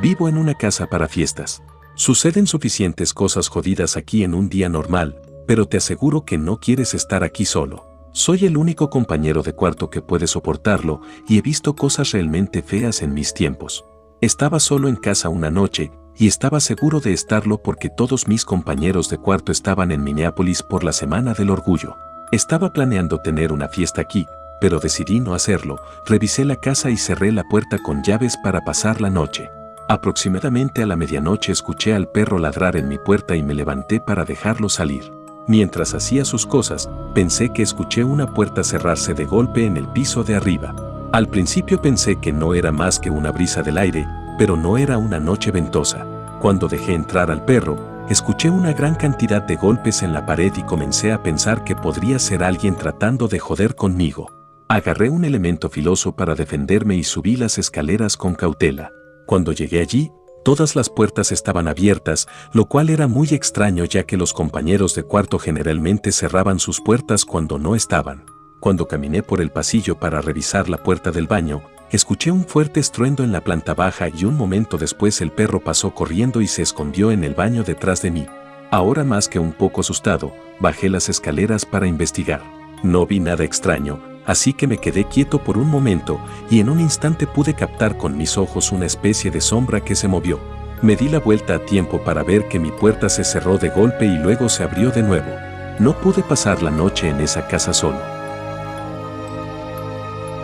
Vivo 0.00 0.28
en 0.28 0.38
una 0.38 0.54
casa 0.54 0.86
para 0.86 1.08
fiestas. 1.08 1.64
Suceden 1.96 2.46
suficientes 2.46 3.12
cosas 3.12 3.48
jodidas 3.48 3.96
aquí 3.96 4.22
en 4.22 4.34
un 4.34 4.48
día 4.48 4.68
normal, 4.68 5.20
pero 5.48 5.66
te 5.66 5.78
aseguro 5.78 6.24
que 6.24 6.38
no 6.38 6.60
quieres 6.60 6.94
estar 6.94 7.24
aquí 7.24 7.44
solo. 7.44 7.84
Soy 8.12 8.44
el 8.44 8.56
único 8.56 8.88
compañero 8.88 9.42
de 9.42 9.52
cuarto 9.52 9.90
que 9.90 10.02
puede 10.02 10.28
soportarlo 10.28 11.00
y 11.26 11.36
he 11.38 11.42
visto 11.42 11.74
cosas 11.74 12.12
realmente 12.12 12.62
feas 12.62 13.02
en 13.02 13.12
mis 13.12 13.34
tiempos. 13.34 13.84
Estaba 14.20 14.60
solo 14.60 14.88
en 14.88 14.96
casa 14.96 15.30
una 15.30 15.50
noche 15.50 15.90
y 16.18 16.26
estaba 16.26 16.60
seguro 16.60 17.00
de 17.00 17.12
estarlo 17.12 17.58
porque 17.58 17.90
todos 17.90 18.26
mis 18.26 18.44
compañeros 18.44 19.08
de 19.10 19.18
cuarto 19.18 19.52
estaban 19.52 19.92
en 19.92 20.02
Minneapolis 20.02 20.62
por 20.62 20.82
la 20.82 20.92
Semana 20.92 21.34
del 21.34 21.50
Orgullo. 21.50 21.96
Estaba 22.32 22.72
planeando 22.72 23.20
tener 23.20 23.52
una 23.52 23.68
fiesta 23.68 24.00
aquí, 24.00 24.26
pero 24.60 24.80
decidí 24.80 25.20
no 25.20 25.34
hacerlo, 25.34 25.78
revisé 26.06 26.44
la 26.44 26.56
casa 26.56 26.90
y 26.90 26.96
cerré 26.96 27.32
la 27.32 27.44
puerta 27.44 27.78
con 27.78 28.02
llaves 28.02 28.36
para 28.42 28.62
pasar 28.62 29.00
la 29.00 29.10
noche. 29.10 29.50
Aproximadamente 29.88 30.82
a 30.82 30.86
la 30.86 30.96
medianoche 30.96 31.52
escuché 31.52 31.94
al 31.94 32.08
perro 32.08 32.38
ladrar 32.38 32.76
en 32.76 32.88
mi 32.88 32.98
puerta 32.98 33.36
y 33.36 33.42
me 33.42 33.54
levanté 33.54 34.00
para 34.00 34.24
dejarlo 34.24 34.68
salir. 34.68 35.12
Mientras 35.46 35.94
hacía 35.94 36.24
sus 36.24 36.44
cosas, 36.44 36.90
pensé 37.14 37.52
que 37.52 37.62
escuché 37.62 38.02
una 38.02 38.34
puerta 38.34 38.64
cerrarse 38.64 39.14
de 39.14 39.26
golpe 39.26 39.64
en 39.64 39.76
el 39.76 39.86
piso 39.86 40.24
de 40.24 40.34
arriba. 40.34 40.74
Al 41.12 41.28
principio 41.28 41.80
pensé 41.80 42.16
que 42.16 42.32
no 42.32 42.54
era 42.54 42.72
más 42.72 42.98
que 42.98 43.10
una 43.10 43.30
brisa 43.30 43.62
del 43.62 43.78
aire, 43.78 44.08
pero 44.38 44.56
no 44.56 44.78
era 44.78 44.98
una 44.98 45.18
noche 45.18 45.50
ventosa. 45.50 46.06
Cuando 46.40 46.68
dejé 46.68 46.94
entrar 46.94 47.30
al 47.30 47.44
perro, 47.44 48.04
escuché 48.08 48.50
una 48.50 48.72
gran 48.72 48.94
cantidad 48.94 49.42
de 49.42 49.56
golpes 49.56 50.02
en 50.02 50.12
la 50.12 50.26
pared 50.26 50.52
y 50.56 50.62
comencé 50.62 51.12
a 51.12 51.22
pensar 51.22 51.64
que 51.64 51.76
podría 51.76 52.18
ser 52.18 52.42
alguien 52.42 52.76
tratando 52.76 53.28
de 53.28 53.38
joder 53.38 53.74
conmigo. 53.74 54.30
Agarré 54.68 55.10
un 55.10 55.24
elemento 55.24 55.70
filoso 55.70 56.16
para 56.16 56.34
defenderme 56.34 56.96
y 56.96 57.04
subí 57.04 57.36
las 57.36 57.58
escaleras 57.58 58.16
con 58.16 58.34
cautela. 58.34 58.90
Cuando 59.26 59.52
llegué 59.52 59.80
allí, 59.80 60.10
Todas 60.46 60.76
las 60.76 60.88
puertas 60.88 61.32
estaban 61.32 61.66
abiertas, 61.66 62.28
lo 62.52 62.66
cual 62.66 62.88
era 62.88 63.08
muy 63.08 63.26
extraño 63.30 63.84
ya 63.84 64.04
que 64.04 64.16
los 64.16 64.32
compañeros 64.32 64.94
de 64.94 65.02
cuarto 65.02 65.40
generalmente 65.40 66.12
cerraban 66.12 66.60
sus 66.60 66.80
puertas 66.80 67.24
cuando 67.24 67.58
no 67.58 67.74
estaban. 67.74 68.26
Cuando 68.60 68.86
caminé 68.86 69.24
por 69.24 69.40
el 69.40 69.50
pasillo 69.50 69.98
para 69.98 70.20
revisar 70.20 70.68
la 70.68 70.78
puerta 70.78 71.10
del 71.10 71.26
baño, 71.26 71.62
escuché 71.90 72.30
un 72.30 72.44
fuerte 72.44 72.80
estruendo 72.80 73.22
en 73.22 73.32
la 73.32 73.40
planta 73.42 73.74
baja 73.74 74.08
y 74.08 74.24
un 74.24 74.36
momento 74.36 74.76
después 74.78 75.20
el 75.20 75.30
perro 75.30 75.60
pasó 75.60 75.94
corriendo 75.94 76.40
y 76.40 76.46
se 76.46 76.62
escondió 76.62 77.10
en 77.10 77.24
el 77.24 77.34
baño 77.34 77.62
detrás 77.62 78.02
de 78.02 78.10
mí. 78.10 78.26
Ahora 78.70 79.04
más 79.04 79.28
que 79.28 79.38
un 79.38 79.52
poco 79.52 79.82
asustado, 79.82 80.34
bajé 80.58 80.88
las 80.88 81.08
escaleras 81.08 81.64
para 81.64 81.86
investigar. 81.86 82.42
No 82.82 83.06
vi 83.06 83.20
nada 83.20 83.44
extraño, 83.44 84.00
así 84.26 84.52
que 84.52 84.66
me 84.66 84.78
quedé 84.78 85.04
quieto 85.04 85.42
por 85.42 85.56
un 85.56 85.68
momento 85.68 86.20
y 86.50 86.60
en 86.60 86.68
un 86.68 86.80
instante 86.80 87.26
pude 87.26 87.54
captar 87.54 87.96
con 87.96 88.16
mis 88.16 88.36
ojos 88.36 88.72
una 88.72 88.86
especie 88.86 89.30
de 89.30 89.40
sombra 89.40 89.80
que 89.80 89.94
se 89.94 90.08
movió. 90.08 90.40
Me 90.82 90.96
di 90.96 91.08
la 91.08 91.20
vuelta 91.20 91.54
a 91.54 91.58
tiempo 91.64 92.02
para 92.02 92.22
ver 92.22 92.48
que 92.48 92.58
mi 92.58 92.70
puerta 92.70 93.08
se 93.08 93.24
cerró 93.24 93.56
de 93.56 93.70
golpe 93.70 94.04
y 94.04 94.18
luego 94.18 94.48
se 94.48 94.62
abrió 94.62 94.90
de 94.90 95.02
nuevo. 95.02 95.30
No 95.78 95.98
pude 95.98 96.22
pasar 96.22 96.62
la 96.62 96.70
noche 96.70 97.08
en 97.08 97.20
esa 97.20 97.46
casa 97.46 97.72
solo. 97.72 97.98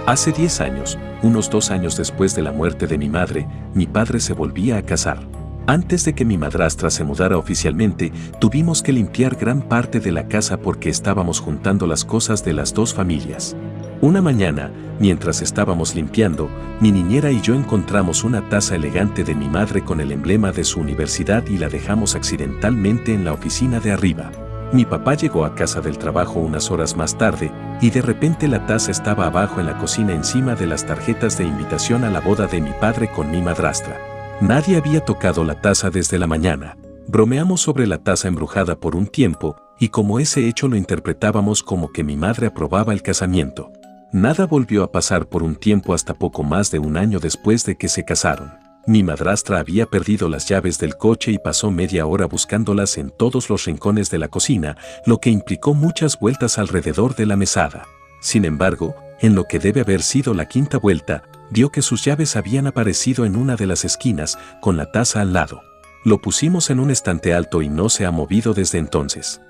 Hace 0.07 0.33
10 0.33 0.61
años, 0.61 0.98
unos 1.22 1.50
dos 1.50 1.70
años 1.70 1.96
después 1.96 2.35
de 2.35 2.42
la 2.42 2.52
muerte 2.52 2.87
de 2.87 2.98
mi 2.98 3.08
madre, 3.08 3.46
mi 3.74 3.87
padre 3.87 4.20
se 4.20 4.35
volvía 4.35 4.76
a 4.76 4.82
casar. 4.82 5.20
Antes 5.66 6.04
de 6.04 6.14
que 6.14 6.24
mi 6.24 6.37
madrastra 6.37 6.90
se 6.90 7.04
mudara 7.04 7.38
oficialmente, 7.38 8.12
tuvimos 8.40 8.82
que 8.82 8.92
limpiar 8.92 9.37
gran 9.37 9.62
parte 9.62 10.00
de 10.00 10.11
la 10.11 10.26
casa 10.26 10.56
porque 10.56 10.90
estábamos 10.90 11.38
juntando 11.38 11.87
las 11.87 12.04
cosas 12.04 12.44
de 12.44 12.52
las 12.52 12.74
dos 12.74 12.92
familias. 12.92 13.56
Una 14.00 14.20
mañana, 14.20 14.72
mientras 14.98 15.40
estábamos 15.40 15.94
limpiando, 15.94 16.50
mi 16.80 16.90
niñera 16.90 17.30
y 17.30 17.40
yo 17.40 17.54
encontramos 17.54 18.24
una 18.24 18.48
taza 18.48 18.74
elegante 18.74 19.22
de 19.22 19.37
mi 19.37 19.48
madre 19.48 19.85
con 19.85 20.00
el 20.00 20.11
emblema 20.11 20.50
de 20.50 20.64
su 20.64 20.80
universidad 20.80 21.46
y 21.46 21.58
la 21.58 21.68
dejamos 21.68 22.16
accidentalmente 22.16 23.14
en 23.14 23.24
la 23.24 23.32
oficina 23.32 23.78
de 23.78 23.92
arriba. 23.92 24.32
Mi 24.72 24.87
papá 24.87 25.14
llegó 25.14 25.44
a 25.44 25.54
casa 25.54 25.82
del 25.82 25.98
trabajo 25.98 26.40
unas 26.40 26.70
horas 26.70 26.96
más 26.96 27.18
tarde 27.18 27.52
y 27.82 27.90
de 27.90 28.00
repente 28.00 28.48
la 28.48 28.66
taza 28.66 28.90
estaba 28.90 29.26
abajo 29.26 29.61
en 29.61 29.66
la 29.66 29.76
cocina 29.76 30.14
encima 30.14 30.54
de 30.54 30.66
las 30.66 30.87
tarjetas 30.87 31.37
de 31.37 31.44
invitación 31.44 32.04
a 32.04 32.11
la 32.11 32.20
boda 32.20 32.46
de 32.46 32.62
mi 32.62 32.70
padre 32.80 33.11
con 33.11 33.30
mi 33.30 33.42
madrastra. 33.42 34.00
Nadie 34.40 34.78
había 34.78 35.04
tocado 35.04 35.44
la 35.44 35.61
taza 35.61 35.90
desde 35.90 36.18
la 36.18 36.26
mañana. 36.26 36.78
Bromeamos 37.06 37.61
sobre 37.61 37.87
la 37.87 37.98
taza 37.98 38.28
embrujada 38.28 38.76
por 38.80 38.96
un 38.96 39.06
tiempo, 39.06 39.56
y 39.78 39.90
como 39.90 40.18
ese 40.18 40.48
hecho 40.48 40.68
lo 40.68 40.76
interpretábamos 40.76 41.62
como 41.62 41.92
que 41.92 42.02
mi 42.02 42.16
madre 42.16 42.46
aprobaba 42.46 42.94
el 42.94 43.02
casamiento. 43.02 43.70
Nada 44.11 44.46
volvió 44.46 44.85
a 44.85 44.90
pasar 44.90 45.26
por 45.26 45.42
un 45.42 45.54
tiempo 45.54 45.92
hasta 45.92 46.14
poco 46.14 46.44
más 46.44 46.70
de 46.70 46.78
un 46.78 46.96
año 46.96 47.18
después 47.18 47.66
de 47.66 47.76
que 47.76 47.88
se 47.88 48.04
casaron. 48.04 48.62
Mi 48.85 49.05
madrastra 49.05 49.61
había 49.61 49.87
perdido 49.87 50.29
las 50.29 50.49
llaves 50.49 50.79
del 50.79 50.97
coche 50.97 51.31
y 51.31 51.38
pasó 51.38 51.71
media 51.71 52.05
hora 52.05 52.27
buscándolas 52.27 52.99
en 52.99 53.11
todos 53.11 53.49
los 53.49 53.64
rincones 53.64 54.11
de 54.11 54.18
la 54.18 54.27
cocina, 54.27 54.77
lo 55.07 55.18
que 55.18 55.31
implicó 55.31 55.73
muchas 55.73 56.18
vueltas 56.18 56.59
alrededor 56.59 57.14
de 57.14 57.27
la 57.27 57.37
mesada. 57.37 57.87
Sin 58.21 58.45
embargo, 58.45 58.97
en 59.21 59.37
lo 59.37 59.45
que 59.45 59.61
debe 59.61 59.83
haber 59.83 60.03
sido 60.03 60.35
la 60.35 60.47
quinta 60.47 60.79
vuelta, 60.79 61.23
vio 61.51 61.71
que 61.71 61.81
sus 61.81 62.05
llaves 62.05 62.35
habían 62.35 62.66
aparecido 62.66 63.25
en 63.25 63.37
una 63.37 63.55
de 63.55 63.66
las 63.66 63.85
esquinas, 63.85 64.37
con 64.61 64.77
la 64.77 64.90
taza 64.90 65.21
al 65.21 65.33
lado. 65.33 65.62
Lo 66.05 66.21
pusimos 66.21 66.68
en 66.71 66.81
un 66.81 66.90
estante 66.90 67.35
alto 67.35 67.62
y 67.62 67.68
no 67.68 67.88
se 67.88 68.05
ha 68.05 68.11
movido 68.11 68.53
desde 68.53 68.79
entonces. 68.79 69.40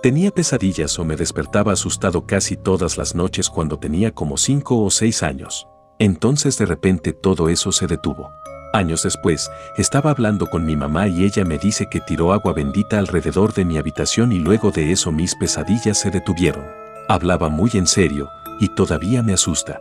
Tenía 0.00 0.30
pesadillas 0.30 0.96
o 1.00 1.04
me 1.04 1.16
despertaba 1.16 1.72
asustado 1.72 2.24
casi 2.24 2.56
todas 2.56 2.96
las 2.98 3.16
noches 3.16 3.50
cuando 3.50 3.80
tenía 3.80 4.12
como 4.12 4.36
cinco 4.36 4.80
o 4.80 4.90
seis 4.90 5.24
años. 5.24 5.66
Entonces 6.04 6.58
de 6.58 6.66
repente 6.66 7.14
todo 7.14 7.48
eso 7.48 7.72
se 7.72 7.86
detuvo. 7.86 8.30
Años 8.74 9.04
después, 9.04 9.50
estaba 9.78 10.10
hablando 10.10 10.48
con 10.48 10.66
mi 10.66 10.76
mamá 10.76 11.08
y 11.08 11.24
ella 11.24 11.46
me 11.46 11.56
dice 11.56 11.88
que 11.88 12.00
tiró 12.00 12.34
agua 12.34 12.52
bendita 12.52 12.98
alrededor 12.98 13.54
de 13.54 13.64
mi 13.64 13.78
habitación 13.78 14.30
y 14.30 14.38
luego 14.38 14.70
de 14.70 14.92
eso 14.92 15.12
mis 15.12 15.34
pesadillas 15.34 15.98
se 15.98 16.10
detuvieron. 16.10 16.66
Hablaba 17.08 17.48
muy 17.48 17.70
en 17.72 17.86
serio, 17.86 18.28
y 18.60 18.68
todavía 18.74 19.22
me 19.22 19.32
asusta. 19.32 19.80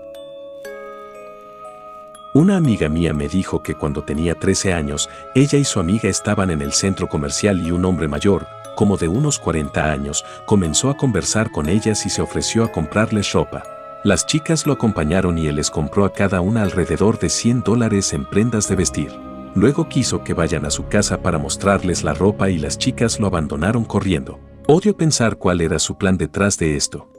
Una 2.34 2.56
amiga 2.56 2.88
mía 2.88 3.12
me 3.14 3.28
dijo 3.28 3.62
que 3.62 3.76
cuando 3.76 4.04
tenía 4.04 4.36
13 4.36 4.72
años, 4.72 5.10
ella 5.36 5.60
y 5.60 5.66
su 5.66 5.82
amiga 5.82 6.08
estaban 6.08 6.52
en 6.52 6.62
el 6.62 6.72
centro 6.72 7.10
comercial 7.10 7.68
y 7.68 7.72
un 7.72 7.84
hombre 7.84 8.08
mayor, 8.08 8.48
como 8.78 8.96
de 8.96 9.10
unos 9.10 9.40
40 9.40 9.92
años, 9.92 10.24
comenzó 10.46 10.90
a 10.90 10.96
conversar 10.96 11.52
con 11.52 11.68
ellas 11.68 12.06
y 12.06 12.10
se 12.10 12.22
ofreció 12.22 12.64
a 12.64 12.72
comprarles 12.72 13.34
ropa. 13.34 13.64
Las 14.04 14.26
chicas 14.26 14.68
lo 14.68 14.74
acompañaron 14.74 15.38
y 15.38 15.48
él 15.48 15.56
les 15.56 15.72
compró 15.72 16.04
a 16.04 16.12
cada 16.12 16.42
una 16.42 16.62
alrededor 16.62 17.20
de 17.20 17.30
100 17.30 17.62
dólares 17.62 18.12
en 18.12 18.26
prendas 18.26 18.68
de 18.68 18.76
vestir. 18.76 19.12
Luego 19.56 19.88
quiso 19.88 20.26
que 20.26 20.34
vayan 20.34 20.66
a 20.66 20.72
su 20.72 20.88
casa 20.88 21.22
para 21.22 21.38
mostrarles 21.38 22.04
la 22.04 22.14
ropa 22.14 22.50
y 22.50 22.58
las 22.58 22.78
chicas 22.78 23.22
lo 23.22 23.28
abandonaron 23.28 23.86
corriendo. 23.86 24.42
Odio 24.68 24.98
pensar 24.98 25.38
cuál 25.38 25.62
era 25.62 25.80
su 25.80 25.98
plan 25.98 26.18
detrás 26.18 26.58
de 26.58 26.76
esto. 26.76 27.10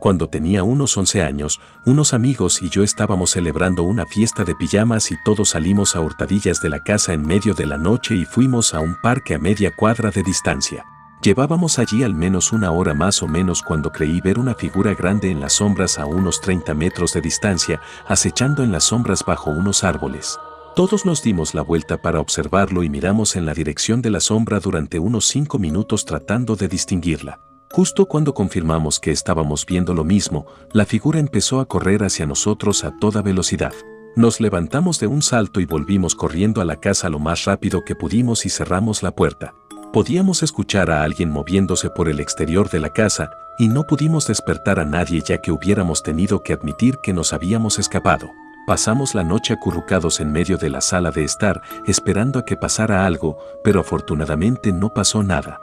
Cuando 0.00 0.28
tenía 0.28 0.64
unos 0.64 0.96
11 0.96 1.22
años, 1.22 1.60
unos 1.84 2.12
amigos 2.12 2.60
y 2.60 2.68
yo 2.68 2.82
estábamos 2.82 3.30
celebrando 3.30 3.84
una 3.84 4.04
fiesta 4.04 4.42
de 4.42 4.56
pijamas 4.56 5.12
y 5.12 5.16
todos 5.24 5.50
salimos 5.50 5.94
a 5.94 6.00
hurtadillas 6.00 6.60
de 6.60 6.70
la 6.70 6.80
casa 6.80 7.12
en 7.12 7.24
medio 7.24 7.54
de 7.54 7.66
la 7.66 7.78
noche 7.78 8.16
y 8.16 8.24
fuimos 8.24 8.74
a 8.74 8.80
un 8.80 8.96
parque 9.00 9.34
a 9.34 9.38
media 9.38 9.72
cuadra 9.76 10.10
de 10.10 10.24
distancia. 10.24 10.84
Llevábamos 11.22 11.78
allí 11.78 12.02
al 12.02 12.14
menos 12.14 12.52
una 12.52 12.70
hora 12.70 12.94
más 12.94 13.22
o 13.22 13.26
menos 13.26 13.62
cuando 13.62 13.90
creí 13.90 14.20
ver 14.20 14.38
una 14.38 14.54
figura 14.54 14.94
grande 14.94 15.30
en 15.30 15.40
las 15.40 15.54
sombras 15.54 15.98
a 15.98 16.06
unos 16.06 16.40
30 16.40 16.74
metros 16.74 17.12
de 17.14 17.20
distancia, 17.20 17.80
acechando 18.06 18.62
en 18.62 18.70
las 18.70 18.84
sombras 18.84 19.24
bajo 19.24 19.50
unos 19.50 19.82
árboles. 19.82 20.38
Todos 20.76 21.06
nos 21.06 21.22
dimos 21.22 21.54
la 21.54 21.62
vuelta 21.62 21.96
para 21.96 22.20
observarlo 22.20 22.82
y 22.82 22.90
miramos 22.90 23.34
en 23.34 23.46
la 23.46 23.54
dirección 23.54 24.02
de 24.02 24.10
la 24.10 24.20
sombra 24.20 24.60
durante 24.60 24.98
unos 24.98 25.26
cinco 25.26 25.58
minutos 25.58 26.04
tratando 26.04 26.54
de 26.54 26.68
distinguirla. 26.68 27.40
Justo 27.72 28.06
cuando 28.06 28.34
confirmamos 28.34 29.00
que 29.00 29.10
estábamos 29.10 29.66
viendo 29.66 29.94
lo 29.94 30.04
mismo, 30.04 30.46
la 30.72 30.84
figura 30.84 31.18
empezó 31.18 31.60
a 31.60 31.66
correr 31.66 32.04
hacia 32.04 32.26
nosotros 32.26 32.84
a 32.84 32.96
toda 32.98 33.22
velocidad. 33.22 33.72
Nos 34.16 34.40
levantamos 34.40 35.00
de 35.00 35.06
un 35.06 35.22
salto 35.22 35.60
y 35.60 35.64
volvimos 35.64 36.14
corriendo 36.14 36.60
a 36.60 36.64
la 36.64 36.76
casa 36.76 37.08
lo 37.08 37.18
más 37.18 37.44
rápido 37.44 37.84
que 37.84 37.94
pudimos 37.94 38.46
y 38.46 38.50
cerramos 38.50 39.02
la 39.02 39.12
puerta. 39.12 39.54
Podíamos 39.96 40.42
escuchar 40.42 40.90
a 40.90 41.04
alguien 41.04 41.30
moviéndose 41.30 41.88
por 41.88 42.10
el 42.10 42.20
exterior 42.20 42.68
de 42.68 42.80
la 42.80 42.90
casa 42.90 43.30
y 43.56 43.68
no 43.68 43.84
pudimos 43.84 44.26
despertar 44.26 44.78
a 44.78 44.84
nadie 44.84 45.22
ya 45.22 45.40
que 45.40 45.50
hubiéramos 45.50 46.02
tenido 46.02 46.42
que 46.42 46.52
admitir 46.52 46.98
que 46.98 47.14
nos 47.14 47.32
habíamos 47.32 47.78
escapado. 47.78 48.30
Pasamos 48.66 49.14
la 49.14 49.24
noche 49.24 49.54
acurrucados 49.54 50.20
en 50.20 50.30
medio 50.30 50.58
de 50.58 50.68
la 50.68 50.82
sala 50.82 51.12
de 51.12 51.24
estar, 51.24 51.62
esperando 51.86 52.38
a 52.38 52.44
que 52.44 52.58
pasara 52.58 53.06
algo, 53.06 53.38
pero 53.64 53.80
afortunadamente 53.80 54.70
no 54.70 54.92
pasó 54.92 55.22
nada. 55.22 55.62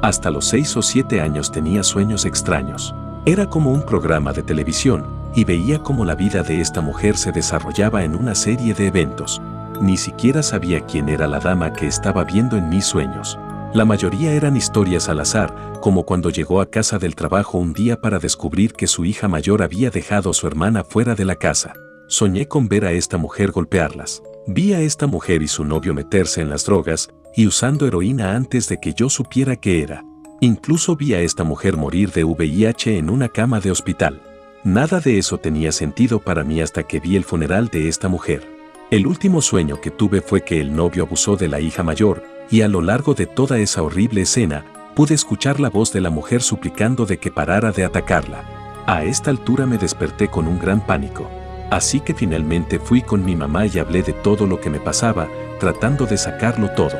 Hasta 0.00 0.30
los 0.30 0.46
seis 0.46 0.74
o 0.78 0.80
siete 0.80 1.20
años 1.20 1.52
tenía 1.52 1.82
sueños 1.82 2.24
extraños. 2.24 2.94
Era 3.26 3.50
como 3.50 3.72
un 3.72 3.82
programa 3.82 4.32
de 4.32 4.42
televisión, 4.42 5.04
y 5.34 5.44
veía 5.44 5.80
cómo 5.80 6.06
la 6.06 6.14
vida 6.14 6.42
de 6.42 6.62
esta 6.62 6.80
mujer 6.80 7.18
se 7.18 7.30
desarrollaba 7.30 8.04
en 8.04 8.14
una 8.14 8.34
serie 8.34 8.72
de 8.72 8.86
eventos. 8.86 9.42
Ni 9.80 9.96
siquiera 9.96 10.42
sabía 10.42 10.80
quién 10.80 11.08
era 11.08 11.26
la 11.26 11.40
dama 11.40 11.72
que 11.72 11.86
estaba 11.86 12.24
viendo 12.24 12.58
en 12.58 12.68
mis 12.68 12.84
sueños. 12.84 13.38
La 13.72 13.86
mayoría 13.86 14.32
eran 14.32 14.56
historias 14.56 15.08
al 15.08 15.20
azar, 15.20 15.54
como 15.80 16.04
cuando 16.04 16.28
llegó 16.28 16.60
a 16.60 16.68
casa 16.68 16.98
del 16.98 17.14
trabajo 17.14 17.56
un 17.56 17.72
día 17.72 17.98
para 17.98 18.18
descubrir 18.18 18.74
que 18.74 18.86
su 18.86 19.06
hija 19.06 19.26
mayor 19.26 19.62
había 19.62 19.90
dejado 19.90 20.30
a 20.30 20.34
su 20.34 20.46
hermana 20.46 20.84
fuera 20.84 21.14
de 21.14 21.24
la 21.24 21.36
casa. 21.36 21.72
Soñé 22.08 22.46
con 22.46 22.68
ver 22.68 22.84
a 22.84 22.92
esta 22.92 23.16
mujer 23.16 23.52
golpearlas. 23.52 24.22
Vi 24.46 24.74
a 24.74 24.80
esta 24.80 25.06
mujer 25.06 25.42
y 25.42 25.48
su 25.48 25.64
novio 25.64 25.94
meterse 25.94 26.42
en 26.42 26.50
las 26.50 26.66
drogas 26.66 27.08
y 27.34 27.46
usando 27.46 27.86
heroína 27.86 28.34
antes 28.34 28.68
de 28.68 28.78
que 28.80 28.92
yo 28.92 29.08
supiera 29.08 29.56
qué 29.56 29.82
era. 29.82 30.04
Incluso 30.40 30.94
vi 30.94 31.14
a 31.14 31.20
esta 31.20 31.44
mujer 31.44 31.78
morir 31.78 32.10
de 32.12 32.24
VIH 32.24 32.98
en 32.98 33.08
una 33.08 33.28
cama 33.28 33.60
de 33.60 33.70
hospital. 33.70 34.20
Nada 34.62 35.00
de 35.00 35.16
eso 35.16 35.38
tenía 35.38 35.72
sentido 35.72 36.18
para 36.18 36.44
mí 36.44 36.60
hasta 36.60 36.82
que 36.82 37.00
vi 37.00 37.16
el 37.16 37.24
funeral 37.24 37.68
de 37.68 37.88
esta 37.88 38.08
mujer. 38.08 38.59
El 38.90 39.06
último 39.06 39.40
sueño 39.40 39.80
que 39.80 39.92
tuve 39.92 40.20
fue 40.20 40.42
que 40.42 40.60
el 40.60 40.74
novio 40.74 41.04
abusó 41.04 41.36
de 41.36 41.46
la 41.46 41.60
hija 41.60 41.84
mayor 41.84 42.24
y 42.50 42.62
a 42.62 42.68
lo 42.68 42.82
largo 42.82 43.14
de 43.14 43.26
toda 43.26 43.60
esa 43.60 43.84
horrible 43.84 44.22
escena, 44.22 44.64
pude 44.96 45.14
escuchar 45.14 45.60
la 45.60 45.70
voz 45.70 45.92
de 45.92 46.00
la 46.00 46.10
mujer 46.10 46.42
suplicando 46.42 47.06
de 47.06 47.18
que 47.18 47.30
parara 47.30 47.70
de 47.70 47.84
atacarla. 47.84 48.42
A 48.88 49.04
esta 49.04 49.30
altura 49.30 49.64
me 49.64 49.78
desperté 49.78 50.26
con 50.26 50.48
un 50.48 50.58
gran 50.58 50.84
pánico. 50.84 51.30
Así 51.70 52.00
que 52.00 52.14
finalmente 52.14 52.80
fui 52.80 53.00
con 53.00 53.24
mi 53.24 53.36
mamá 53.36 53.64
y 53.66 53.78
hablé 53.78 54.02
de 54.02 54.12
todo 54.12 54.44
lo 54.44 54.60
que 54.60 54.70
me 54.70 54.80
pasaba, 54.80 55.28
tratando 55.60 56.04
de 56.04 56.18
sacarlo 56.18 56.70
todo. 56.70 56.98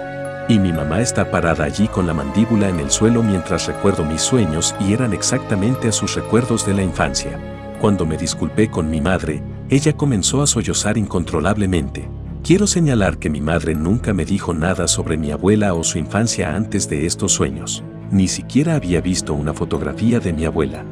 Y 0.48 0.60
mi 0.60 0.72
mamá 0.72 1.00
está 1.00 1.32
parada 1.32 1.64
allí 1.64 1.88
con 1.88 2.06
la 2.06 2.14
mandíbula 2.14 2.68
en 2.68 2.78
el 2.78 2.92
suelo 2.92 3.24
mientras 3.24 3.66
recuerdo 3.66 4.04
mis 4.04 4.22
sueños 4.22 4.76
y 4.78 4.92
eran 4.92 5.12
exactamente 5.12 5.88
a 5.88 5.92
sus 5.92 6.14
recuerdos 6.14 6.64
de 6.64 6.74
la 6.74 6.84
infancia. 6.84 7.36
Cuando 7.80 8.06
me 8.06 8.16
disculpé 8.16 8.70
con 8.70 8.88
mi 8.88 9.00
madre, 9.00 9.42
ella 9.70 9.96
comenzó 9.96 10.42
a 10.42 10.48
sollozar 10.48 10.98
incontrolablemente. 10.98 12.08
Quiero 12.42 12.66
señalar 12.66 13.18
que 13.18 13.30
mi 13.30 13.40
madre 13.40 13.76
nunca 13.76 14.12
me 14.12 14.24
dijo 14.24 14.52
nada 14.52 14.88
sobre 14.88 15.16
mi 15.16 15.30
abuela 15.30 15.74
o 15.74 15.84
su 15.84 15.98
infancia 15.98 16.56
antes 16.56 16.88
de 16.90 17.06
estos 17.06 17.30
sueños. 17.30 17.84
Ni 18.10 18.26
siquiera 18.26 18.74
había 18.74 19.00
visto 19.00 19.32
una 19.32 19.54
fotografía 19.54 20.18
de 20.18 20.32
mi 20.32 20.44
abuela. 20.44 20.84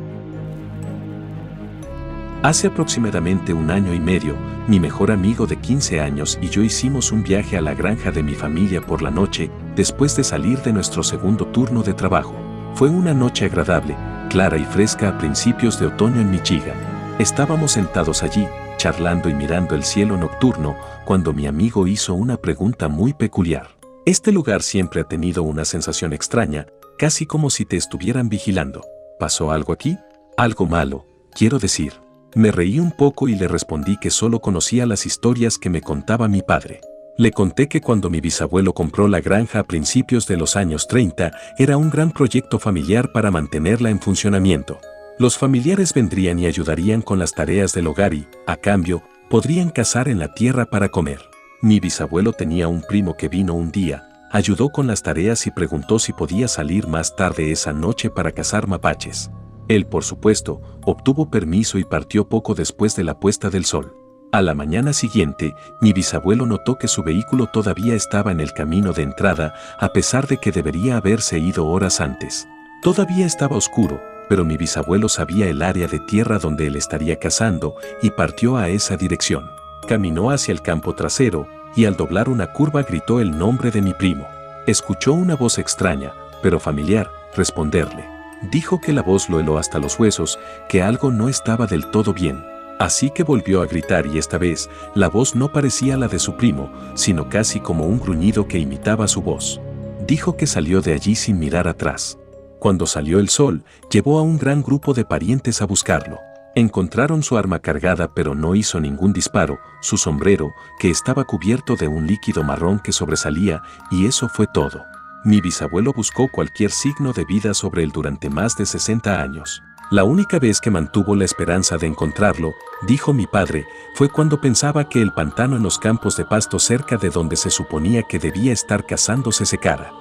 Hace 2.44 2.68
aproximadamente 2.68 3.52
un 3.52 3.72
año 3.72 3.92
y 3.92 3.98
medio, 3.98 4.36
mi 4.68 4.78
mejor 4.78 5.10
amigo 5.10 5.48
de 5.48 5.56
15 5.56 6.00
años 6.00 6.38
y 6.40 6.48
yo 6.48 6.62
hicimos 6.62 7.10
un 7.10 7.24
viaje 7.24 7.56
a 7.56 7.60
la 7.60 7.74
granja 7.74 8.12
de 8.12 8.22
mi 8.22 8.34
familia 8.34 8.80
por 8.80 9.02
la 9.02 9.10
noche, 9.10 9.50
después 9.74 10.14
de 10.14 10.22
salir 10.22 10.60
de 10.62 10.72
nuestro 10.72 11.02
segundo 11.02 11.46
turno 11.46 11.82
de 11.82 11.94
trabajo. 11.94 12.36
Fue 12.74 12.88
una 12.88 13.12
noche 13.12 13.46
agradable, 13.46 13.96
clara 14.30 14.56
y 14.56 14.64
fresca 14.64 15.08
a 15.08 15.18
principios 15.18 15.80
de 15.80 15.86
otoño 15.86 16.20
en 16.20 16.30
Michigan. 16.30 16.76
Estábamos 17.18 17.72
sentados 17.72 18.22
allí, 18.22 18.46
charlando 18.78 19.28
y 19.28 19.34
mirando 19.34 19.74
el 19.74 19.84
cielo 19.84 20.16
nocturno, 20.16 20.76
cuando 21.04 21.34
mi 21.34 21.46
amigo 21.46 21.86
hizo 21.86 22.14
una 22.14 22.38
pregunta 22.38 22.88
muy 22.88 23.12
peculiar. 23.12 23.76
Este 24.06 24.32
lugar 24.32 24.62
siempre 24.62 25.02
ha 25.02 25.04
tenido 25.04 25.42
una 25.42 25.66
sensación 25.66 26.14
extraña, 26.14 26.66
casi 26.96 27.26
como 27.26 27.50
si 27.50 27.66
te 27.66 27.76
estuvieran 27.76 28.30
vigilando. 28.30 28.86
¿Pasó 29.18 29.50
algo 29.50 29.74
aquí? 29.74 29.98
Algo 30.38 30.64
malo, 30.64 31.04
quiero 31.34 31.58
decir. 31.58 31.92
Me 32.34 32.50
reí 32.50 32.78
un 32.78 32.92
poco 32.92 33.28
y 33.28 33.34
le 33.34 33.48
respondí 33.48 33.98
que 33.98 34.10
solo 34.10 34.40
conocía 34.40 34.86
las 34.86 35.04
historias 35.04 35.58
que 35.58 35.68
me 35.68 35.82
contaba 35.82 36.28
mi 36.28 36.40
padre. 36.40 36.80
Le 37.18 37.32
conté 37.32 37.68
que 37.68 37.80
cuando 37.80 38.10
mi 38.10 38.20
bisabuelo 38.20 38.72
compró 38.72 39.08
la 39.08 39.20
granja 39.20 39.58
a 39.58 39.64
principios 39.64 40.28
de 40.28 40.36
los 40.36 40.54
años 40.54 40.86
30, 40.86 41.32
era 41.58 41.76
un 41.76 41.90
gran 41.90 42.12
proyecto 42.12 42.60
familiar 42.60 43.10
para 43.12 43.32
mantenerla 43.32 43.90
en 43.90 44.00
funcionamiento. 44.00 44.78
Los 45.18 45.36
familiares 45.36 45.92
vendrían 45.92 46.38
y 46.38 46.46
ayudarían 46.46 47.02
con 47.02 47.18
las 47.18 47.32
tareas 47.32 47.72
del 47.72 47.88
hogar 47.88 48.14
y, 48.14 48.28
a 48.46 48.56
cambio, 48.56 49.02
podrían 49.28 49.70
cazar 49.70 50.08
en 50.08 50.20
la 50.20 50.32
tierra 50.32 50.66
para 50.66 50.90
comer. 50.90 51.18
Mi 51.60 51.80
bisabuelo 51.80 52.32
tenía 52.32 52.68
un 52.68 52.82
primo 52.82 53.16
que 53.16 53.28
vino 53.28 53.54
un 53.54 53.72
día, 53.72 54.08
ayudó 54.30 54.68
con 54.68 54.86
las 54.86 55.02
tareas 55.02 55.44
y 55.48 55.50
preguntó 55.50 55.98
si 55.98 56.12
podía 56.12 56.46
salir 56.46 56.86
más 56.86 57.16
tarde 57.16 57.50
esa 57.50 57.72
noche 57.72 58.10
para 58.10 58.30
cazar 58.30 58.68
mapaches. 58.68 59.28
Él, 59.66 59.86
por 59.86 60.04
supuesto, 60.04 60.62
obtuvo 60.84 61.28
permiso 61.28 61.78
y 61.78 61.84
partió 61.84 62.28
poco 62.28 62.54
después 62.54 62.94
de 62.94 63.02
la 63.02 63.18
puesta 63.18 63.50
del 63.50 63.64
sol. 63.64 63.96
A 64.30 64.40
la 64.40 64.54
mañana 64.54 64.92
siguiente, 64.92 65.52
mi 65.80 65.92
bisabuelo 65.92 66.46
notó 66.46 66.78
que 66.78 66.86
su 66.86 67.02
vehículo 67.02 67.48
todavía 67.48 67.94
estaba 67.96 68.30
en 68.30 68.38
el 68.38 68.52
camino 68.52 68.92
de 68.92 69.02
entrada, 69.02 69.52
a 69.80 69.88
pesar 69.88 70.28
de 70.28 70.36
que 70.36 70.52
debería 70.52 70.96
haberse 70.96 71.40
ido 71.40 71.66
horas 71.66 72.00
antes. 72.00 72.46
Todavía 72.82 73.26
estaba 73.26 73.56
oscuro, 73.56 74.00
pero 74.28 74.44
mi 74.44 74.56
bisabuelo 74.56 75.08
sabía 75.08 75.46
el 75.46 75.62
área 75.62 75.86
de 75.88 75.98
tierra 75.98 76.38
donde 76.38 76.66
él 76.66 76.76
estaría 76.76 77.18
cazando 77.18 77.74
y 78.02 78.10
partió 78.10 78.56
a 78.56 78.68
esa 78.68 78.96
dirección. 78.96 79.50
Caminó 79.86 80.30
hacia 80.30 80.52
el 80.52 80.62
campo 80.62 80.94
trasero 80.94 81.46
y 81.74 81.86
al 81.86 81.96
doblar 81.96 82.28
una 82.28 82.52
curva 82.52 82.82
gritó 82.82 83.20
el 83.20 83.36
nombre 83.36 83.70
de 83.70 83.82
mi 83.82 83.94
primo. 83.94 84.26
Escuchó 84.66 85.12
una 85.12 85.34
voz 85.34 85.58
extraña, 85.58 86.12
pero 86.42 86.60
familiar, 86.60 87.10
responderle. 87.34 88.04
Dijo 88.50 88.80
que 88.80 88.92
la 88.92 89.02
voz 89.02 89.28
lo 89.28 89.40
heló 89.40 89.58
hasta 89.58 89.78
los 89.78 89.98
huesos, 89.98 90.38
que 90.68 90.82
algo 90.82 91.10
no 91.10 91.28
estaba 91.28 91.66
del 91.66 91.90
todo 91.90 92.12
bien. 92.12 92.44
Así 92.78 93.10
que 93.10 93.24
volvió 93.24 93.60
a 93.60 93.66
gritar 93.66 94.06
y 94.06 94.18
esta 94.18 94.38
vez 94.38 94.70
la 94.94 95.08
voz 95.08 95.34
no 95.34 95.50
parecía 95.50 95.96
la 95.96 96.06
de 96.06 96.20
su 96.20 96.36
primo, 96.36 96.70
sino 96.94 97.28
casi 97.28 97.58
como 97.58 97.86
un 97.86 97.98
gruñido 97.98 98.46
que 98.46 98.58
imitaba 98.58 99.08
su 99.08 99.20
voz. 99.20 99.60
Dijo 100.06 100.36
que 100.36 100.46
salió 100.46 100.80
de 100.80 100.92
allí 100.92 101.16
sin 101.16 101.38
mirar 101.38 101.66
atrás. 101.66 102.18
Cuando 102.58 102.86
salió 102.86 103.20
el 103.20 103.28
sol, 103.28 103.64
llevó 103.90 104.18
a 104.18 104.22
un 104.22 104.36
gran 104.36 104.62
grupo 104.62 104.92
de 104.92 105.04
parientes 105.04 105.62
a 105.62 105.66
buscarlo. 105.66 106.18
Encontraron 106.54 107.22
su 107.22 107.38
arma 107.38 107.60
cargada 107.60 108.12
pero 108.14 108.34
no 108.34 108.56
hizo 108.56 108.80
ningún 108.80 109.12
disparo, 109.12 109.58
su 109.80 109.96
sombrero, 109.96 110.52
que 110.80 110.90
estaba 110.90 111.24
cubierto 111.24 111.76
de 111.76 111.86
un 111.86 112.06
líquido 112.06 112.42
marrón 112.42 112.80
que 112.80 112.90
sobresalía, 112.90 113.62
y 113.92 114.06
eso 114.06 114.28
fue 114.28 114.46
todo. 114.52 114.82
Mi 115.24 115.40
bisabuelo 115.40 115.92
buscó 115.92 116.28
cualquier 116.28 116.72
signo 116.72 117.12
de 117.12 117.24
vida 117.24 117.54
sobre 117.54 117.84
él 117.84 117.90
durante 117.92 118.28
más 118.28 118.56
de 118.56 118.66
60 118.66 119.20
años. 119.20 119.62
La 119.90 120.04
única 120.04 120.38
vez 120.38 120.60
que 120.60 120.70
mantuvo 120.70 121.14
la 121.14 121.24
esperanza 121.24 121.76
de 121.76 121.86
encontrarlo, 121.86 122.54
dijo 122.86 123.12
mi 123.12 123.26
padre, 123.26 123.66
fue 123.94 124.08
cuando 124.08 124.40
pensaba 124.40 124.88
que 124.88 125.00
el 125.00 125.12
pantano 125.12 125.56
en 125.56 125.62
los 125.62 125.78
campos 125.78 126.16
de 126.16 126.24
pasto 126.24 126.58
cerca 126.58 126.96
de 126.96 127.10
donde 127.10 127.36
se 127.36 127.50
suponía 127.50 128.02
que 128.02 128.18
debía 128.18 128.52
estar 128.52 128.84
cazándose 128.84 129.46
se 129.46 129.56
secara. 129.56 129.92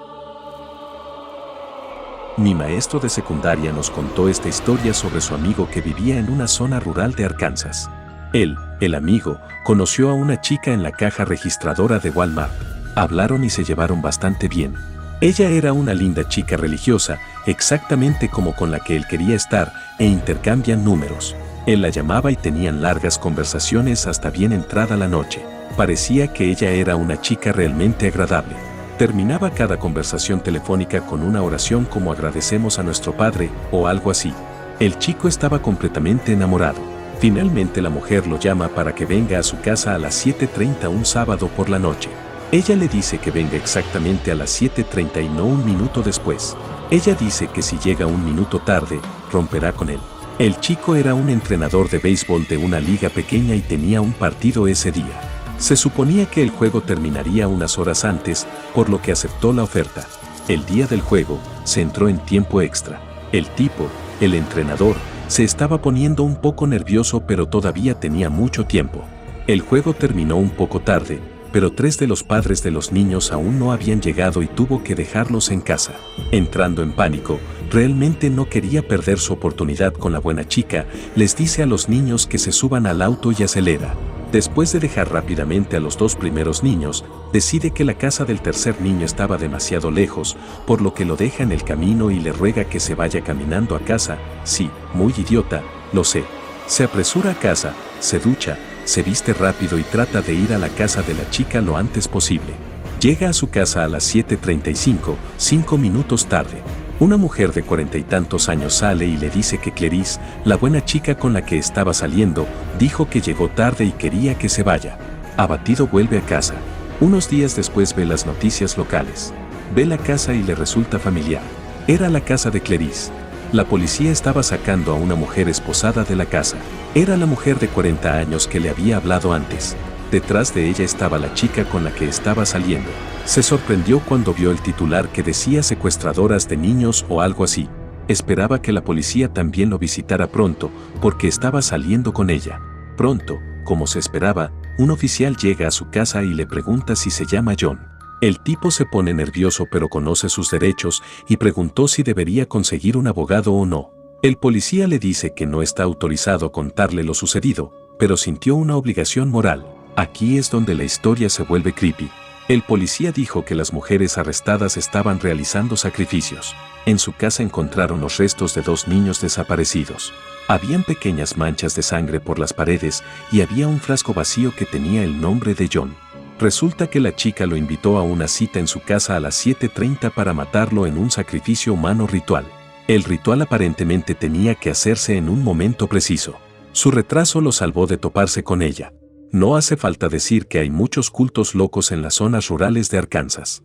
Mi 2.38 2.54
maestro 2.54 3.00
de 3.00 3.10
secundaria 3.10 3.71
nos 3.71 3.89
contó 3.89 4.30
esta 4.30 4.47
historia 4.47 4.93
sobre 4.93 5.21
su 5.21 5.34
amigo 5.34 5.67
que 5.71 5.82
vivía 5.82 6.19
en 6.19 6.30
una 6.30 6.48
zona 6.48 6.79
rural 6.79 7.15
de 7.15 7.25
Arkansas. 7.25 7.90
Él, 8.31 8.56
el 8.79 8.94
amigo, 8.94 9.40
conoció 9.63 10.12
a 10.12 10.13
una 10.13 10.40
chica 10.40 10.71
en 10.71 10.83
la 10.83 10.92
caja 10.92 11.25
registradora 11.25 11.98
de 11.98 12.12
Walmart. 12.12 12.54
Hablaron 12.94 13.44
y 13.44 13.50
se 13.50 13.63
llevaron 13.63 14.04
bastante 14.04 14.48
bien. 14.48 14.75
Ella 15.19 15.50
era 15.50 15.73
una 15.73 15.96
linda 15.96 16.27
chica 16.27 16.58
religiosa, 16.58 17.17
exactamente 17.48 18.29
como 18.29 18.56
con 18.56 18.69
la 18.69 18.81
que 18.81 18.96
él 18.96 19.08
quería 19.08 19.35
estar, 19.35 19.73
e 19.98 20.06
intercambian 20.06 20.83
números. 20.83 21.35
Él 21.65 21.81
la 21.81 21.90
llamaba 21.90 22.31
y 22.31 22.35
tenían 22.35 22.83
largas 22.83 23.17
conversaciones 23.17 24.06
hasta 24.06 24.29
bien 24.29 24.54
entrada 24.54 24.96
la 24.96 25.08
noche. 25.08 25.44
Parecía 25.75 26.27
que 26.33 26.52
ella 26.52 26.69
era 26.69 26.98
una 26.98 27.19
chica 27.19 27.52
realmente 27.52 28.08
agradable. 28.08 28.66
Terminaba 28.98 29.52
cada 29.52 29.77
conversación 29.77 30.41
telefónica 30.41 31.06
con 31.06 31.21
una 31.21 31.43
oración 31.43 31.85
como 31.85 32.12
agradecemos 32.12 32.79
a 32.79 32.83
nuestro 32.83 33.15
Padre 33.15 33.52
o 33.71 33.87
algo 33.87 34.10
así. 34.10 34.33
El 34.79 34.98
chico 34.98 35.27
estaba 35.27 35.62
completamente 35.62 36.33
enamorado. 36.33 36.79
Finalmente 37.19 37.83
la 37.83 37.91
mujer 37.91 38.25
lo 38.25 38.39
llama 38.39 38.69
para 38.69 38.95
que 38.95 39.06
venga 39.06 39.37
a 39.37 39.43
su 39.43 39.60
casa 39.62 39.93
a 39.93 40.00
las 40.00 40.25
7.30 40.25 40.89
un 40.89 41.06
sábado 41.06 41.48
por 41.48 41.69
la 41.69 41.77
noche. 41.77 42.10
Ella 42.52 42.75
le 42.75 42.87
dice 42.87 43.19
que 43.19 43.29
venga 43.29 43.56
exactamente 43.56 44.31
a 44.31 44.35
las 44.35 44.60
7.30 44.60 45.23
y 45.23 45.29
no 45.29 45.45
un 45.45 45.63
minuto 45.63 46.02
después. 46.02 46.58
Ella 46.89 47.13
dice 47.13 47.50
que 47.50 47.62
si 47.62 47.77
llega 47.77 48.08
un 48.08 48.25
minuto 48.25 48.60
tarde, 48.60 49.00
romperá 49.31 49.73
con 49.73 49.89
él. 49.89 50.00
El 50.39 50.60
chico 50.60 50.95
era 50.95 51.13
un 51.13 51.29
entrenador 51.29 51.87
de 51.89 52.00
béisbol 52.00 52.48
de 52.48 52.58
una 52.58 52.79
liga 52.79 53.10
pequeña 53.10 53.54
y 53.54 53.62
tenía 53.62 54.02
un 54.02 54.13
partido 54.13 54.67
ese 54.67 54.91
día. 54.91 55.27
Se 55.58 55.75
suponía 55.75 56.27
que 56.27 56.43
el 56.43 56.51
juego 56.51 56.81
terminaría 56.81 57.47
unas 57.47 57.79
horas 57.79 58.05
antes, 58.05 58.45
por 58.75 58.89
lo 58.89 59.01
que 59.01 59.12
aceptó 59.12 59.53
la 59.53 59.63
oferta. 59.63 60.08
El 60.47 60.65
día 60.65 60.85
del 60.87 61.01
juego, 61.01 61.39
se 61.63 61.81
entró 61.81 62.08
en 62.10 62.19
tiempo 62.19 62.62
extra. 62.62 63.01
El 63.31 63.47
tipo, 63.47 63.87
el 64.21 64.33
entrenador, 64.35 64.95
se 65.27 65.43
estaba 65.43 65.81
poniendo 65.81 66.23
un 66.23 66.35
poco 66.35 66.67
nervioso 66.67 67.21
pero 67.27 67.47
todavía 67.47 67.99
tenía 67.99 68.29
mucho 68.29 68.65
tiempo. 68.65 69.03
El 69.47 69.62
juego 69.62 69.93
terminó 69.93 70.37
un 70.37 70.51
poco 70.51 70.79
tarde, 70.79 71.19
pero 71.51 71.71
tres 71.71 71.97
de 71.97 72.08
los 72.08 72.23
padres 72.23 72.62
de 72.63 72.71
los 72.71 72.91
niños 72.91 73.31
aún 73.31 73.60
no 73.60 73.71
habían 73.71 74.01
llegado 74.01 74.41
y 74.41 74.47
tuvo 74.47 74.83
que 74.83 74.95
dejarlos 74.95 75.49
en 75.49 75.62
casa. 75.62 75.93
Entrando 76.31 76.83
en 76.83 76.93
pánico, 76.93 77.39
realmente 77.71 78.29
no 78.29 78.47
quería 78.47 78.87
perder 78.87 79.19
su 79.19 79.33
oportunidad 79.33 79.93
con 79.93 80.13
la 80.13 80.19
buena 80.19 80.47
chica, 80.47 80.85
les 81.15 81.35
dice 81.35 81.63
a 81.63 81.65
los 81.65 81.89
niños 81.89 82.27
que 82.27 82.37
se 82.37 82.51
suban 82.51 82.85
al 82.85 83.01
auto 83.01 83.31
y 83.37 83.43
acelera. 83.43 83.95
Después 84.32 84.73
de 84.73 84.80
dejar 84.80 85.12
rápidamente 85.12 85.78
a 85.78 85.80
los 85.80 85.98
dos 85.98 86.15
primeros 86.15 86.62
niños, 86.62 87.06
decide 87.32 87.71
que 87.71 87.86
la 87.86 87.94
casa 87.94 88.25
del 88.25 88.42
tercer 88.42 88.82
niño 88.82 89.06
estaba 89.06 89.38
demasiado 89.38 89.90
lejos, 89.90 90.36
por 90.65 90.82
lo 90.82 90.94
que 90.94 91.06
lo 91.06 91.15
deja 91.15 91.44
en 91.44 91.54
el 91.54 91.63
camino 91.63 92.12
y 92.12 92.19
le 92.19 92.34
ruega 92.34 92.65
que 92.65 92.82
se 92.82 92.94
vaya 92.94 93.21
caminando 93.21 93.75
a 93.75 93.80
casa. 93.80 94.17
Sí, 94.44 94.69
muy 94.94 95.13
idiota, 95.17 95.63
lo 95.94 96.04
sé. 96.04 96.25
Se 96.65 96.84
apresura 96.84 97.32
a 97.32 97.40
casa, 97.40 97.73
se 98.02 98.19
ducha, 98.19 98.58
se 98.84 99.02
viste 99.02 99.34
rápido 99.34 99.80
y 99.80 99.84
trata 99.84 100.21
de 100.21 100.34
ir 100.34 100.54
a 100.54 100.58
la 100.58 100.69
casa 100.69 101.02
de 101.02 101.13
la 101.13 101.30
chica 101.30 101.62
lo 101.62 101.78
antes 101.78 102.10
posible. 102.10 102.54
Llega 103.00 103.30
a 103.30 103.34
su 103.34 103.50
casa 103.50 103.86
a 103.86 103.88
las 103.88 104.13
7.35, 104.13 105.15
cinco 105.38 105.78
minutos 105.78 106.25
tarde. 106.25 106.62
Una 107.00 107.15
mujer 107.15 107.54
de 107.54 107.62
cuarenta 107.62 108.00
y 108.00 108.04
tantos 108.04 108.50
años 108.50 108.73
sale 108.73 109.06
y 109.06 109.17
le 109.17 109.29
dice 109.29 109.60
que 109.60 109.71
Clarice, 109.71 110.19
la 110.45 110.58
buena 110.58 110.83
chica 110.83 111.13
con 111.13 111.31
la 111.31 111.45
que 111.45 111.60
estaba 111.60 111.93
saliendo, 111.93 112.48
dijo 112.79 113.08
que 113.08 113.21
llegó 113.21 113.50
tarde 113.50 113.85
y 113.85 113.91
quería 113.91 114.35
que 114.35 114.50
se 114.50 114.63
vaya. 114.63 114.98
Abatido 115.37 115.85
vuelve 115.85 116.17
a 116.17 116.21
casa. 116.21 116.56
Unos 117.00 117.29
días 117.29 117.56
después 117.56 117.95
ve 117.95 118.04
las 118.04 118.25
noticias 118.25 118.79
locales. 118.79 119.31
Ve 119.75 119.85
la 119.85 120.00
casa 120.00 120.33
y 120.33 120.41
le 120.41 120.56
resulta 120.56 120.98
familiar. 120.98 121.43
Era 121.87 122.10
la 122.10 122.21
casa 122.21 122.50
de 122.50 122.62
Clarice. 122.62 123.12
La 123.52 123.65
policía 123.65 124.12
estaba 124.12 124.41
sacando 124.41 124.91
a 124.91 124.95
una 124.95 125.13
mujer 125.13 125.50
esposada 125.50 126.04
de 126.04 126.15
la 126.15 126.25
casa. 126.25 126.58
Era 126.95 127.15
la 127.15 127.27
mujer 127.27 127.60
de 127.60 127.67
40 127.67 128.12
años 128.12 128.48
que 128.48 128.60
le 128.60 128.71
había 128.71 128.98
hablado 128.98 129.33
antes. 129.33 129.77
Detrás 130.12 130.53
de 130.53 130.69
ella 130.69 130.85
estaba 130.85 131.17
la 131.17 131.33
chica 131.33 131.65
con 131.65 131.83
la 131.83 131.93
que 131.93 132.08
estaba 132.08 132.45
saliendo. 132.45 132.89
Se 133.25 133.43
sorprendió 133.43 133.99
cuando 133.99 134.33
vio 134.33 134.51
el 134.51 134.62
titular 134.62 135.10
que 135.10 135.21
decía 135.21 135.62
secuestradoras 135.63 136.47
de 136.47 136.55
niños 136.55 137.05
o 137.10 137.21
algo 137.21 137.43
así. 137.43 137.67
Esperaba 138.08 138.62
que 138.62 138.71
la 138.71 138.85
policía 138.85 139.33
también 139.33 139.69
lo 139.69 139.77
visitara 139.77 140.27
pronto, 140.27 140.71
porque 141.01 141.27
estaba 141.27 141.62
saliendo 141.62 142.13
con 142.13 142.29
ella. 142.29 142.62
Pronto, 142.95 143.37
como 143.65 143.85
se 143.85 143.99
esperaba, 143.99 144.53
un 144.77 144.91
oficial 144.91 145.35
llega 145.35 145.67
a 145.67 145.71
su 145.71 145.89
casa 145.89 146.23
y 146.23 146.33
le 146.33 146.47
pregunta 146.47 146.95
si 146.95 147.12
se 147.12 147.25
llama 147.25 147.55
John. 147.60 147.79
El 148.21 148.39
tipo 148.39 148.71
se 148.71 148.85
pone 148.85 149.13
nervioso 149.13 149.65
pero 149.69 149.89
conoce 149.89 150.29
sus 150.29 150.49
derechos 150.49 151.03
y 151.27 151.35
preguntó 151.35 151.89
si 151.89 152.01
debería 152.01 152.47
conseguir 152.47 152.95
un 152.95 153.08
abogado 153.08 153.53
o 153.53 153.65
no. 153.65 153.91
El 154.23 154.37
policía 154.37 154.87
le 154.87 154.99
dice 154.99 155.33
que 155.35 155.45
no 155.45 155.62
está 155.62 155.83
autorizado 155.83 156.45
a 156.45 156.51
contarle 156.51 157.03
lo 157.03 157.13
sucedido, 157.13 157.73
pero 157.99 158.15
sintió 158.15 158.55
una 158.55 158.77
obligación 158.77 159.29
moral. 159.29 159.77
Aquí 159.98 160.37
es 160.37 160.52
donde 160.52 160.75
la 160.75 160.83
historia 160.83 161.27
se 161.27 161.41
vuelve 161.41 161.73
creepy. 161.73 162.08
El 162.48 162.62
policía 162.62 163.12
dijo 163.12 163.43
que 163.43 163.56
las 163.56 163.73
mujeres 163.73 164.19
arrestadas 164.19 164.77
estaban 164.77 165.19
realizando 165.19 165.75
sacrificios. 165.75 166.56
En 166.85 167.00
su 167.00 167.13
casa 167.13 167.41
encontraron 167.41 168.00
los 168.00 168.17
restos 168.17 168.54
de 168.54 168.62
dos 168.62 168.87
niños 168.87 169.21
desaparecidos. 169.21 170.13
Habían 170.48 170.83
pequeñas 170.83 171.35
manchas 171.35 171.73
de 171.73 171.81
sangre 171.81 172.19
por 172.19 172.37
las 172.37 172.54
paredes 172.54 173.04
y 173.31 173.41
había 173.41 173.67
un 173.67 173.79
frasco 173.79 174.13
vacío 174.13 174.54
que 174.56 174.65
tenía 174.65 175.04
el 175.04 175.19
nombre 175.19 175.56
de 175.56 175.67
John. 175.73 175.95
Resulta 176.39 176.85
que 176.85 177.00
la 177.00 177.15
chica 177.15 177.48
lo 177.48 177.58
invitó 177.58 177.98
a 177.98 178.04
una 178.04 178.27
cita 178.27 178.60
en 178.60 178.67
su 178.67 178.81
casa 178.81 179.15
a 179.15 179.19
las 179.19 179.43
7.30 179.43 180.13
para 180.13 180.31
matarlo 180.35 180.85
en 180.85 181.00
un 181.00 181.10
sacrificio 181.10 181.73
humano 181.73 182.06
ritual. 182.06 182.45
El 182.87 183.04
ritual 183.04 183.41
aparentemente 183.41 184.13
tenía 184.13 184.54
que 184.54 184.69
hacerse 184.69 185.17
en 185.17 185.27
un 185.27 185.43
momento 185.43 185.87
preciso. 185.87 186.35
Su 186.71 186.91
retraso 186.91 187.41
lo 187.41 187.52
salvó 187.52 187.87
de 187.87 187.98
toparse 187.98 188.43
con 188.43 188.62
ella. 188.62 188.93
No 189.32 189.56
hace 189.56 189.78
falta 189.78 190.10
decir 190.10 190.48
que 190.48 190.60
hay 190.60 190.69
muchos 190.69 191.12
cultos 191.12 191.54
locos 191.56 191.92
en 191.92 192.02
las 192.02 192.15
zonas 192.15 192.48
rurales 192.48 192.90
de 192.90 192.98
Arkansas. 192.98 193.63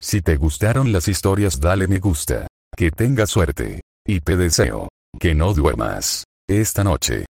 Si 0.00 0.22
te 0.22 0.36
gustaron 0.36 0.92
las 0.92 1.08
historias 1.08 1.60
dale 1.60 1.88
me 1.88 1.98
gusta. 1.98 2.46
Que 2.76 2.90
tengas 2.90 3.30
suerte. 3.30 3.80
Y 4.06 4.20
te 4.20 4.36
deseo 4.36 4.88
que 5.18 5.34
no 5.34 5.54
duermas 5.54 6.24
esta 6.48 6.84
noche. 6.84 7.24